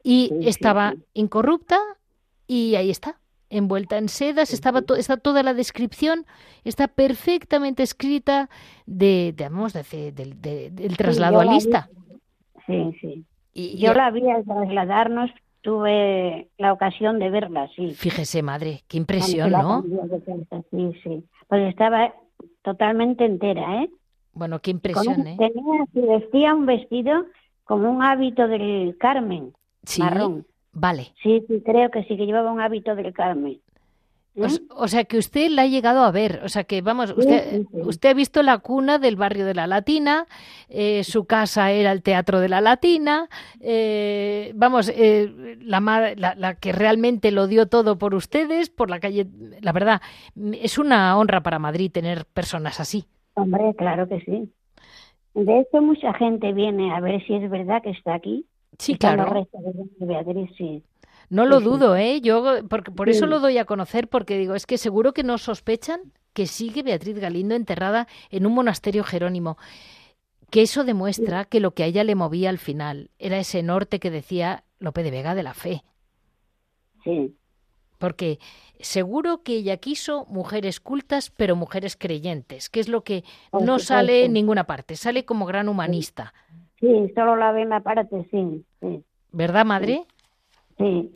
y 0.03 0.31
estaba 0.43 0.95
incorrupta 1.15 1.79
y 2.47 2.77
ahí 2.77 2.91
está, 2.91 3.19
envuelta 3.51 3.99
en 3.99 4.09
sedas, 4.09 4.53
estaba 4.53 4.83
está 4.97 5.17
toda 5.17 5.43
la 5.43 5.55
descripción, 5.55 6.27
está 6.65 6.89
perfectamente 6.89 7.83
escrita 7.83 8.49
de, 8.87 9.35
de, 9.37 10.71
del 10.71 10.97
traslado 10.97 11.41
a 11.41 11.45
lista. 11.45 11.89
Sí, 12.67 12.97
sí. 13.01 13.25
Y, 13.53 13.79
Yo 13.79 13.95
la 13.95 14.11
vi 14.11 14.29
al 14.29 14.45
trasladarnos, 14.45 15.31
tuve 15.63 16.49
la 16.59 16.73
ocasión 16.73 17.19
de 17.19 17.31
verla, 17.31 17.69
sí. 17.75 17.93
Fíjese, 17.93 18.43
madre, 18.43 18.83
qué 18.89 18.99
impresión, 18.99 19.51
¿no? 19.51 19.83
Sí, 20.71 20.93
sí. 21.03 21.25
Pues 21.49 21.69
estaba 21.69 22.15
totalmente 22.63 23.25
entera, 23.25 23.83
¿eh? 23.83 23.91
Bueno, 24.37 24.61
qué 24.61 24.71
impresión, 24.71 25.27
¿eh? 25.27 25.37
Tenía, 25.39 25.85
vestía 25.95 26.55
un 26.55 26.67
vestido 26.67 27.25
como 27.65 27.91
un 27.91 28.03
hábito 28.03 28.47
del 28.47 28.95
Carmen, 28.99 29.55
sí, 29.83 30.03
marrón. 30.03 30.47
Vale. 30.73 31.15
Sí, 31.23 31.43
sí, 31.49 31.63
creo 31.65 31.91
que 31.91 32.05
sí, 32.05 32.19
que 32.19 32.27
llevaba 32.27 32.53
un 32.53 32.61
hábito 32.61 32.95
del 32.95 33.15
Carmen. 33.15 33.59
¿Eh? 34.35 34.47
O, 34.69 34.89
sea 34.89 35.05
que 35.05 35.17
usted 35.17 35.49
la 35.49 35.63
ha 35.63 35.67
llegado 35.67 36.05
a 36.05 36.11
ver, 36.11 36.43
o 36.45 36.51
sea 36.51 36.65
que 36.65 36.83
vamos, 36.83 37.15
usted, 37.17 37.65
usted 37.73 38.11
ha 38.11 38.15
visto 38.15 38.43
la 38.43 38.59
cuna 38.59 38.99
del 38.99 39.17
barrio 39.17 39.47
de 39.47 39.55
la 39.55 39.67
Latina, 39.67 40.27
eh, 40.69 41.03
su 41.05 41.25
casa 41.25 41.71
era 41.71 41.91
el 41.91 42.03
teatro 42.03 42.39
de 42.41 42.51
la 42.51 42.61
Latina, 42.61 43.31
eh, 43.61 44.53
vamos, 44.55 44.93
la, 44.95 45.81
la, 45.81 46.35
la, 46.37 46.55
que 46.57 46.73
realmente 46.73 47.31
lo 47.31 47.47
dio 47.47 47.69
todo 47.69 47.97
por 47.97 48.15
ustedes, 48.15 48.69
por 48.69 48.91
la 48.91 49.01
calle, 49.01 49.27
la 49.63 49.73
verdad, 49.73 50.03
es 50.53 50.77
una 50.77 51.17
honra 51.17 51.43
para 51.43 51.59
Madrid 51.59 51.91
tener 51.91 52.27
personas 52.27 52.79
así. 52.79 53.07
Hombre, 53.37 53.75
claro 53.77 54.09
que 54.09 54.21
sí. 54.21 54.51
De 55.35 55.61
hecho, 55.61 55.83
mucha 55.83 56.15
gente 56.15 56.53
viene 56.53 56.95
a 56.95 57.01
ver 57.01 57.25
si 57.27 57.35
es 57.35 57.51
verdad 57.51 57.83
que 57.83 57.91
está 57.91 58.15
aquí. 58.15 58.47
Sí, 58.79 58.97
claro. 58.97 59.47
No 61.29 61.45
lo 61.45 61.61
dudo, 61.61 61.97
¿eh? 61.97 62.21
Yo 62.21 62.67
porque, 62.69 62.91
por 62.91 63.09
eso 63.09 63.27
lo 63.27 63.41
doy 63.41 63.59
a 63.59 63.65
conocer, 63.65 64.09
porque 64.09 64.39
digo, 64.39 64.55
es 64.55 64.67
que 64.67 64.79
seguro 64.79 65.13
que 65.13 65.23
no 65.23 65.39
sospechan 65.39 66.01
que 66.33 66.47
sigue 66.47 66.83
Beatriz 66.83 67.19
Galindo 67.19 67.55
enterrada 67.55 68.07
en 68.31 68.47
un 68.47 68.55
monasterio 68.55 69.05
jerónimo. 69.05 69.59
Que 70.51 70.63
eso 70.63 70.85
demuestra 70.85 71.45
que 71.45 71.61
lo 71.61 71.73
que 71.73 71.83
a 71.83 71.87
ella 71.87 72.05
le 72.05 72.15
movía 72.15 72.51
al 72.51 72.59
final 72.59 73.11
era 73.19 73.39
ese 73.39 73.63
norte 73.63 73.99
que 73.99 74.11
decía 74.11 74.65
Lope 74.79 75.03
de 75.03 75.11
Vega 75.11 75.35
de 75.35 75.43
la 75.43 75.55
fe. 75.55 75.83
Sí. 77.05 77.35
Porque 77.99 78.39
seguro 78.81 79.43
que 79.43 79.57
ella 79.57 79.79
quiso 79.79 80.27
mujeres 80.27 80.81
cultas, 80.81 81.31
pero 81.31 81.57
mujeres 81.57 81.97
creyentes, 81.97 82.69
que 82.69 82.81
es 82.81 82.89
lo 82.89 83.03
que 83.03 83.25
no 83.53 83.79
sale 83.79 84.25
en 84.25 84.33
ninguna 84.33 84.65
parte, 84.65 84.97
sale 84.97 85.25
como 85.25 85.47
gran 85.47 85.69
humanista. 85.69 86.35
Sí, 86.81 87.11
solo 87.15 87.37
la 87.37 87.53
ve 87.53 87.63
en 87.63 87.71
la 87.71 87.81
parte, 87.81 88.27
sí. 88.31 88.65
¿Verdad, 89.33 89.65
madre? 89.65 90.03
Sí. 90.79 91.11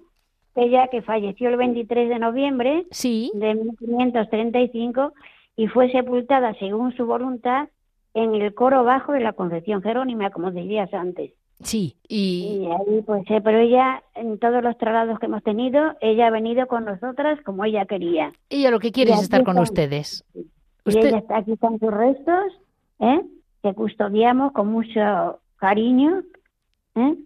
Ella 0.57 0.89
que 0.89 1.03
falleció 1.03 1.49
el 1.49 1.57
23 1.57 2.09
de 2.09 2.19
noviembre 2.19 2.87
sí. 2.91 3.31
de 3.35 3.55
1535 3.55 5.13
y 5.57 5.69
fue 5.69 5.91
sepultada 5.93 6.55
según 6.55 6.97
su 6.97 7.07
voluntad 7.07 7.69
en 8.15 8.35
el 8.35 8.55
coro 8.55 8.83
bajo 8.85 9.13
de 9.13 9.21
la 9.21 9.33
Concepción 9.35 9.83
Jerónima, 9.83 10.31
como 10.31 10.51
decías 10.51 10.93
antes. 10.93 11.33
Sí, 11.63 11.97
y... 12.09 12.67
ahí 12.67 13.03
pues, 13.03 13.23
eh, 13.29 13.41
pero 13.43 13.59
ella, 13.59 14.03
en 14.15 14.39
todos 14.39 14.63
los 14.63 14.79
traslados 14.79 15.19
que 15.19 15.27
hemos 15.27 15.43
tenido, 15.43 15.95
ella 16.01 16.29
ha 16.29 16.31
venido 16.31 16.67
con 16.67 16.87
nosotras 16.87 17.39
como 17.45 17.65
ella 17.65 17.85
quería. 17.85 18.33
Ella 18.49 18.71
lo 18.71 18.81
que 18.81 18.93
quiere 18.93 19.13
es 19.13 19.23
estar 19.23 19.45
con 19.45 19.59
ustedes. 19.59 20.25
Y 20.35 20.99
ella 20.99 21.19
está 21.19 21.39
aquí 21.39 21.57
con 21.59 21.79
sus 21.79 21.91
restos, 21.91 22.53
¿eh? 23.01 23.21
que 23.63 23.75
custodiamos 23.75 24.53
con 24.53 24.69
mucho 24.69 25.41
cariño, 25.57 26.23
¿eh? 26.95 27.17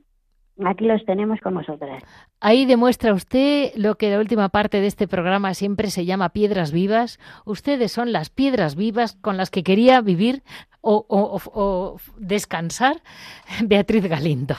Aquí 0.64 0.84
los 0.84 1.05
tenemos 1.05 1.40
con 1.40 1.55
nosotras. 1.55 2.02
Ahí 2.40 2.64
demuestra 2.64 3.12
usted 3.12 3.72
lo 3.74 3.96
que 3.96 4.11
la 4.11 4.20
última 4.20 4.50
parte 4.50 4.80
de 4.80 4.86
este 4.86 5.09
programa 5.09 5.52
siempre 5.55 5.90
se 5.90 6.05
llama 6.05 6.28
piedras 6.28 6.70
vivas. 6.70 7.18
Ustedes 7.44 7.90
son 7.90 8.12
las 8.12 8.30
piedras 8.30 8.76
vivas 8.76 9.16
con 9.20 9.36
las 9.36 9.50
que 9.50 9.64
quería 9.64 10.00
vivir 10.00 10.44
o, 10.80 11.96
descansar 12.18 13.02
Beatriz 13.64 14.05
Galindo. 14.05 14.55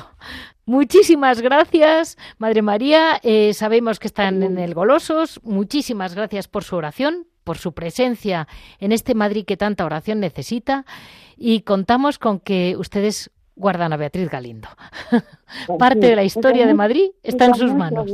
Muchísimas 0.65 1.41
gracias, 1.41 2.17
Madre 2.39 2.61
María. 2.61 3.19
Eh, 3.23 3.53
sabemos 3.53 3.99
que 3.99 4.07
están 4.07 4.43
en 4.43 4.57
el 4.57 4.73
Golosos. 4.73 5.39
Muchísimas 5.43 6.15
gracias 6.15 6.47
por 6.47 6.63
su 6.63 6.75
oración, 6.75 7.27
por 7.43 7.57
su 7.57 7.73
presencia 7.73 8.47
en 8.79 8.91
este 8.91 9.13
Madrid 9.13 9.45
que 9.45 9.57
tanta 9.57 9.85
oración 9.85 10.19
necesita. 10.19 10.85
Y 11.37 11.61
contamos 11.61 12.17
con 12.17 12.39
que 12.39 12.75
ustedes 12.77 13.29
guardan 13.55 13.93
a 13.93 13.97
Beatriz 13.97 14.29
Galindo. 14.29 14.67
Pues 15.67 15.79
Parte 15.79 16.07
de 16.07 16.15
la 16.15 16.23
historia 16.23 16.67
de 16.67 16.73
Madrid 16.73 17.11
está 17.23 17.45
en 17.45 17.55
sus 17.55 17.73
manos. 17.73 18.11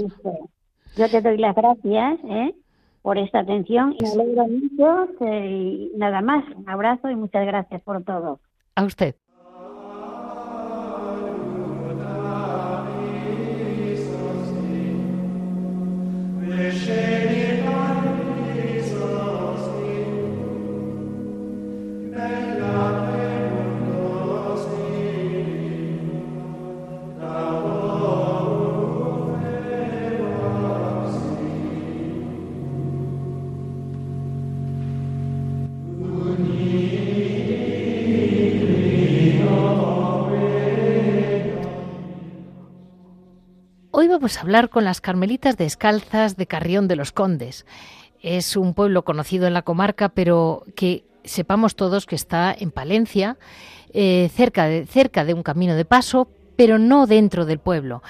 Yo 0.95 1.09
te 1.09 1.21
doy 1.21 1.37
las 1.37 1.55
gracias 1.55 2.19
¿eh? 2.25 2.53
por 3.01 3.17
esta 3.17 3.39
atención 3.39 3.95
y 3.99 4.03
me 4.03 4.11
alegro 4.11 4.47
mucho. 4.47 5.25
Y 5.25 5.91
nada 5.95 6.21
más, 6.21 6.45
un 6.55 6.69
abrazo 6.69 7.09
y 7.09 7.15
muchas 7.15 7.45
gracias 7.45 7.81
por 7.81 8.03
todo. 8.03 8.39
A 8.75 8.83
usted. 8.83 9.15
Vamos 44.07 44.37
a 44.37 44.41
hablar 44.41 44.69
con 44.69 44.83
las 44.83 45.01
Carmelitas 45.01 45.57
Descalzas 45.57 46.37
de 46.37 46.47
Carrión 46.47 46.87
de 46.87 46.95
los 46.95 47.11
Condes. 47.11 47.65
Es 48.21 48.55
un 48.55 48.73
pueblo 48.73 49.03
conocido 49.03 49.47
en 49.47 49.53
la 49.53 49.63
comarca, 49.63 50.09
pero 50.09 50.63
que 50.75 51.03
sepamos 51.23 51.75
todos 51.75 52.05
que 52.05 52.15
está 52.15 52.55
en 52.57 52.71
Palencia, 52.71 53.37
eh, 53.93 54.29
cerca, 54.33 54.65
de, 54.65 54.85
cerca 54.85 55.25
de 55.25 55.33
un 55.33 55.43
camino 55.43 55.75
de 55.75 55.85
paso, 55.85 56.29
pero 56.55 56.79
no 56.79 57.07
dentro 57.07 57.45
del 57.45 57.59
pueblo. 57.59 58.01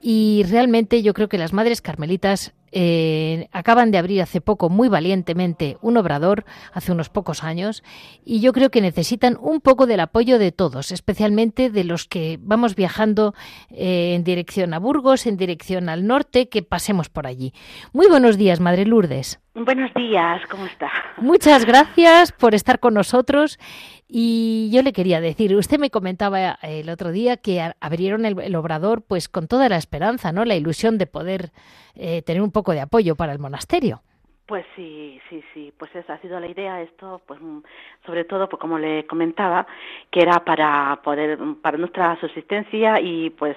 Y 0.00 0.44
realmente 0.48 1.02
yo 1.02 1.14
creo 1.14 1.28
que 1.28 1.38
las 1.38 1.52
madres 1.52 1.80
carmelitas 1.80 2.52
eh, 2.76 3.46
acaban 3.52 3.92
de 3.92 3.98
abrir 3.98 4.20
hace 4.20 4.40
poco 4.40 4.68
muy 4.68 4.88
valientemente 4.88 5.78
un 5.80 5.96
obrador, 5.96 6.44
hace 6.72 6.90
unos 6.90 7.08
pocos 7.08 7.44
años, 7.44 7.84
y 8.24 8.40
yo 8.40 8.52
creo 8.52 8.70
que 8.70 8.80
necesitan 8.80 9.38
un 9.40 9.60
poco 9.60 9.86
del 9.86 10.00
apoyo 10.00 10.40
de 10.40 10.50
todos, 10.50 10.90
especialmente 10.90 11.70
de 11.70 11.84
los 11.84 12.08
que 12.08 12.36
vamos 12.42 12.74
viajando 12.74 13.32
eh, 13.70 14.14
en 14.16 14.24
dirección 14.24 14.74
a 14.74 14.80
Burgos, 14.80 15.26
en 15.26 15.36
dirección 15.36 15.88
al 15.88 16.04
norte, 16.08 16.48
que 16.48 16.64
pasemos 16.64 17.08
por 17.08 17.28
allí. 17.28 17.54
Muy 17.92 18.08
buenos 18.08 18.36
días, 18.36 18.58
Madre 18.58 18.86
Lourdes. 18.86 19.40
Buenos 19.54 19.94
días, 19.94 20.42
¿cómo 20.50 20.66
está? 20.66 20.90
Muchas 21.18 21.64
gracias 21.64 22.32
por 22.32 22.56
estar 22.56 22.80
con 22.80 22.94
nosotros. 22.94 23.60
Y 24.08 24.68
yo 24.72 24.82
le 24.82 24.92
quería 24.92 25.20
decir, 25.20 25.54
usted 25.54 25.78
me 25.78 25.90
comentaba 25.90 26.58
el 26.62 26.90
otro 26.90 27.12
día 27.12 27.36
que 27.36 27.72
abrieron 27.80 28.24
el, 28.24 28.56
obrador 28.56 29.02
pues 29.02 29.28
con 29.28 29.46
toda 29.46 29.68
la 29.68 29.76
esperanza, 29.76 30.32
¿no? 30.32 30.44
La 30.44 30.56
ilusión 30.56 30.98
de 30.98 31.06
poder 31.06 31.52
eh, 31.96 32.22
tener 32.22 32.42
un 32.42 32.52
poco 32.52 32.72
de 32.72 32.80
apoyo 32.80 33.16
para 33.16 33.32
el 33.32 33.38
monasterio. 33.38 34.00
Pues 34.46 34.66
sí, 34.76 35.18
sí, 35.30 35.42
sí, 35.54 35.72
pues 35.78 35.94
esa 35.96 36.14
ha 36.14 36.20
sido 36.20 36.38
la 36.38 36.46
idea, 36.46 36.82
esto, 36.82 37.22
pues 37.26 37.40
mm, 37.40 37.60
sobre 38.04 38.24
todo, 38.24 38.46
pues 38.48 38.60
como 38.60 38.78
le 38.78 39.06
comentaba, 39.06 39.66
que 40.10 40.20
era 40.20 40.44
para 40.44 41.00
poder, 41.02 41.38
para 41.62 41.78
nuestra 41.78 42.20
subsistencia 42.20 43.00
y 43.00 43.30
pues 43.30 43.56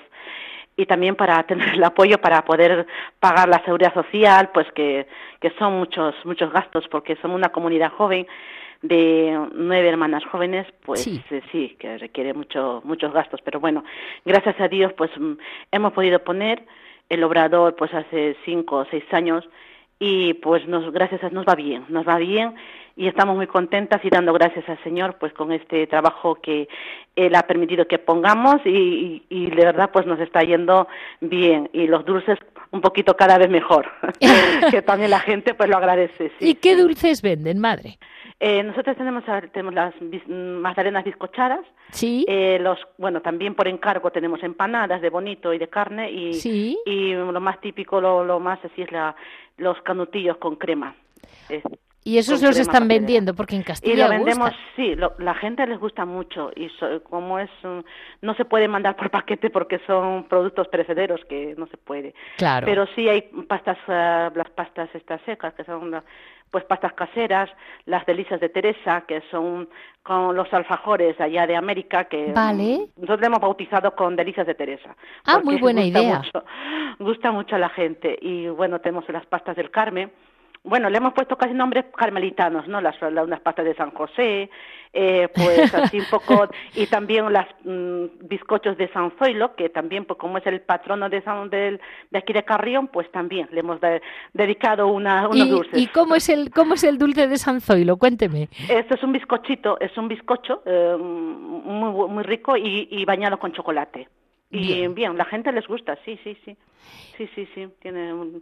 y 0.77 0.85
también 0.85 1.15
para 1.15 1.43
tener 1.47 1.73
el 1.73 1.83
apoyo 1.83 2.19
para 2.19 2.45
poder 2.45 2.88
pagar 3.19 3.49
la 3.49 3.63
seguridad 3.65 3.93
social, 3.93 4.49
pues 4.53 4.71
que, 4.73 5.07
que 5.41 5.49
son 5.59 5.73
muchos, 5.73 6.15
muchos 6.23 6.53
gastos, 6.53 6.88
porque 6.88 7.17
somos 7.17 7.35
una 7.35 7.49
comunidad 7.49 7.91
joven 7.91 8.25
de 8.81 9.38
nueve 9.53 9.89
hermanas 9.89 10.23
jóvenes, 10.25 10.67
pues 10.85 11.01
sí. 11.01 11.21
Eh, 11.31 11.41
sí, 11.51 11.75
que 11.79 11.97
requiere 11.97 12.33
mucho, 12.33 12.81
muchos 12.85 13.11
gastos, 13.11 13.41
pero 13.43 13.59
bueno, 13.59 13.83
gracias 14.23 14.59
a 14.61 14.67
Dios, 14.67 14.93
pues 14.93 15.11
mm, 15.19 15.33
hemos 15.71 15.91
podido 15.93 16.19
poner 16.19 16.63
el 17.10 17.24
obrador, 17.24 17.76
pues 17.76 17.93
hace 17.93 18.36
cinco 18.45 18.78
o 18.78 18.86
seis 18.86 19.03
años, 19.12 19.47
y 19.99 20.36
pues 20.36 20.68
nos, 20.68 20.91
gracias 20.91 21.24
a 21.24 21.30
nos 21.30 21.45
va 21.45 21.55
bien, 21.55 21.86
nos 21.89 22.08
va 22.08 22.18
bien 22.18 22.53
y 22.95 23.08
estamos 23.08 23.36
muy 23.36 23.47
contentas 23.47 24.03
y 24.03 24.10
dando 24.10 24.34
gracias 24.34 24.68
al 24.70 24.82
Señor 24.84 25.18
pues 25.20 25.34
con 25.34 25.51
este 25.51 25.88
trabajo 25.88 26.36
que 26.36 26.68
Él 27.16 27.36
ha 27.36 27.43
permitido 27.43 27.88
que 27.88 27.97
pongamos 27.97 28.58
y, 28.66 29.24
y, 29.30 29.49
de 29.49 29.66
verdad 29.66 29.89
pues 29.91 30.05
nos 30.05 30.20
está 30.20 30.41
yendo 30.41 30.88
bien 31.22 31.70
y 31.74 31.88
los 31.88 32.05
dulces 32.05 32.38
un 32.72 32.82
poquito 32.82 33.16
cada 33.16 33.38
vez 33.38 33.49
mejor, 33.49 33.88
que 34.72 34.82
también 34.82 35.12
la 35.12 35.20
gente 35.20 35.53
pues 35.53 35.70
lo 35.70 35.78
agradece. 35.78 36.32
¿Y 36.39 36.55
qué 36.55 36.76
dulces 36.76 37.22
venden, 37.22 37.60
madre? 37.60 37.97
Eh, 38.39 38.61
nosotros 38.61 38.95
tenemos, 38.95 39.23
tenemos 39.51 39.73
las 39.73 39.93
magdalenas 40.27 41.03
bizcochadas. 41.03 41.65
Sí. 41.91 42.25
Eh, 42.27 42.59
los, 42.59 42.79
bueno, 42.97 43.21
también 43.21 43.55
por 43.55 43.67
encargo 43.67 44.11
tenemos 44.11 44.43
empanadas 44.43 45.01
de 45.01 45.09
bonito 45.09 45.53
y 45.53 45.57
de 45.57 45.69
carne 45.69 46.11
y, 46.11 46.33
sí. 46.35 46.77
y 46.85 47.13
lo 47.13 47.39
más 47.39 47.59
típico, 47.61 47.99
lo, 47.99 48.23
lo 48.23 48.39
más 48.39 48.63
así 48.63 48.83
es 48.83 48.91
la, 48.91 49.15
los 49.57 49.81
canutillos 49.81 50.38
con 50.38 50.55
crema. 50.55 50.95
Y 52.08 52.18
esos 52.20 52.41
los 52.41 52.58
están 52.58 52.88
vendiendo 52.88 53.34
porque 53.34 53.58
en 53.58 53.64
Castilla 53.64 53.93
Y 53.93 53.97
lo 53.97 54.08
vendemos, 54.08 54.51
sí, 54.78 54.95
la 54.95 55.34
gente 55.34 55.68
les 55.68 55.78
gusta 55.78 56.05
mucho 56.05 56.51
y 56.55 56.70
como 57.10 57.38
es 57.38 57.49
no 58.22 58.34
se 58.36 58.45
puede 58.45 58.70
mandar 58.70 58.95
por 58.95 59.10
paquete 59.10 59.49
porque 59.49 59.82
son 59.86 60.24
productos 60.24 60.70
perecederos 60.70 61.20
que 61.26 61.53
no 61.58 61.68
se 61.68 61.76
puede. 61.76 62.16
Claro. 62.38 62.66
Pero 62.66 62.88
sí 62.95 63.10
hay 63.10 63.24
pastas 63.49 63.78
ah, 63.89 64.32
las 64.34 64.49
pastas 64.51 64.88
estas 64.93 65.20
secas 65.24 65.53
que 65.55 65.66
son 65.66 66.01
pues 66.49 66.64
pastas 66.64 66.93
caseras, 66.93 67.49
las 67.84 68.05
delicias 68.05 68.39
de 68.39 68.47
Teresa 68.47 69.03
que 69.05 69.22
son 69.30 69.68
con 70.01 70.34
los 70.34 70.47
alfajores 70.53 71.20
allá 71.20 71.45
de 71.45 71.58
América 71.58 72.05
que 72.05 72.32
vale. 72.32 72.88
nosotros 72.95 73.28
hemos 73.28 73.41
bautizado 73.41 73.93
con 73.97 74.16
delicias 74.16 74.47
de 74.47 74.55
Teresa. 74.55 74.95
Ah, 75.26 75.41
muy 75.43 75.60
buena 75.60 75.84
idea. 75.84 76.22
gusta 76.99 77.34
mucho 77.34 77.58
a 77.58 77.60
la 77.60 77.68
gente 77.68 78.18
y 78.22 78.47
bueno, 78.47 78.80
tenemos 78.80 79.03
las 79.10 79.26
pastas 79.26 79.58
del 79.58 79.72
Carmen 79.72 80.10
bueno, 80.68 80.89
le 80.89 80.97
hemos 80.97 81.13
puesto 81.13 81.38
casi 81.38 81.53
nombres 81.53 81.86
carmelitanos, 81.95 82.68
¿no? 82.68 82.82
Las, 82.82 83.01
unas 83.01 83.39
pastas 83.39 83.65
de 83.65 83.76
San 83.76 83.91
José, 83.91 84.49
eh, 84.93 85.30
pues 85.34 85.74
así 85.74 85.99
un 85.99 86.05
poco, 86.11 86.47
y 86.76 86.88
también 86.88 87.32
las 87.32 87.47
mm, 87.63 88.28
bizcochos 88.28 88.78
de 88.78 88.89
San 88.89 89.11
Zoilo, 89.18 89.55
que 89.55 89.70
también, 89.70 90.05
pues 90.05 90.20
como 90.20 90.38
es 90.38 90.45
el 90.45 90.61
patrono 90.61 91.09
de 91.09 91.22
San, 91.22 91.49
del, 91.49 91.80
de 92.11 92.18
aquí 92.18 92.34
de 92.34 92.43
Carrión, 92.43 92.88
pues 92.89 93.09
también 93.11 93.47
le 93.51 93.61
hemos 93.61 93.80
dedicado 94.34 94.88
una, 94.88 95.28
unos 95.30 95.49
dulces. 95.49 95.80
¿Y 95.80 95.88
cómo 95.88 96.15
es, 96.15 96.28
el, 96.30 96.51
cómo 96.51 96.74
es 96.74 96.84
el 96.84 96.97
dulce 96.97 97.28
de 97.28 97.38
San 97.38 97.61
Zoilo? 97.61 97.97
Cuénteme. 97.97 98.49
Esto 98.70 98.95
es 98.95 99.03
un 99.03 99.13
bizcochito, 99.13 99.80
es 99.80 99.97
un 99.97 100.07
bizcocho 100.07 100.63
eh, 100.65 100.97
muy, 100.97 102.09
muy 102.09 102.24
rico 102.24 102.57
y, 102.57 102.88
y 102.91 103.05
bañado 103.05 103.39
con 103.39 103.53
chocolate. 103.53 104.07
Y 104.49 104.88
bien. 104.88 105.18
la 105.18 105.26
gente 105.26 105.51
les 105.51 105.68
gusta, 105.68 105.97
sí, 106.05 106.18
sí, 106.24 106.38
sí. 106.45 106.55
Sí, 107.18 107.30
sí, 107.36 107.47
sí, 107.53 107.68
tiene 107.82 108.13
un 108.13 108.41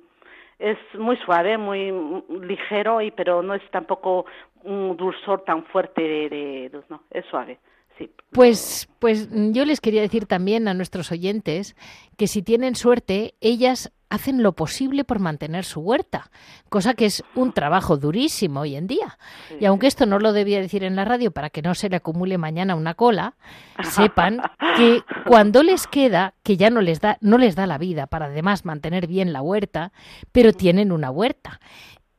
es 0.59 0.77
muy 0.97 1.17
suave, 1.17 1.57
muy 1.57 1.91
ligero, 2.41 3.01
y 3.01 3.11
pero 3.11 3.41
no 3.41 3.53
es 3.53 3.61
tampoco 3.71 4.25
un 4.63 4.95
dulzor 4.97 5.43
tan 5.43 5.65
fuerte 5.65 6.01
de, 6.01 6.29
de, 6.29 6.71
es 7.11 7.25
suave. 7.25 7.59
Sí. 7.97 8.11
Pues, 8.31 8.89
pues 8.99 9.29
yo 9.31 9.63
les 9.63 9.79
quería 9.79 10.01
decir 10.01 10.25
también 10.25 10.67
a 10.67 10.73
nuestros 10.73 11.11
oyentes 11.11 11.75
que 12.17 12.27
si 12.27 12.41
tienen 12.41 12.75
suerte, 12.75 13.35
ellas 13.39 13.93
hacen 14.15 14.43
lo 14.43 14.53
posible 14.53 15.03
por 15.03 15.19
mantener 15.19 15.65
su 15.65 15.79
huerta, 15.79 16.31
cosa 16.69 16.93
que 16.93 17.05
es 17.05 17.23
un 17.35 17.53
trabajo 17.53 17.97
durísimo 17.97 18.61
hoy 18.61 18.75
en 18.75 18.87
día. 18.87 19.17
Y 19.59 19.65
aunque 19.65 19.87
esto 19.87 20.05
no 20.05 20.19
lo 20.19 20.33
debía 20.33 20.59
decir 20.59 20.83
en 20.83 20.95
la 20.95 21.05
radio 21.05 21.31
para 21.31 21.49
que 21.49 21.61
no 21.61 21.75
se 21.75 21.89
le 21.89 21.97
acumule 21.97 22.37
mañana 22.37 22.75
una 22.75 22.95
cola, 22.95 23.35
sepan 23.83 24.41
que 24.77 25.03
cuando 25.25 25.63
les 25.63 25.87
queda, 25.87 26.33
que 26.43 26.57
ya 26.57 26.69
no 26.69 26.81
les 26.81 26.99
da, 26.99 27.17
no 27.21 27.37
les 27.37 27.55
da 27.55 27.67
la 27.67 27.77
vida 27.77 28.07
para 28.07 28.25
además 28.25 28.65
mantener 28.65 29.07
bien 29.07 29.33
la 29.33 29.41
huerta, 29.41 29.91
pero 30.31 30.53
tienen 30.53 30.91
una 30.91 31.11
huerta 31.11 31.59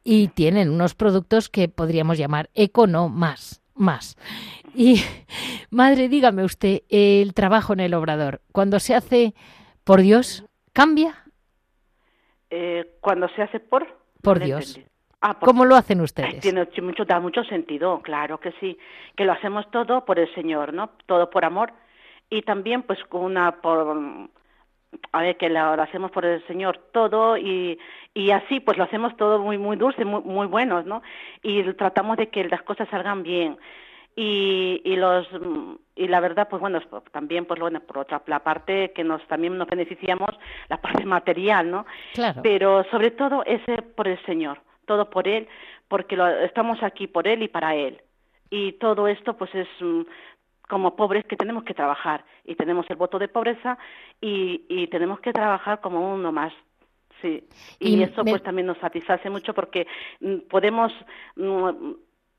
y 0.04 0.28
tienen 0.28 0.70
unos 0.70 0.94
productos 0.94 1.48
que 1.48 1.68
podríamos 1.68 2.16
llamar 2.18 2.50
econo 2.54 3.08
más 3.08 3.60
más. 3.76 4.16
Y 4.74 5.02
madre, 5.70 6.08
dígame 6.08 6.44
usted, 6.44 6.82
el 6.88 7.34
trabajo 7.34 7.72
en 7.72 7.80
el 7.80 7.94
obrador, 7.94 8.42
cuando 8.52 8.80
se 8.80 8.94
hace 8.94 9.34
por 9.84 10.00
Dios, 10.00 10.44
¿cambia? 10.72 11.25
Eh, 12.50 12.96
cuando 13.00 13.28
se 13.28 13.42
hace 13.42 13.60
por... 13.60 13.86
Por 14.22 14.40
Dios. 14.40 14.80
Ah, 15.20 15.36
¿Cómo 15.40 15.64
lo 15.64 15.74
hacen 15.74 16.00
ustedes? 16.00 16.40
Tiene 16.40 16.68
mucho, 16.82 17.04
da 17.04 17.18
mucho 17.20 17.42
sentido, 17.44 18.00
claro 18.02 18.38
que 18.38 18.52
sí, 18.60 18.78
que 19.16 19.24
lo 19.24 19.32
hacemos 19.32 19.68
todo 19.70 20.04
por 20.04 20.18
el 20.18 20.32
Señor, 20.34 20.72
¿no? 20.72 20.90
Todo 21.06 21.30
por 21.30 21.44
amor 21.44 21.72
y 22.28 22.42
también 22.42 22.82
pues 22.82 23.02
con 23.04 23.22
una 23.22 23.60
por 23.60 23.96
a 25.12 25.20
ver 25.20 25.36
que 25.36 25.48
lo, 25.48 25.82
hacemos 25.82 26.10
por 26.10 26.24
el 26.24 26.46
Señor 26.46 26.78
todo 26.92 27.36
y, 27.36 27.78
y 28.14 28.30
así 28.30 28.60
pues 28.60 28.78
lo 28.78 28.84
hacemos 28.84 29.16
todo 29.16 29.38
muy 29.38 29.58
muy 29.58 29.76
dulce, 29.76 30.04
muy, 30.04 30.22
muy 30.22 30.46
buenos, 30.46 30.84
¿no? 30.86 31.02
Y 31.42 31.62
tratamos 31.74 32.16
de 32.18 32.28
que 32.28 32.44
las 32.44 32.62
cosas 32.62 32.88
salgan 32.90 33.22
bien 33.22 33.58
y, 34.16 34.80
y 34.84 34.96
los 34.96 35.28
y 35.94 36.08
la 36.08 36.20
verdad 36.20 36.48
pues 36.48 36.60
bueno 36.60 36.80
también 37.12 37.44
pues 37.44 37.60
bueno 37.60 37.80
por 37.80 37.98
otra 37.98 38.22
la 38.26 38.42
parte 38.42 38.92
que 38.92 39.04
nos 39.04 39.24
también 39.28 39.56
nos 39.58 39.68
beneficiamos 39.68 40.30
la 40.68 40.80
parte 40.80 41.04
material 41.04 41.70
no 41.70 41.86
claro. 42.14 42.40
Pero 42.42 42.84
sobre 42.90 43.10
todo 43.10 43.44
ese 43.44 43.82
por 43.82 44.08
el 44.08 44.24
señor 44.24 44.60
todo 44.86 45.10
por 45.10 45.28
él 45.28 45.46
porque 45.88 46.16
lo, 46.16 46.28
estamos 46.28 46.82
aquí 46.82 47.06
por 47.06 47.28
él 47.28 47.42
y 47.42 47.48
para 47.48 47.74
él. 47.74 48.00
Y 48.50 48.72
todo 48.72 49.08
esto 49.08 49.36
pues 49.36 49.54
es 49.54 49.68
mm, 49.80 50.02
como 50.68 50.96
pobres 50.96 51.24
que 51.26 51.36
tenemos 51.36 51.64
que 51.64 51.74
trabajar. 51.74 52.24
Y 52.44 52.54
tenemos 52.54 52.86
el 52.90 52.96
voto 52.96 53.18
de 53.18 53.28
pobreza 53.28 53.78
y, 54.20 54.64
y 54.68 54.86
tenemos 54.88 55.20
que 55.20 55.32
trabajar 55.32 55.80
como 55.80 56.14
uno 56.14 56.32
más 56.32 56.52
sí. 57.22 57.44
Y, 57.78 58.02
eso 58.02 58.24
pues 58.24 58.42
también 58.42 58.66
nos 58.66 58.78
satisface 58.78 59.30
mucho 59.30 59.54
porque 59.54 59.86
mm, 60.20 60.48
podemos 60.48 60.92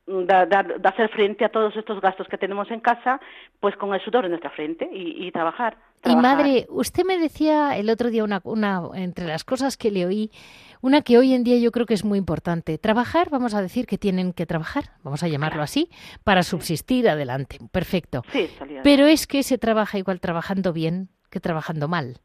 mm, 0.08 0.24
de, 0.24 0.88
hacer 0.88 1.10
frente 1.10 1.44
a 1.44 1.50
todos 1.50 1.76
estos 1.76 2.00
gastos 2.00 2.26
que 2.28 2.38
tenemos 2.38 2.70
en 2.70 2.80
casa, 2.80 3.20
pues 3.60 3.76
con 3.76 3.94
el 3.94 4.00
sudor 4.00 4.24
en 4.24 4.30
nuestra 4.30 4.50
frente 4.50 4.88
y, 4.92 5.30
trabajar, 5.30 5.76
Y 6.04 6.16
madre, 6.16 6.66
usted 6.70 7.04
me 7.04 7.18
decía 7.18 7.76
el 7.76 7.90
otro 7.90 8.10
día 8.10 8.24
una, 8.24 8.40
una, 8.44 8.82
entre 8.94 9.26
las 9.26 9.44
cosas 9.44 9.76
que 9.76 9.90
le 9.90 10.06
oí, 10.06 10.30
una 10.80 11.02
que 11.02 11.18
hoy 11.18 11.34
en 11.34 11.44
día 11.44 11.58
yo 11.58 11.70
creo 11.72 11.86
que 11.86 11.94
es 11.94 12.04
muy 12.04 12.18
importante. 12.18 12.78
Trabajar, 12.78 13.30
vamos 13.30 13.54
a 13.54 13.62
decir 13.62 13.86
que 13.86 13.98
tienen 13.98 14.32
que 14.32 14.46
trabajar, 14.46 14.84
vamos 15.02 15.22
a 15.22 15.28
llamarlo 15.28 15.62
así, 15.62 15.90
para 16.24 16.42
subsistir 16.42 17.08
adelante. 17.08 17.58
Perfecto. 17.70 18.22
Sí, 18.32 18.48
Pero 18.82 19.06
es 19.06 19.26
que 19.26 19.42
se 19.42 19.58
trabaja 19.58 19.98
igual 19.98 20.20
trabajando 20.20 20.72
bien 20.72 21.10
que 21.30 21.40
trabajando 21.40 21.88
mal. 21.88 22.20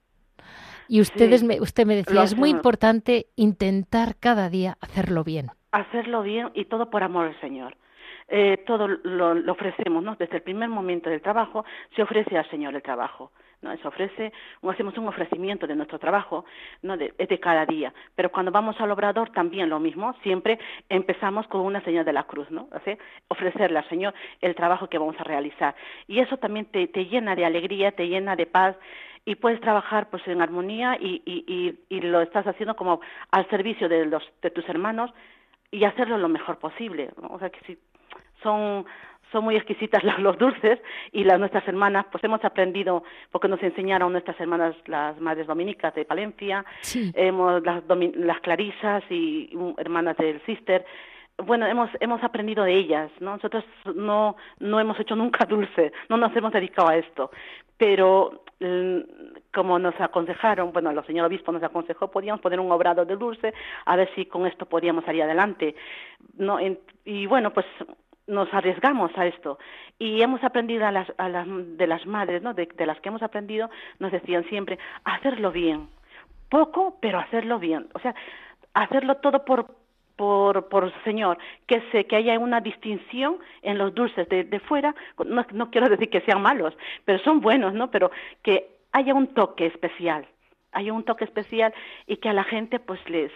Y 0.87 1.01
ustedes 1.01 1.43
me, 1.43 1.61
usted 1.61 1.85
me 1.85 1.95
decía, 1.95 2.23
es 2.23 2.35
muy 2.35 2.49
importante 2.49 3.27
intentar 3.35 4.15
cada 4.19 4.49
día 4.49 4.77
hacerlo 4.81 5.23
bien 5.23 5.51
hacerlo 5.73 6.21
bien 6.21 6.51
y 6.53 6.65
todo 6.65 6.89
por 6.89 7.03
amor 7.03 7.27
al 7.27 7.39
Señor. 7.41 7.75
Eh, 8.29 8.63
todo 8.65 8.87
lo, 8.87 9.51
ofrecemos, 9.51 10.01
¿no? 10.01 10.15
Desde 10.15 10.37
el 10.37 10.43
primer 10.43 10.69
momento 10.69 11.09
del 11.09 11.21
trabajo 11.21 11.65
se 11.95 12.01
ofrece 12.01 12.37
al 12.37 12.49
Señor 12.49 12.73
el 12.73 12.81
trabajo, 12.81 13.31
¿no? 13.61 13.75
Se 13.75 13.87
ofrece, 13.87 14.31
hacemos 14.61 14.97
un 14.97 15.07
ofrecimiento 15.07 15.67
de 15.67 15.75
nuestro 15.75 15.99
trabajo, 15.99 16.45
¿no? 16.83 16.95
De, 16.95 17.13
de 17.17 17.39
cada 17.39 17.65
día. 17.65 17.93
Pero 18.15 18.31
cuando 18.31 18.51
vamos 18.51 18.79
al 18.79 18.91
obrador 18.91 19.31
también 19.31 19.69
lo 19.69 19.79
mismo, 19.79 20.13
siempre 20.23 20.57
empezamos 20.87 21.47
con 21.47 21.61
una 21.61 21.81
señal 21.81 22.05
de 22.05 22.13
la 22.13 22.23
cruz, 22.23 22.49
¿no? 22.49 22.69
ofrecerle 23.27 23.79
al 23.79 23.89
Señor 23.89 24.13
el 24.41 24.55
trabajo 24.55 24.87
que 24.87 24.97
vamos 24.97 25.19
a 25.19 25.23
realizar. 25.23 25.75
Y 26.07 26.19
eso 26.19 26.37
también 26.37 26.67
te, 26.67 26.87
te 26.87 27.05
llena 27.05 27.35
de 27.35 27.45
alegría, 27.45 27.91
te 27.91 28.07
llena 28.07 28.35
de 28.35 28.45
paz 28.45 28.75
y 29.25 29.35
puedes 29.35 29.61
trabajar 29.61 30.09
pues 30.09 30.27
en 30.27 30.41
armonía 30.41 30.97
y, 30.99 31.21
y, 31.25 31.77
y, 31.89 32.01
lo 32.01 32.21
estás 32.21 32.45
haciendo 32.45 32.75
como 32.75 32.99
al 33.31 33.49
servicio 33.49 33.87
de 33.87 34.05
los 34.05 34.23
de 34.41 34.51
tus 34.51 34.67
hermanos 34.67 35.11
y 35.71 35.85
hacerlo 35.85 36.17
lo 36.17 36.29
mejor 36.29 36.59
posible 36.59 37.11
o 37.29 37.39
sea 37.39 37.49
que 37.49 37.59
si 37.65 37.77
son 38.41 38.85
son 39.31 39.43
muy 39.45 39.55
exquisitas 39.55 40.03
los, 40.19 40.37
dulces 40.37 40.79
y 41.11 41.23
las 41.23 41.39
nuestras 41.39 41.67
hermanas 41.67 42.05
pues 42.11 42.23
hemos 42.23 42.43
aprendido 42.43 43.03
porque 43.31 43.47
nos 43.47 43.63
enseñaron 43.63 44.11
nuestras 44.11 44.39
hermanas 44.39 44.75
las 44.87 45.19
madres 45.19 45.47
dominicas 45.47 45.95
de 45.95 46.05
Palencia 46.05 46.65
hemos 46.93 47.63
las, 47.63 47.83
las 48.15 48.39
clarisas 48.41 49.03
y 49.09 49.49
hermanas 49.77 50.17
del 50.17 50.41
sister 50.45 50.85
bueno, 51.37 51.65
hemos, 51.65 51.89
hemos 51.99 52.23
aprendido 52.23 52.63
de 52.63 52.75
ellas, 52.75 53.11
¿no? 53.19 53.35
Nosotros 53.35 53.63
no, 53.95 54.35
no 54.59 54.79
hemos 54.79 54.99
hecho 54.99 55.15
nunca 55.15 55.45
dulce, 55.49 55.91
no 56.09 56.17
nos 56.17 56.35
hemos 56.35 56.53
dedicado 56.53 56.89
a 56.89 56.97
esto, 56.97 57.31
pero 57.77 58.43
mm, 58.59 58.99
como 59.53 59.79
nos 59.79 59.99
aconsejaron, 59.99 60.71
bueno, 60.71 60.91
el 60.91 61.05
señor 61.05 61.25
obispo 61.25 61.51
nos 61.51 61.63
aconsejó, 61.63 62.11
podíamos 62.11 62.41
poner 62.41 62.59
un 62.59 62.71
obrado 62.71 63.05
de 63.05 63.15
dulce, 63.15 63.53
a 63.85 63.95
ver 63.95 64.09
si 64.15 64.25
con 64.25 64.45
esto 64.45 64.65
podíamos 64.65 65.05
salir 65.05 65.23
adelante. 65.23 65.75
No, 66.37 66.59
y 67.05 67.25
bueno, 67.25 67.51
pues 67.51 67.65
nos 68.27 68.53
arriesgamos 68.53 69.11
a 69.17 69.25
esto 69.25 69.59
y 69.99 70.21
hemos 70.21 70.43
aprendido 70.43 70.85
a 70.85 70.91
las, 70.91 71.11
a 71.17 71.29
las, 71.29 71.45
de 71.47 71.87
las 71.87 72.05
madres, 72.05 72.41
¿no? 72.41 72.53
De, 72.53 72.65
de 72.65 72.85
las 72.85 72.99
que 73.01 73.09
hemos 73.09 73.21
aprendido, 73.21 73.69
nos 73.99 74.11
decían 74.11 74.45
siempre, 74.45 74.79
hacerlo 75.03 75.51
bien, 75.51 75.89
poco, 76.49 76.97
pero 77.01 77.19
hacerlo 77.19 77.59
bien, 77.59 77.87
o 77.93 77.99
sea, 77.99 78.15
hacerlo 78.73 79.15
todo 79.15 79.43
por, 79.45 79.67
por, 80.15 80.69
por 80.69 80.91
Señor, 81.03 81.37
que, 81.67 81.81
se, 81.91 82.05
que 82.05 82.15
haya 82.15 82.37
una 82.39 82.61
distinción 82.61 83.37
en 83.61 83.77
los 83.77 83.93
dulces 83.93 84.27
de, 84.29 84.43
de 84.43 84.59
fuera, 84.59 84.95
no, 85.25 85.45
no 85.51 85.71
quiero 85.71 85.89
decir 85.89 86.09
que 86.09 86.21
sean 86.21 86.41
malos, 86.41 86.73
pero 87.05 87.19
son 87.19 87.41
buenos, 87.41 87.73
¿no? 87.73 87.89
Pero 87.89 88.11
que 88.43 88.77
haya 88.91 89.13
un 89.13 89.33
toque 89.33 89.65
especial, 89.65 90.25
haya 90.71 90.93
un 90.93 91.03
toque 91.03 91.25
especial 91.25 91.73
y 92.07 92.17
que 92.17 92.29
a 92.29 92.33
la 92.33 92.43
gente 92.43 92.79
pues 92.79 92.99
les, 93.09 93.31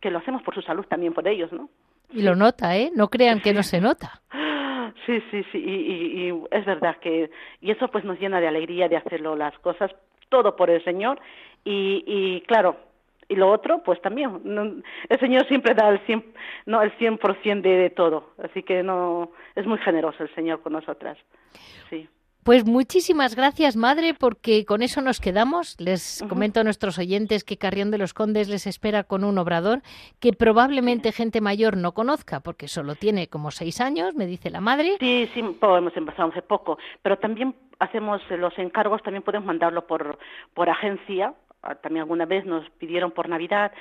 que 0.00 0.10
lo 0.10 0.18
hacemos 0.18 0.42
por 0.42 0.54
su 0.54 0.62
salud 0.62 0.84
también 0.86 1.14
por 1.14 1.26
ellos, 1.26 1.52
¿no? 1.52 1.68
Y 2.10 2.22
lo 2.22 2.34
nota, 2.34 2.76
¿eh? 2.76 2.90
No 2.94 3.08
crean 3.08 3.40
que 3.40 3.54
no 3.54 3.62
se 3.62 3.80
nota. 3.80 4.20
Sí, 5.06 5.20
sí, 5.32 5.42
sí, 5.50 5.58
y, 5.58 6.28
y, 6.28 6.42
es 6.52 6.64
verdad 6.64 6.96
que, 7.00 7.28
y 7.60 7.72
eso 7.72 7.88
pues 7.88 8.04
nos 8.04 8.20
llena 8.20 8.40
de 8.40 8.46
alegría 8.46 8.88
de 8.88 8.96
hacerlo 8.96 9.34
las 9.34 9.58
cosas, 9.58 9.90
todo 10.28 10.54
por 10.54 10.70
el 10.70 10.84
Señor, 10.84 11.20
y, 11.64 12.04
y 12.06 12.40
claro, 12.42 12.76
y 13.32 13.36
lo 13.36 13.50
otro, 13.50 13.82
pues 13.82 14.00
también. 14.02 14.82
el 15.08 15.20
Señor 15.20 15.46
siempre 15.48 15.74
da 15.74 15.88
el 15.88 16.04
100%, 16.06 16.24
no, 16.66 16.82
el 16.82 16.92
100 16.92 17.62
de, 17.62 17.68
de 17.70 17.90
todo. 17.90 18.30
Así 18.42 18.62
que 18.62 18.82
no 18.82 19.32
es 19.54 19.66
muy 19.66 19.78
generoso 19.78 20.22
el 20.22 20.34
Señor 20.34 20.60
con 20.60 20.74
nosotras. 20.74 21.16
Sí. 21.88 22.08
Pues 22.44 22.66
muchísimas 22.66 23.36
gracias, 23.36 23.76
madre, 23.76 24.14
porque 24.18 24.64
con 24.64 24.82
eso 24.82 25.00
nos 25.00 25.20
quedamos. 25.20 25.80
Les 25.80 26.24
comento 26.28 26.58
a 26.58 26.64
nuestros 26.64 26.98
oyentes 26.98 27.44
que 27.44 27.56
Carrión 27.56 27.92
de 27.92 27.98
los 27.98 28.14
Condes 28.14 28.48
les 28.48 28.66
espera 28.66 29.04
con 29.04 29.22
un 29.22 29.38
obrador 29.38 29.80
que 30.18 30.32
probablemente 30.32 31.12
gente 31.12 31.40
mayor 31.40 31.76
no 31.76 31.92
conozca, 31.92 32.40
porque 32.40 32.66
solo 32.66 32.96
tiene 32.96 33.28
como 33.28 33.52
seis 33.52 33.80
años, 33.80 34.16
me 34.16 34.26
dice 34.26 34.50
la 34.50 34.60
madre. 34.60 34.96
Sí, 34.98 35.30
sí, 35.32 35.38
hemos 35.40 35.96
empezado 35.96 36.30
hace 36.30 36.42
poco, 36.42 36.78
pero 37.00 37.16
también 37.16 37.54
hacemos 37.78 38.20
los 38.30 38.58
encargos, 38.58 39.04
también 39.04 39.22
podemos 39.22 39.46
mandarlo 39.46 39.86
por, 39.86 40.18
por 40.52 40.68
agencia 40.68 41.34
también 41.80 42.02
alguna 42.02 42.26
vez 42.26 42.44
nos 42.44 42.68
pidieron 42.70 43.12
por 43.12 43.28
Navidad, 43.28 43.72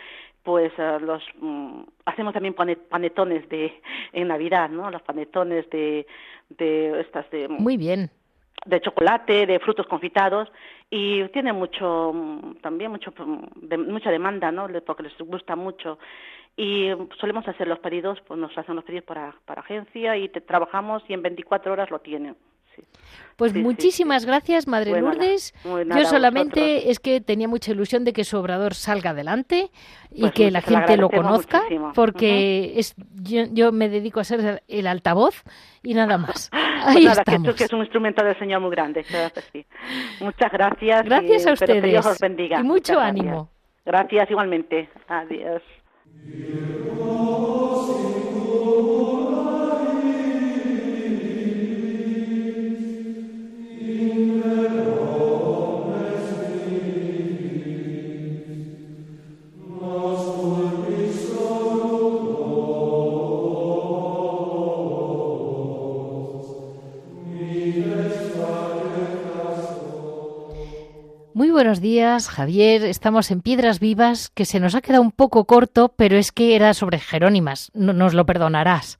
pues 0.43 0.71
ah, 0.79 0.99
los 0.99 1.23
mm, 1.39 1.81
hacemos 2.05 2.33
también 2.33 2.53
panetones 2.53 3.47
de 3.49 3.81
en 4.13 4.27
Navidad, 4.27 4.69
¿no? 4.69 4.89
Los 4.89 5.01
panetones 5.01 5.69
de 5.69 6.05
de 6.49 6.99
estas 7.01 7.29
de 7.31 7.47
mm, 7.47 7.61
Muy 7.61 7.77
bien. 7.77 8.09
de 8.65 8.81
chocolate, 8.81 9.45
de 9.45 9.59
frutos 9.59 9.87
confitados 9.87 10.51
y 10.89 11.27
tiene 11.29 11.53
mucho 11.53 12.11
mm, 12.13 12.55
también 12.61 12.91
mucho 12.91 13.13
de, 13.55 13.77
mucha 13.77 14.11
demanda, 14.11 14.51
¿no? 14.51 14.67
Porque 14.85 15.03
les 15.03 15.17
gusta 15.19 15.55
mucho 15.55 15.99
y 16.57 16.89
solemos 17.19 17.47
hacer 17.47 17.67
los 17.67 17.79
pedidos, 17.79 18.19
pues 18.27 18.39
nos 18.39 18.55
hacen 18.57 18.75
los 18.75 18.83
pedidos 18.83 19.05
para, 19.05 19.33
para 19.45 19.61
agencia 19.61 20.17
y 20.17 20.27
te, 20.29 20.41
trabajamos 20.41 21.03
y 21.07 21.13
en 21.13 21.21
24 21.21 21.71
horas 21.71 21.89
lo 21.89 21.99
tienen. 21.99 22.35
Pues 23.41 23.55
muchísimas 23.55 24.25
gracias, 24.25 24.67
Madre 24.67 25.01
Lourdes. 25.01 25.55
Yo 25.63 26.05
solamente 26.05 26.91
es 26.91 26.99
que 26.99 27.21
tenía 27.21 27.47
mucha 27.47 27.71
ilusión 27.71 28.03
de 28.03 28.13
que 28.13 28.23
su 28.23 28.37
obrador 28.37 28.75
salga 28.75 29.09
adelante 29.09 29.71
y 30.11 30.21
pues 30.21 30.33
que 30.33 30.51
la 30.51 30.61
gente 30.61 30.95
lo 30.95 31.09
conozca, 31.09 31.63
porque 31.95 32.73
es 32.75 32.93
yo, 33.23 33.71
me 33.71 33.89
dedico 33.89 34.19
a 34.19 34.25
ser 34.25 34.61
el 34.67 34.85
altavoz 34.85 35.43
y 35.81 35.95
nada 35.95 36.17
más. 36.17 36.51
Pues 36.81 36.95
Ahí 36.95 37.05
estamos. 37.05 37.53
Que, 37.53 37.65
es 37.65 37.73
un 37.73 37.81
instrumento 37.81 38.25
del 38.25 38.37
Señor 38.39 38.59
muy 38.59 38.71
grande. 38.71 39.05
Muchas 40.19 40.51
gracias. 40.51 41.03
Gracias 41.03 41.45
a 41.45 41.53
ustedes. 41.53 41.83
Dios 41.83 42.03
os 42.07 42.17
bendiga. 42.17 42.59
Y 42.59 42.63
mucho 42.63 42.99
ánimo. 42.99 43.49
Gracias 43.85 44.31
igualmente. 44.31 44.89
Adiós. 45.07 45.61
Buenos 71.61 71.79
días, 71.79 72.27
Javier. 72.27 72.83
Estamos 72.85 73.29
en 73.29 73.41
Piedras 73.41 73.79
Vivas, 73.79 74.31
que 74.31 74.45
se 74.45 74.59
nos 74.59 74.73
ha 74.73 74.81
quedado 74.81 75.03
un 75.03 75.11
poco 75.11 75.45
corto, 75.45 75.93
pero 75.95 76.17
es 76.17 76.31
que 76.31 76.55
era 76.55 76.73
sobre 76.73 76.97
Jerónimas. 76.97 77.69
No, 77.75 77.93
nos 77.93 78.15
lo 78.15 78.25
perdonarás. 78.25 78.97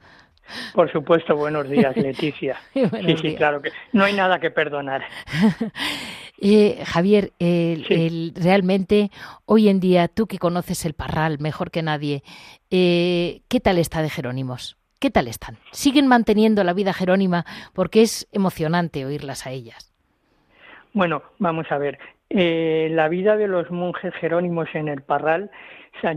Por 0.75 0.91
supuesto, 0.91 1.35
buenos 1.35 1.67
días, 1.67 1.97
Leticia. 1.97 2.59
sí, 2.71 3.17
sí, 3.19 3.35
claro 3.35 3.63
que 3.63 3.71
no 3.93 4.03
hay 4.03 4.13
nada 4.13 4.39
que 4.39 4.51
perdonar. 4.51 5.01
Eh, 6.43 6.83
Javier, 6.85 7.33
realmente 7.39 9.11
hoy 9.45 9.69
en 9.69 9.79
día, 9.79 10.07
tú 10.07 10.25
que 10.25 10.39
conoces 10.39 10.85
el 10.85 10.95
Parral 10.95 11.37
mejor 11.37 11.69
que 11.69 11.83
nadie, 11.83 12.23
eh, 12.71 13.41
¿qué 13.47 13.59
tal 13.59 13.77
está 13.77 14.01
de 14.01 14.09
Jerónimos? 14.09 14.75
¿Qué 14.99 15.11
tal 15.11 15.27
están? 15.27 15.59
¿Siguen 15.71 16.07
manteniendo 16.07 16.63
la 16.63 16.73
vida 16.73 16.93
jerónima? 16.93 17.45
Porque 17.73 18.01
es 18.01 18.27
emocionante 18.31 19.05
oírlas 19.05 19.45
a 19.45 19.51
ellas. 19.51 19.93
Bueno, 20.93 21.21
vamos 21.37 21.67
a 21.69 21.77
ver. 21.77 21.99
Eh, 22.33 22.87
la 22.91 23.09
vida 23.09 23.35
de 23.35 23.49
los 23.49 23.69
monjes 23.71 24.13
jerónimos 24.15 24.69
en 24.73 24.87
el 24.87 25.01
Parral, 25.01 25.51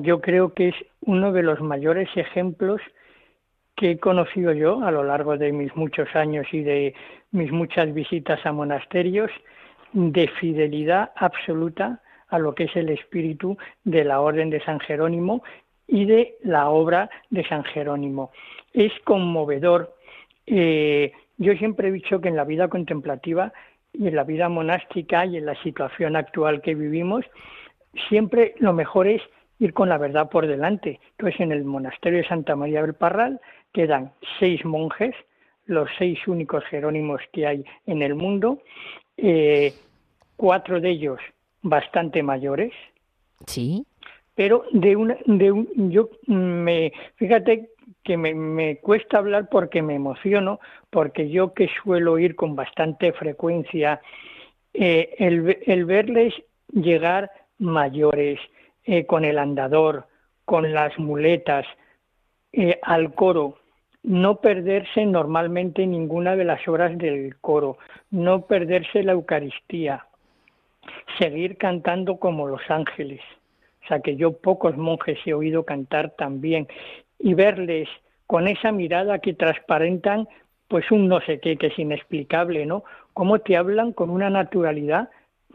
yo 0.03 0.21
creo 0.21 0.55
que 0.55 0.69
es 0.69 0.75
uno 1.01 1.33
de 1.33 1.43
los 1.43 1.61
mayores 1.61 2.09
ejemplos 2.15 2.81
que 3.75 3.91
he 3.91 3.99
conocido 3.99 4.53
yo 4.53 4.85
a 4.85 4.93
lo 4.93 5.03
largo 5.03 5.37
de 5.37 5.51
mis 5.51 5.75
muchos 5.75 6.15
años 6.15 6.47
y 6.53 6.63
de 6.63 6.95
mis 7.33 7.51
muchas 7.51 7.93
visitas 7.93 8.47
a 8.47 8.53
monasterios 8.53 9.29
de 9.93 10.29
fidelidad 10.29 11.11
absoluta 11.17 12.01
a 12.29 12.39
lo 12.39 12.55
que 12.55 12.65
es 12.65 12.77
el 12.77 12.91
espíritu 12.91 13.59
de 13.83 14.05
la 14.05 14.21
Orden 14.21 14.51
de 14.51 14.63
San 14.63 14.79
Jerónimo 14.79 15.43
y 15.89 16.05
de 16.05 16.37
la 16.45 16.69
obra 16.69 17.11
de 17.31 17.45
San 17.49 17.65
Jerónimo. 17.65 18.31
Es 18.73 18.93
conmovedor. 19.03 19.97
Eh, 20.47 21.11
yo 21.39 21.55
siempre 21.55 21.89
he 21.89 21.93
dicho 21.93 22.21
que 22.21 22.29
en 22.29 22.37
la 22.37 22.45
vida 22.45 22.69
contemplativa 22.69 23.53
y 23.95 24.09
en 24.09 24.17
la 24.17 24.25
vida 24.25 24.49
monástica 24.49 25.25
y 25.25 25.37
en 25.37 25.47
la 25.47 25.61
situación 25.63 26.17
actual 26.17 26.61
que 26.61 26.75
vivimos, 26.75 27.25
siempre 28.09 28.55
lo 28.59 28.73
mejor 28.73 29.07
es 29.07 29.23
ir 29.59 29.73
con 29.73 29.89
la 29.89 29.99
verdad 29.99 30.29
por 30.29 30.47
delante. 30.47 31.01
Entonces, 31.13 31.41
en 31.41 31.53
el 31.53 31.65
monasterio 31.65 32.19
de 32.19 32.29
Santa 32.29 32.57
María 32.57 32.83
del 32.83 32.95
Parral 32.95 33.41
quedan 33.73 34.13
seis 34.39 34.65
monjes, 34.65 35.15
los 35.67 35.89
seis 35.99 36.19
únicos 36.27 36.65
jerónimos 36.65 37.21
que 37.33 37.47
hay 37.47 37.65
en 37.87 38.03
el 38.03 38.15
mundo, 38.15 38.63
eh, 39.17 39.73
cuatro 40.37 40.81
de 40.81 40.91
ellos 40.91 41.21
bastante 41.63 42.23
mayores. 42.23 42.73
Sí. 43.47 43.87
Pero 44.35 44.65
de 44.73 44.97
una, 44.97 45.17
de 45.27 45.53
un, 45.53 45.91
yo 45.91 46.11
me, 46.27 46.93
fíjate 47.17 47.71
que 48.03 48.17
me, 48.17 48.77
cuesta 48.79 49.19
hablar 49.19 49.49
porque 49.49 49.83
me 49.83 49.95
emociono, 49.95 50.61
porque 50.91 51.31
yo 51.31 51.55
que 51.55 51.69
suelo 51.83 52.19
ir 52.19 52.37
con 52.37 52.55
bastante 52.55 53.13
frecuencia, 53.13 54.01
eh, 54.75 55.15
el, 55.19 55.85
verles 55.85 56.35
llegar 56.73 57.31
mayores, 57.59 58.41
eh, 58.85 59.07
con 59.07 59.25
el 59.25 59.39
andador, 59.39 60.07
con 60.45 60.73
las 60.73 60.99
muletas, 60.99 61.67
eh, 62.53 62.79
al 62.83 63.15
coro, 63.15 63.59
no 64.03 64.41
perderse 64.41 65.07
normalmente 65.07 65.87
ninguna 65.87 66.37
de 66.37 66.45
las 66.45 66.69
horas 66.69 66.97
del 66.99 67.37
coro, 67.41 67.79
no 68.11 68.43
perderse 68.47 69.03
la 69.03 69.13
Eucaristía, 69.13 70.07
seguir 71.19 71.57
cantando 71.57 72.19
como 72.19 72.47
los 72.47 72.61
ángeles. 72.69 73.23
O 73.85 73.87
sea 73.89 74.01
que 74.01 74.17
yo 74.17 74.33
pocos 74.33 74.77
monjes 74.77 75.19
he 75.27 75.35
oído 75.35 75.65
cantar 75.65 76.11
también 76.11 76.69
y 77.19 77.35
verles 77.35 77.89
con 78.27 78.49
esa 78.49 78.73
mirada 78.73 79.19
que 79.19 79.35
transparentan 79.35 80.29
pues 80.69 80.91
un 80.91 81.09
no 81.09 81.21
sé 81.21 81.41
qué 81.41 81.57
que 81.57 81.69
es 81.69 81.79
inexplicable, 81.79 82.67
¿no? 82.67 82.85
Cómo 83.13 83.39
te 83.39 83.57
hablan 83.57 83.93
con 83.93 84.11
una 84.11 84.31
naturalidad 84.31 85.11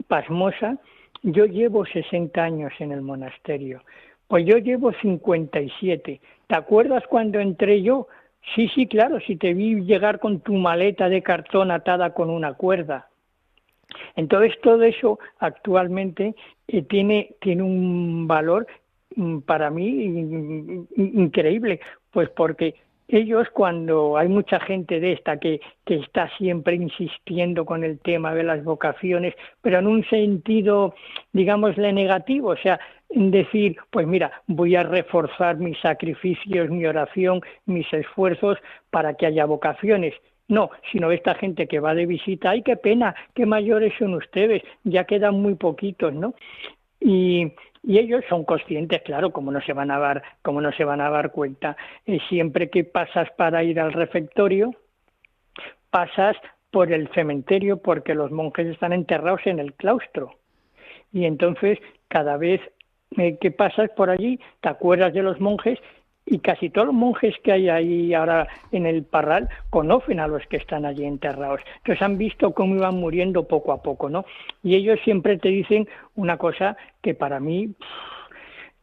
pasmosa, 0.08 0.78
yo 1.22 1.44
llevo 1.44 1.84
60 1.84 2.42
años 2.42 2.72
en 2.78 2.92
el 2.92 3.02
monasterio, 3.02 3.82
pues 4.28 4.46
yo 4.46 4.56
llevo 4.58 4.92
57. 4.92 6.20
¿Te 6.46 6.54
acuerdas 6.54 7.04
cuando 7.08 7.40
entré 7.40 7.82
yo? 7.82 8.06
Sí, 8.54 8.68
sí, 8.74 8.86
claro, 8.86 9.20
si 9.20 9.36
te 9.36 9.52
vi 9.52 9.82
llegar 9.82 10.18
con 10.18 10.40
tu 10.40 10.54
maleta 10.54 11.08
de 11.08 11.22
cartón 11.22 11.70
atada 11.70 12.14
con 12.14 12.30
una 12.30 12.54
cuerda. 12.54 13.08
Entonces 14.16 14.58
todo 14.62 14.82
eso 14.82 15.18
actualmente 15.38 16.34
eh, 16.68 16.82
tiene, 16.82 17.34
tiene 17.40 17.62
un 17.62 18.26
valor 18.26 18.66
para 19.44 19.70
mí 19.70 20.86
increíble, 20.96 21.80
pues 22.12 22.28
porque 22.30 22.74
ellos 23.08 23.48
cuando 23.52 24.16
hay 24.16 24.28
mucha 24.28 24.60
gente 24.60 25.00
de 25.00 25.12
esta 25.12 25.38
que, 25.38 25.60
que 25.84 25.96
está 25.96 26.30
siempre 26.38 26.76
insistiendo 26.76 27.64
con 27.64 27.82
el 27.82 27.98
tema 27.98 28.34
de 28.34 28.44
las 28.44 28.62
vocaciones, 28.62 29.34
pero 29.62 29.78
en 29.80 29.88
un 29.88 30.04
sentido, 30.08 30.94
digámosle, 31.32 31.92
negativo, 31.92 32.50
o 32.50 32.56
sea, 32.56 32.78
decir, 33.08 33.76
pues 33.90 34.06
mira, 34.06 34.30
voy 34.46 34.76
a 34.76 34.84
reforzar 34.84 35.56
mis 35.56 35.78
sacrificios, 35.80 36.70
mi 36.70 36.86
oración, 36.86 37.40
mis 37.66 37.92
esfuerzos 37.92 38.58
para 38.90 39.14
que 39.14 39.26
haya 39.26 39.44
vocaciones. 39.44 40.14
No, 40.46 40.70
sino 40.90 41.12
esta 41.12 41.34
gente 41.34 41.68
que 41.68 41.78
va 41.78 41.94
de 41.94 42.06
visita, 42.06 42.50
ay, 42.50 42.62
qué 42.62 42.76
pena, 42.76 43.14
qué 43.34 43.46
mayores 43.46 43.92
son 43.98 44.14
ustedes, 44.14 44.62
ya 44.82 45.04
quedan 45.04 45.40
muy 45.40 45.54
poquitos, 45.54 46.12
¿no? 46.12 46.34
Y, 47.00 47.52
y 47.82 47.98
ellos 47.98 48.22
son 48.28 48.44
conscientes, 48.44 49.02
claro, 49.02 49.32
como 49.32 49.50
no 49.50 49.60
se 49.62 49.72
van 49.72 49.90
a 49.90 49.98
dar, 49.98 50.22
como 50.42 50.60
no 50.60 50.72
se 50.72 50.84
van 50.84 51.00
a 51.00 51.10
dar 51.10 51.32
cuenta, 51.32 51.76
eh, 52.06 52.18
siempre 52.28 52.68
que 52.68 52.84
pasas 52.84 53.30
para 53.36 53.64
ir 53.64 53.80
al 53.80 53.92
refectorio, 53.92 54.74
pasas 55.90 56.36
por 56.70 56.92
el 56.92 57.08
cementerio 57.08 57.78
porque 57.78 58.14
los 58.14 58.30
monjes 58.30 58.66
están 58.66 58.92
enterrados 58.92 59.40
en 59.46 59.58
el 59.58 59.74
claustro. 59.74 60.36
Y 61.12 61.24
entonces, 61.24 61.78
cada 62.08 62.36
vez 62.36 62.60
eh, 63.16 63.38
que 63.40 63.50
pasas 63.50 63.90
por 63.96 64.10
allí, 64.10 64.38
te 64.60 64.68
acuerdas 64.68 65.12
de 65.12 65.22
los 65.22 65.40
monjes 65.40 65.78
y 66.30 66.38
casi 66.38 66.70
todos 66.70 66.86
los 66.86 66.94
monjes 66.94 67.34
que 67.42 67.50
hay 67.50 67.68
ahí 67.68 68.14
ahora 68.14 68.46
en 68.70 68.86
el 68.86 69.02
parral 69.02 69.48
conocen 69.68 70.20
a 70.20 70.28
los 70.28 70.46
que 70.46 70.58
están 70.58 70.86
allí 70.86 71.04
enterrados. 71.04 71.60
Entonces 71.78 72.00
han 72.02 72.18
visto 72.18 72.52
cómo 72.52 72.76
iban 72.76 72.94
muriendo 72.94 73.48
poco 73.48 73.72
a 73.72 73.82
poco, 73.82 74.08
¿no? 74.08 74.24
Y 74.62 74.76
ellos 74.76 75.00
siempre 75.04 75.38
te 75.38 75.48
dicen 75.48 75.88
una 76.14 76.38
cosa 76.38 76.76
que 77.02 77.14
para 77.14 77.40
mí 77.40 77.74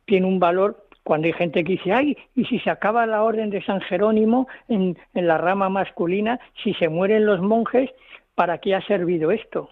tiene 0.06 0.28
un 0.28 0.40
valor 0.40 0.86
cuando 1.04 1.28
hay 1.28 1.34
gente 1.34 1.64
que 1.64 1.74
dice, 1.74 1.94
ay, 1.94 2.18
y 2.36 2.44
si 2.46 2.60
se 2.60 2.70
acaba 2.70 3.06
la 3.06 3.24
orden 3.24 3.50
de 3.50 3.64
San 3.64 3.80
Jerónimo 3.80 4.50
en, 4.68 4.98
en 5.14 5.28
la 5.28 5.38
rama 5.38 5.70
masculina, 5.70 6.42
si 6.62 6.74
se 6.74 6.90
mueren 6.90 7.26
los 7.26 7.40
monjes, 7.40 7.90
¿para 8.36 8.58
qué 8.58 8.76
ha 8.76 8.82
servido 8.82 9.32
esto? 9.32 9.70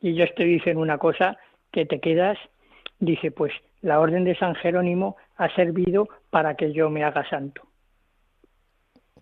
Y 0.00 0.10
ellos 0.10 0.30
te 0.36 0.44
dicen 0.44 0.78
una 0.78 0.98
cosa 0.98 1.36
que 1.72 1.84
te 1.84 1.98
quedas, 1.98 2.38
dice, 3.00 3.32
pues 3.32 3.52
la 3.82 4.00
orden 4.00 4.24
de 4.24 4.36
San 4.36 4.54
Jerónimo 4.54 5.16
ha 5.36 5.54
servido 5.54 6.08
para 6.30 6.54
que 6.54 6.72
yo 6.72 6.88
me 6.88 7.04
haga 7.04 7.28
santo. 7.28 7.62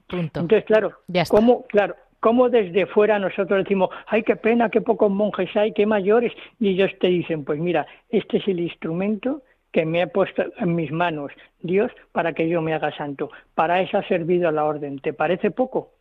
Entonces, 0.09 0.65
claro, 0.65 0.93
¿cómo, 1.29 1.67
claro, 1.67 1.97
¿cómo 2.21 2.49
desde 2.49 2.87
fuera 2.87 3.19
nosotros 3.19 3.63
decimos, 3.65 3.91
ay, 4.07 4.23
qué 4.23 4.37
pena, 4.37 4.69
qué 4.69 4.81
pocos 4.81 5.11
monjes 5.11 5.55
hay, 5.57 5.73
qué 5.73 5.87
mayores? 5.87 6.33
Y 6.59 6.71
ellos 6.71 6.91
te 7.01 7.09
dicen, 7.09 7.45
pues 7.45 7.59
mira, 7.59 7.87
este 8.09 8.39
es 8.39 8.49
el 8.49 8.61
instrumento 8.61 9.43
que 9.73 9.85
me 9.85 10.03
ha 10.03 10.09
puesto 10.09 10.45
en 10.59 10.75
mis 10.75 10.91
manos 10.91 11.33
Dios 11.61 11.93
para 12.13 12.33
que 12.33 12.49
yo 12.49 12.61
me 12.61 12.75
haga 12.75 12.95
santo. 12.97 13.31
Para 13.55 13.81
eso 13.81 13.99
ha 13.99 14.09
servido 14.09 14.51
la 14.51 14.65
orden. 14.65 14.99
¿Te 14.99 15.13
parece 15.13 15.51
poco? 15.51 15.93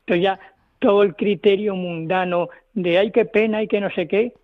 Entonces 0.00 0.22
ya 0.22 0.40
todo 0.78 1.02
el 1.02 1.14
criterio 1.14 1.74
mundano 1.74 2.48
de 2.72 2.98
ay, 2.98 3.10
qué 3.10 3.24
pena, 3.24 3.58
ay, 3.58 3.68
que 3.68 3.80
no 3.80 3.90
sé 3.90 4.06
qué, 4.06 4.34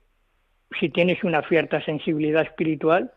si 0.80 0.88
tienes 0.88 1.22
una 1.22 1.42
cierta 1.48 1.82
sensibilidad 1.84 2.42
espiritual, 2.42 3.12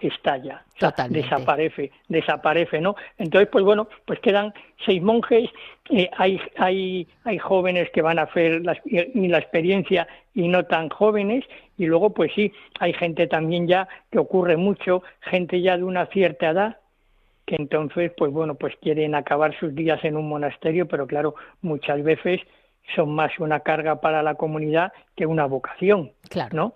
estalla, 0.00 0.64
desaparece, 1.08 1.90
desaparece, 2.08 2.80
¿no? 2.80 2.96
Entonces, 3.18 3.48
pues 3.50 3.64
bueno, 3.64 3.88
pues 4.04 4.20
quedan 4.20 4.52
seis 4.84 5.02
monjes, 5.02 5.50
eh, 5.90 6.10
hay, 6.16 6.40
hay, 6.56 7.08
hay 7.24 7.38
jóvenes 7.38 7.90
que 7.90 8.02
van 8.02 8.18
a 8.18 8.22
hacer 8.22 8.62
la, 8.64 8.76
la 8.84 9.38
experiencia 9.38 10.06
y 10.34 10.48
no 10.48 10.64
tan 10.64 10.88
jóvenes, 10.88 11.44
y 11.78 11.86
luego, 11.86 12.10
pues 12.10 12.32
sí, 12.34 12.52
hay 12.80 12.92
gente 12.92 13.26
también 13.26 13.66
ya 13.66 13.88
que 14.10 14.18
ocurre 14.18 14.56
mucho, 14.56 15.02
gente 15.20 15.60
ya 15.60 15.76
de 15.76 15.84
una 15.84 16.06
cierta 16.06 16.50
edad, 16.50 16.78
que 17.46 17.56
entonces, 17.56 18.12
pues 18.16 18.32
bueno, 18.32 18.54
pues 18.54 18.74
quieren 18.80 19.14
acabar 19.14 19.58
sus 19.58 19.74
días 19.74 20.02
en 20.04 20.16
un 20.16 20.28
monasterio, 20.28 20.86
pero 20.88 21.06
claro, 21.06 21.34
muchas 21.60 22.02
veces 22.02 22.40
son 22.94 23.14
más 23.14 23.38
una 23.38 23.60
carga 23.60 24.00
para 24.00 24.22
la 24.22 24.34
comunidad 24.34 24.92
que 25.16 25.26
una 25.26 25.46
vocación, 25.46 26.12
claro. 26.28 26.56
¿no? 26.56 26.74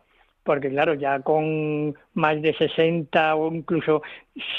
Porque 0.49 0.71
claro, 0.71 0.95
ya 0.95 1.21
con 1.21 1.95
más 2.15 2.41
de 2.41 2.55
60 2.55 3.35
o 3.35 3.53
incluso 3.53 4.01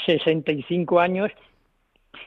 65 0.06 1.00
años 1.00 1.32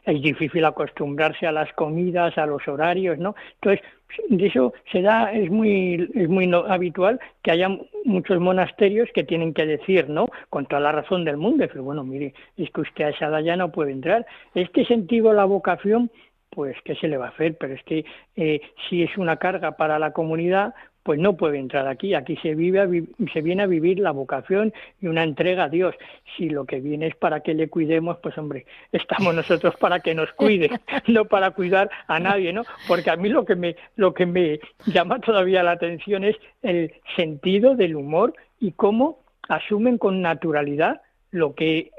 es 0.04 0.22
difícil 0.22 0.66
acostumbrarse 0.66 1.48
a 1.48 1.54
las 1.54 1.72
comidas, 1.72 2.38
a 2.38 2.46
los 2.46 2.68
horarios, 2.68 3.18
¿no? 3.20 3.36
Entonces, 3.54 3.82
de 4.28 4.48
eso 4.48 4.74
se 4.92 5.02
da, 5.02 5.32
es 5.32 5.50
muy, 5.50 6.12
es 6.14 6.28
muy 6.28 6.52
habitual 6.68 7.22
que 7.42 7.52
haya 7.52 7.70
muchos 8.04 8.38
monasterios 8.42 9.08
que 9.16 9.24
tienen 9.24 9.54
que 9.54 9.66
decir, 9.66 10.10
¿no? 10.10 10.28
Con 10.50 10.66
toda 10.66 10.82
la 10.82 10.92
razón 10.92 11.24
del 11.24 11.38
mundo, 11.38 11.66
pero 11.70 11.84
bueno, 11.86 12.04
mire, 12.04 12.34
es 12.58 12.70
que 12.70 12.82
usted 12.82 13.06
a 13.06 13.10
esa 13.12 13.28
edad 13.28 13.40
ya 13.40 13.56
no 13.56 13.72
puede 13.72 13.94
entrar. 13.94 14.26
Este 14.56 14.84
sentido, 14.84 15.32
la 15.32 15.46
vocación, 15.46 16.12
pues, 16.50 16.76
¿qué 16.84 16.96
se 16.96 17.08
le 17.08 17.16
va 17.16 17.28
a 17.28 17.30
hacer? 17.30 17.58
Pero 17.58 17.76
es 17.76 17.84
que 17.84 18.04
eh, 18.36 18.60
si 18.90 19.04
es 19.04 19.18
una 19.18 19.38
carga 19.38 19.78
para 19.78 20.00
la 20.00 20.12
comunidad, 20.12 20.74
pues 21.04 21.20
no 21.20 21.36
puede 21.36 21.60
entrar 21.60 21.88
aquí. 21.88 22.14
Aquí 22.16 22.38
se, 22.38 22.56
vive 22.56 23.06
se 23.32 23.42
viene 23.42 23.64
a 23.64 23.68
vivir 23.68 24.00
la 24.00 24.12
vocación 24.12 24.74
y 25.02 25.08
una 25.08 25.24
entrega 25.24 25.66
a 25.66 25.70
Dios. 25.70 25.96
Si 26.36 26.50
lo 26.50 26.66
que 26.66 26.80
viene 26.80 27.08
es 27.08 27.16
para 27.16 27.42
que 27.42 27.54
le 27.54 27.70
cuidemos, 27.70 28.18
pues 28.20 28.38
hombre, 28.38 28.66
estamos 28.92 29.36
nosotros 29.36 29.76
para 29.76 30.00
que 30.00 30.16
nos 30.16 30.32
cuide, 30.34 30.72
no 31.08 31.26
para 31.26 31.52
cuidar 31.52 31.90
a 32.08 32.20
nadie, 32.20 32.54
¿no? 32.54 32.64
Porque 32.88 33.12
a 33.12 33.18
mí 33.18 33.30
lo 33.30 33.46
que 33.46 33.56
me, 33.56 33.76
lo 33.96 34.14
que 34.14 34.26
me 34.26 34.60
llama 34.86 35.20
todavía 35.20 35.62
la 35.62 35.72
atención 35.72 36.24
es 36.24 36.38
el 36.62 36.94
sentido 37.16 37.76
del 37.76 37.96
humor 37.96 38.34
y 38.60 38.72
cómo 38.72 39.20
asumen 39.50 39.98
con 39.98 40.22
naturalidad 40.22 41.02
lo 41.32 41.56
que 41.56 41.92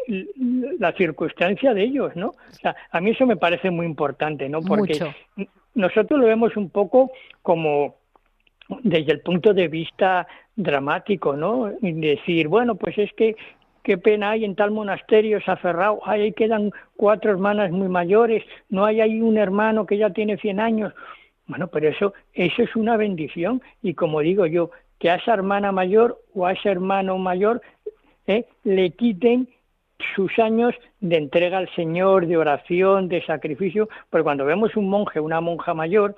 la 0.79 0.93
circunstancia 0.93 1.75
de 1.75 1.83
ellos, 1.83 2.15
¿no? 2.15 2.29
O 2.29 2.55
sea, 2.63 2.77
a 2.91 3.01
mí 3.01 3.11
eso 3.11 3.27
me 3.27 3.37
parece 3.37 3.71
muy 3.71 3.85
importante, 3.85 4.49
¿no? 4.49 4.63
Porque 4.63 4.99
nosotros 5.75 6.21
lo 6.21 6.27
vemos 6.27 6.57
un 6.57 6.71
poco 6.71 7.11
como 7.43 7.97
desde 8.83 9.13
el 9.13 9.21
punto 9.21 9.55
de 9.55 9.69
vista 9.69 10.27
dramático, 10.57 11.37
¿no? 11.37 11.73
Y 11.83 11.93
decir, 11.93 12.49
bueno, 12.49 12.75
pues 12.77 12.97
es 12.99 13.13
que 13.15 13.37
qué 13.83 13.99
pena 13.99 14.31
hay 14.31 14.45
en 14.45 14.57
tal 14.57 14.71
monasterio, 14.71 15.41
cerrado, 15.41 16.01
ahí 16.05 16.33
quedan 16.33 16.73
cuatro 16.97 17.31
hermanas 17.31 17.71
muy 17.71 17.89
mayores, 17.89 18.43
no 18.71 18.85
hay 18.85 19.01
ahí 19.01 19.21
un 19.21 19.37
hermano 19.37 19.85
que 19.87 19.99
ya 19.99 20.11
tiene 20.11 20.39
100 20.39 20.59
años. 20.59 20.95
Bueno, 21.47 21.69
pero 21.69 21.89
eso, 21.89 22.15
eso 22.33 22.63
es 22.63 22.75
una 22.75 22.97
bendición 22.97 23.61
y 23.83 23.93
como 23.95 24.21
digo 24.21 24.47
yo, 24.47 24.71
que 24.99 25.11
a 25.11 25.17
esa 25.17 25.35
hermana 25.35 25.71
mayor 25.71 26.19
o 26.35 26.47
a 26.47 26.53
ese 26.53 26.71
hermano 26.71 27.19
mayor 27.19 27.61
¿eh? 28.27 28.47
le 28.63 28.91
quiten 28.93 29.49
sus 30.15 30.39
años 30.39 30.75
de 31.01 31.17
entrega 31.17 31.59
al 31.59 31.69
Señor, 31.75 32.27
de 32.27 32.39
oración, 32.39 33.09
de 33.09 33.25
sacrificio, 33.25 33.89
porque 34.09 34.25
cuando 34.25 34.45
vemos 34.45 34.75
un 34.77 34.89
monje, 34.89 35.21
una 35.21 35.41
monja 35.41 35.75
mayor, 35.75 36.17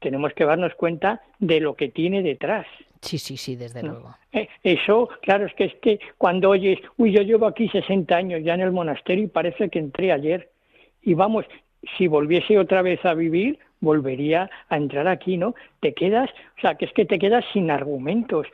tenemos 0.00 0.32
que 0.34 0.44
darnos 0.44 0.74
cuenta 0.74 1.20
de 1.38 1.60
lo 1.60 1.74
que 1.74 1.88
tiene 1.88 2.22
detrás. 2.22 2.66
Sí, 3.00 3.18
sí, 3.18 3.36
sí, 3.36 3.56
desde 3.56 3.82
luego. 3.82 4.14
Eh, 4.32 4.48
eso, 4.62 5.08
claro, 5.22 5.46
es 5.46 5.54
que 5.54 5.64
es 5.64 5.74
que 5.76 6.00
cuando 6.16 6.50
oyes, 6.50 6.78
uy, 6.96 7.12
yo 7.12 7.22
llevo 7.22 7.46
aquí 7.46 7.68
60 7.68 8.14
años 8.14 8.42
ya 8.44 8.54
en 8.54 8.60
el 8.60 8.72
monasterio 8.72 9.24
y 9.24 9.28
parece 9.28 9.68
que 9.68 9.78
entré 9.78 10.12
ayer. 10.12 10.50
Y 11.02 11.14
vamos, 11.14 11.44
si 11.96 12.06
volviese 12.08 12.58
otra 12.58 12.82
vez 12.82 13.04
a 13.04 13.14
vivir, 13.14 13.58
volvería 13.80 14.50
a 14.68 14.76
entrar 14.76 15.06
aquí, 15.06 15.36
¿no? 15.36 15.54
Te 15.80 15.94
quedas, 15.94 16.30
o 16.58 16.60
sea, 16.60 16.74
que 16.74 16.86
es 16.86 16.92
que 16.92 17.04
te 17.04 17.18
quedas 17.18 17.44
sin 17.52 17.70
argumentos, 17.70 18.46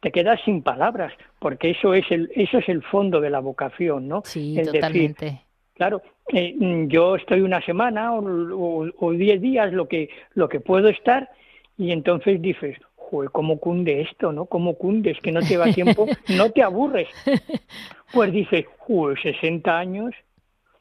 te 0.00 0.10
quedas 0.10 0.40
sin 0.44 0.62
palabras, 0.62 1.12
porque 1.38 1.70
eso 1.70 1.94
es 1.94 2.10
el, 2.10 2.30
eso 2.34 2.58
es 2.58 2.68
el 2.68 2.82
fondo 2.82 3.20
de 3.20 3.30
la 3.30 3.38
vocación, 3.38 4.08
¿no? 4.08 4.22
Sí, 4.24 4.60
totalmente. 4.64 5.42
Claro, 5.74 6.02
eh, 6.28 6.54
mm, 6.56 6.86
yo 6.88 7.16
estoy 7.16 7.40
una 7.40 7.60
semana 7.62 8.14
o, 8.14 9.12
diez 9.12 9.40
días 9.40 9.72
lo 9.72 9.88
que 9.88 10.10
lo 10.34 10.48
que 10.48 10.60
puedo 10.60 10.88
estar 10.88 11.30
y 11.76 11.92
entonces 11.92 12.40
dices 12.40 12.78
joder 12.96 13.30
cómo 13.30 13.58
cunde 13.58 14.02
esto 14.02 14.32
no 14.32 14.46
cómo 14.46 14.74
cunde 14.74 15.10
es 15.10 15.20
que 15.20 15.32
no 15.32 15.40
te 15.40 15.56
va 15.56 15.72
tiempo 15.72 16.06
no 16.36 16.50
te 16.50 16.62
aburres 16.62 17.08
pues 18.12 18.32
dices 18.32 18.66
joder 18.78 19.20
60 19.20 19.78
años 19.78 20.14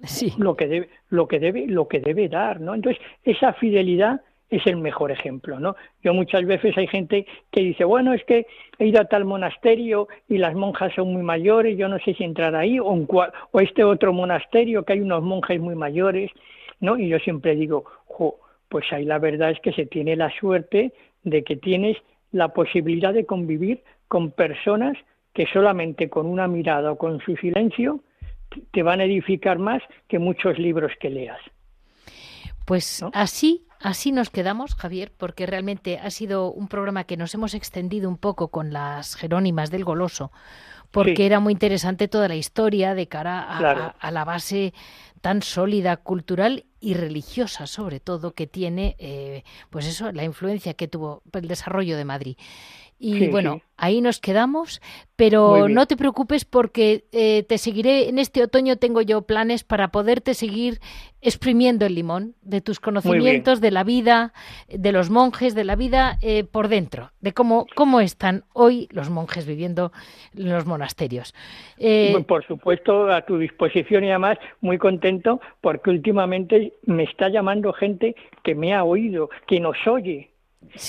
sí. 0.04 0.34
lo 0.38 0.56
que 0.56 0.68
debe 0.68 0.90
lo 1.10 1.28
que 1.28 1.40
debe 1.40 1.68
lo 1.68 1.88
que 1.88 2.00
debe 2.00 2.30
dar 2.30 2.62
no 2.62 2.74
entonces 2.74 3.02
esa 3.24 3.54
fidelidad 3.54 4.22
es 4.52 4.68
el 4.68 4.78
mejor 4.78 5.12
ejemplo, 5.12 5.60
¿no? 5.60 5.76
Yo 6.04 6.14
muchas 6.14 6.46
veces 6.46 6.78
hay 6.78 6.86
gente 6.86 7.26
que 7.52 7.62
dice, 7.62 7.86
bueno, 7.86 8.14
es 8.14 8.24
que 8.26 8.46
he 8.78 8.88
ido 8.88 9.02
a 9.02 9.06
tal 9.06 9.24
monasterio 9.24 10.10
y 10.28 10.38
las 10.38 10.54
monjas 10.54 10.94
son 10.94 11.14
muy 11.14 11.24
mayores, 11.24 11.78
yo 11.78 11.88
no 11.88 11.98
sé 12.00 12.14
si 12.14 12.26
entrar 12.26 12.54
ahí, 12.56 12.78
o, 12.78 12.86
o 12.86 13.60
este 13.62 13.84
otro 13.86 14.12
monasterio 14.12 14.84
que 14.84 14.94
hay 14.94 15.00
unos 15.00 15.24
monjes 15.24 15.60
muy 15.60 15.76
mayores, 15.76 16.32
¿no? 16.82 16.98
Y 16.98 17.08
yo 17.08 17.18
siempre 17.20 17.56
digo, 17.56 17.86
jo, 18.06 18.40
pues 18.68 18.86
ahí 18.92 19.06
la 19.06 19.20
verdad 19.20 19.52
es 19.52 19.60
que 19.62 19.72
se 19.72 19.86
tiene 19.86 20.18
la 20.18 20.30
suerte 20.38 20.92
de 21.24 21.44
que 21.44 21.56
tienes 21.56 21.98
la 22.32 22.50
posibilidad 22.50 23.14
de 23.14 23.26
convivir 23.26 23.84
con 24.10 24.32
personas 24.32 24.98
que 25.34 25.46
solamente 25.48 26.10
con 26.10 26.26
una 26.26 26.50
mirada 26.50 26.92
o 26.92 26.98
con 26.98 27.22
su 27.22 27.38
silencio 27.38 28.02
te 28.72 28.84
van 28.84 29.00
a 29.00 29.06
edificar 29.06 29.60
más 29.60 29.82
que 30.10 30.20
muchos 30.20 30.60
libros 30.60 30.92
que 31.00 31.10
leas. 31.10 31.40
Pues 32.66 33.04
así, 33.14 33.66
así 33.82 34.12
nos 34.12 34.30
quedamos, 34.30 34.76
Javier, 34.76 35.12
porque 35.16 35.46
realmente 35.46 36.00
ha 36.00 36.10
sido 36.12 36.52
un 36.52 36.68
programa 36.68 37.04
que 37.04 37.18
nos 37.18 37.34
hemos 37.34 37.54
extendido 37.54 38.10
un 38.10 38.18
poco 38.18 38.50
con 38.50 38.74
las 38.74 39.16
Jerónimas 39.16 39.72
del 39.72 39.84
Goloso, 39.84 40.32
porque 40.92 41.26
era 41.26 41.40
muy 41.40 41.54
interesante 41.54 42.08
toda 42.08 42.28
la 42.28 42.36
historia 42.36 42.94
de 42.96 43.08
cara 43.08 43.94
a, 43.98 44.12
la 44.12 44.26
base 44.26 44.74
tan 45.22 45.42
sólida, 45.42 45.98
cultural 45.98 46.66
y 46.80 46.96
religiosa, 46.96 47.68
sobre 47.68 48.00
todo, 48.00 48.34
que 48.34 48.48
tiene, 48.48 48.96
eh, 49.00 49.44
pues 49.70 49.86
eso, 49.86 50.12
la 50.12 50.24
influencia 50.24 50.74
que 50.74 50.88
tuvo 50.88 51.22
el 51.32 51.48
desarrollo 51.48 51.96
de 51.96 52.06
Madrid. 52.06 52.38
Y 53.04 53.30
bueno, 53.30 53.62
ahí 53.78 54.00
nos 54.00 54.20
quedamos, 54.20 54.80
pero 55.16 55.68
no 55.68 55.88
te 55.88 55.98
preocupes 55.98 56.46
porque 56.46 57.06
eh, 57.12 57.42
te 57.42 57.58
seguiré, 57.58 58.10
en 58.10 58.20
este 58.20 58.44
otoño 58.44 58.76
tengo 58.76 59.02
yo 59.02 59.24
planes 59.24 59.64
para 59.64 59.88
poderte 59.88 60.36
seguir 60.36 60.80
exprimiendo 61.20 61.88
el 61.88 61.96
limón 61.96 62.36
de 62.44 62.62
tus 62.62 62.80
conocimientos 62.80 63.60
de 63.60 63.72
la 63.72 63.84
vida, 63.84 64.34
de 64.70 64.92
los 64.92 65.10
monjes, 65.10 65.56
de 65.56 65.64
la 65.64 65.76
vida 65.76 66.20
eh, 66.22 66.44
por 66.44 66.68
dentro, 66.68 67.10
de 67.22 67.34
cómo, 67.34 67.66
cómo 67.74 68.02
están 68.02 68.44
hoy 68.54 68.88
los 68.92 69.10
monjes 69.10 69.48
viviendo 69.48 69.92
en 70.38 70.50
los 70.50 70.68
monasterios. 70.68 71.34
Eh, 71.80 72.16
por 72.28 72.46
supuesto, 72.46 73.12
a 73.12 73.26
tu 73.26 73.40
disposición 73.40 74.04
y 74.04 74.10
además 74.10 74.38
muy 74.62 74.78
contento 74.78 75.42
porque 75.60 75.90
últimamente 75.90 76.74
me 76.86 77.04
está 77.06 77.30
llamando 77.30 77.74
gente 77.74 78.16
que 78.44 78.54
me 78.54 78.76
ha 78.76 78.84
oído, 78.84 79.32
que 79.48 79.60
nos 79.60 79.76
oye 79.88 80.31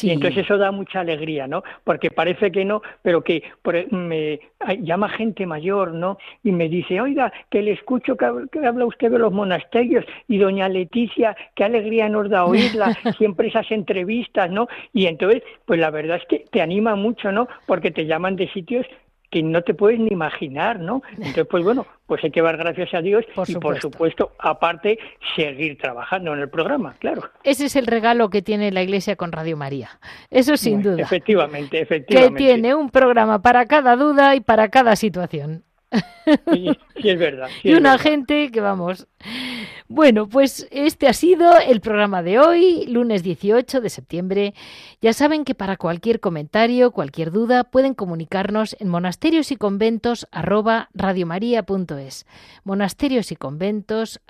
y 0.02 0.10
entonces 0.10 0.44
eso 0.44 0.58
da 0.58 0.70
mucha 0.70 1.00
alegría, 1.00 1.46
¿no? 1.46 1.62
Porque 1.84 2.10
parece 2.10 2.52
que 2.52 2.64
no, 2.64 2.82
pero 3.02 3.22
que 3.22 3.42
me 3.90 4.40
llama 4.80 5.08
gente 5.08 5.46
mayor, 5.46 5.92
¿no? 5.92 6.18
Y 6.44 6.52
me 6.52 6.68
dice, 6.68 7.00
oiga, 7.00 7.32
que 7.50 7.62
le 7.62 7.72
escucho 7.72 8.16
que, 8.16 8.24
habla 8.24 8.86
usted 8.86 9.10
de 9.10 9.18
los 9.18 9.32
monasterios 9.32 10.04
y 10.28 10.38
doña 10.38 10.68
Leticia, 10.68 11.36
qué 11.54 11.64
alegría 11.64 12.08
nos 12.08 12.30
da 12.30 12.44
oírla, 12.44 12.94
siempre 13.18 13.48
esas 13.48 13.70
entrevistas, 13.70 14.50
¿no? 14.50 14.68
Y 14.92 15.06
entonces, 15.06 15.42
pues 15.64 15.80
la 15.80 15.90
verdad 15.90 16.18
es 16.18 16.26
que 16.26 16.44
te 16.50 16.62
anima 16.62 16.94
mucho, 16.94 17.32
¿no? 17.32 17.48
Porque 17.66 17.90
te 17.90 18.06
llaman 18.06 18.36
de 18.36 18.48
sitios 18.48 18.86
que 19.32 19.42
no 19.42 19.62
te 19.62 19.72
puedes 19.72 19.98
ni 19.98 20.08
imaginar, 20.10 20.78
¿no? 20.78 21.02
Entonces, 21.12 21.46
pues 21.50 21.64
bueno, 21.64 21.86
pues 22.06 22.22
hay 22.22 22.30
que 22.30 22.42
dar 22.42 22.58
gracias 22.58 22.92
a 22.92 23.00
Dios 23.00 23.24
y 23.46 23.54
por 23.54 23.80
supuesto, 23.80 24.32
aparte, 24.38 24.98
seguir 25.34 25.78
trabajando 25.78 26.34
en 26.34 26.40
el 26.40 26.50
programa, 26.50 26.94
claro. 26.98 27.22
Ese 27.42 27.64
es 27.64 27.74
el 27.76 27.86
regalo 27.86 28.28
que 28.28 28.42
tiene 28.42 28.70
la 28.70 28.82
Iglesia 28.82 29.16
con 29.16 29.32
Radio 29.32 29.56
María. 29.56 29.98
Eso 30.30 30.58
sin 30.58 30.82
duda. 30.82 31.02
Efectivamente, 31.02 31.80
efectivamente. 31.80 32.38
Que 32.38 32.44
tiene 32.44 32.74
un 32.74 32.90
programa 32.90 33.40
para 33.40 33.64
cada 33.64 33.96
duda 33.96 34.36
y 34.36 34.40
para 34.40 34.68
cada 34.68 34.96
situación. 34.96 35.64
Sí, 36.53 36.78
es 36.97 37.18
verdad. 37.18 37.49
y 37.62 37.74
una 37.74 37.99
gente 37.99 38.51
que 38.51 38.61
vamos. 38.61 39.07
Bueno, 39.88 40.28
pues 40.28 40.66
este 40.70 41.07
ha 41.07 41.12
sido 41.12 41.59
el 41.59 41.80
programa 41.80 42.22
de 42.22 42.38
hoy, 42.38 42.86
lunes 42.86 43.22
18 43.22 43.80
de 43.80 43.90
septiembre. 43.90 44.55
Ya 45.01 45.12
saben 45.12 45.45
que 45.45 45.55
para 45.55 45.76
cualquier 45.76 46.20
comentario, 46.20 46.93
cualquier 46.93 47.30
duda, 47.30 47.64
pueden 47.64 47.95
comunicarnos 47.95 48.76
en 48.78 48.88
monasterios 48.88 49.53
y 49.53 49.57
conventos 49.57 50.26
Monasterios 52.64 53.32
y 53.32 53.36
conventos 53.36 54.20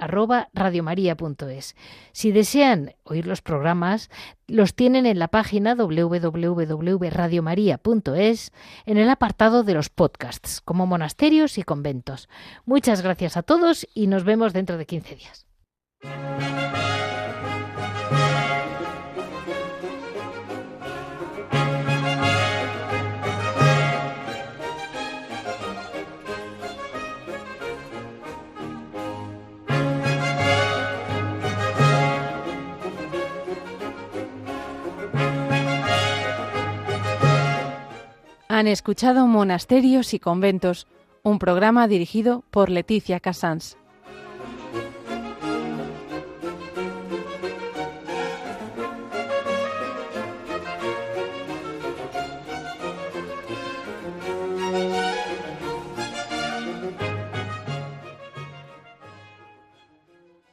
Si 2.13 2.33
desean 2.33 2.95
oír 3.05 3.27
los 3.27 3.41
programas, 3.41 4.11
los 4.49 4.75
tienen 4.75 5.07
en 5.07 5.19
la 5.19 5.29
página 5.29 5.75
www.radiomaria.es 5.75 8.53
en 8.85 8.99
el 8.99 9.09
apartado 9.09 9.63
de 9.63 9.75
los 9.75 9.89
podcasts, 9.89 10.61
como 10.61 10.87
monasterios 10.87 11.52
y 11.59 11.63
conventos. 11.63 12.29
Muchas 12.65 13.03
gracias 13.03 13.37
a 13.37 13.43
todos 13.43 13.87
y 13.95 14.07
nos 14.07 14.25
vemos 14.25 14.53
dentro 14.53 14.79
de 14.79 14.87
15 14.87 15.17
días. 15.17 15.47
Han 38.63 38.69
escuchado 38.69 39.27
Monasterios 39.27 40.13
y 40.13 40.21
Conventos, 40.21 40.87
un 41.25 41.39
programa 41.39 41.87
dirigido 41.87 42.43
por 42.51 42.69
Leticia 42.69 43.21
Casans. 43.21 43.79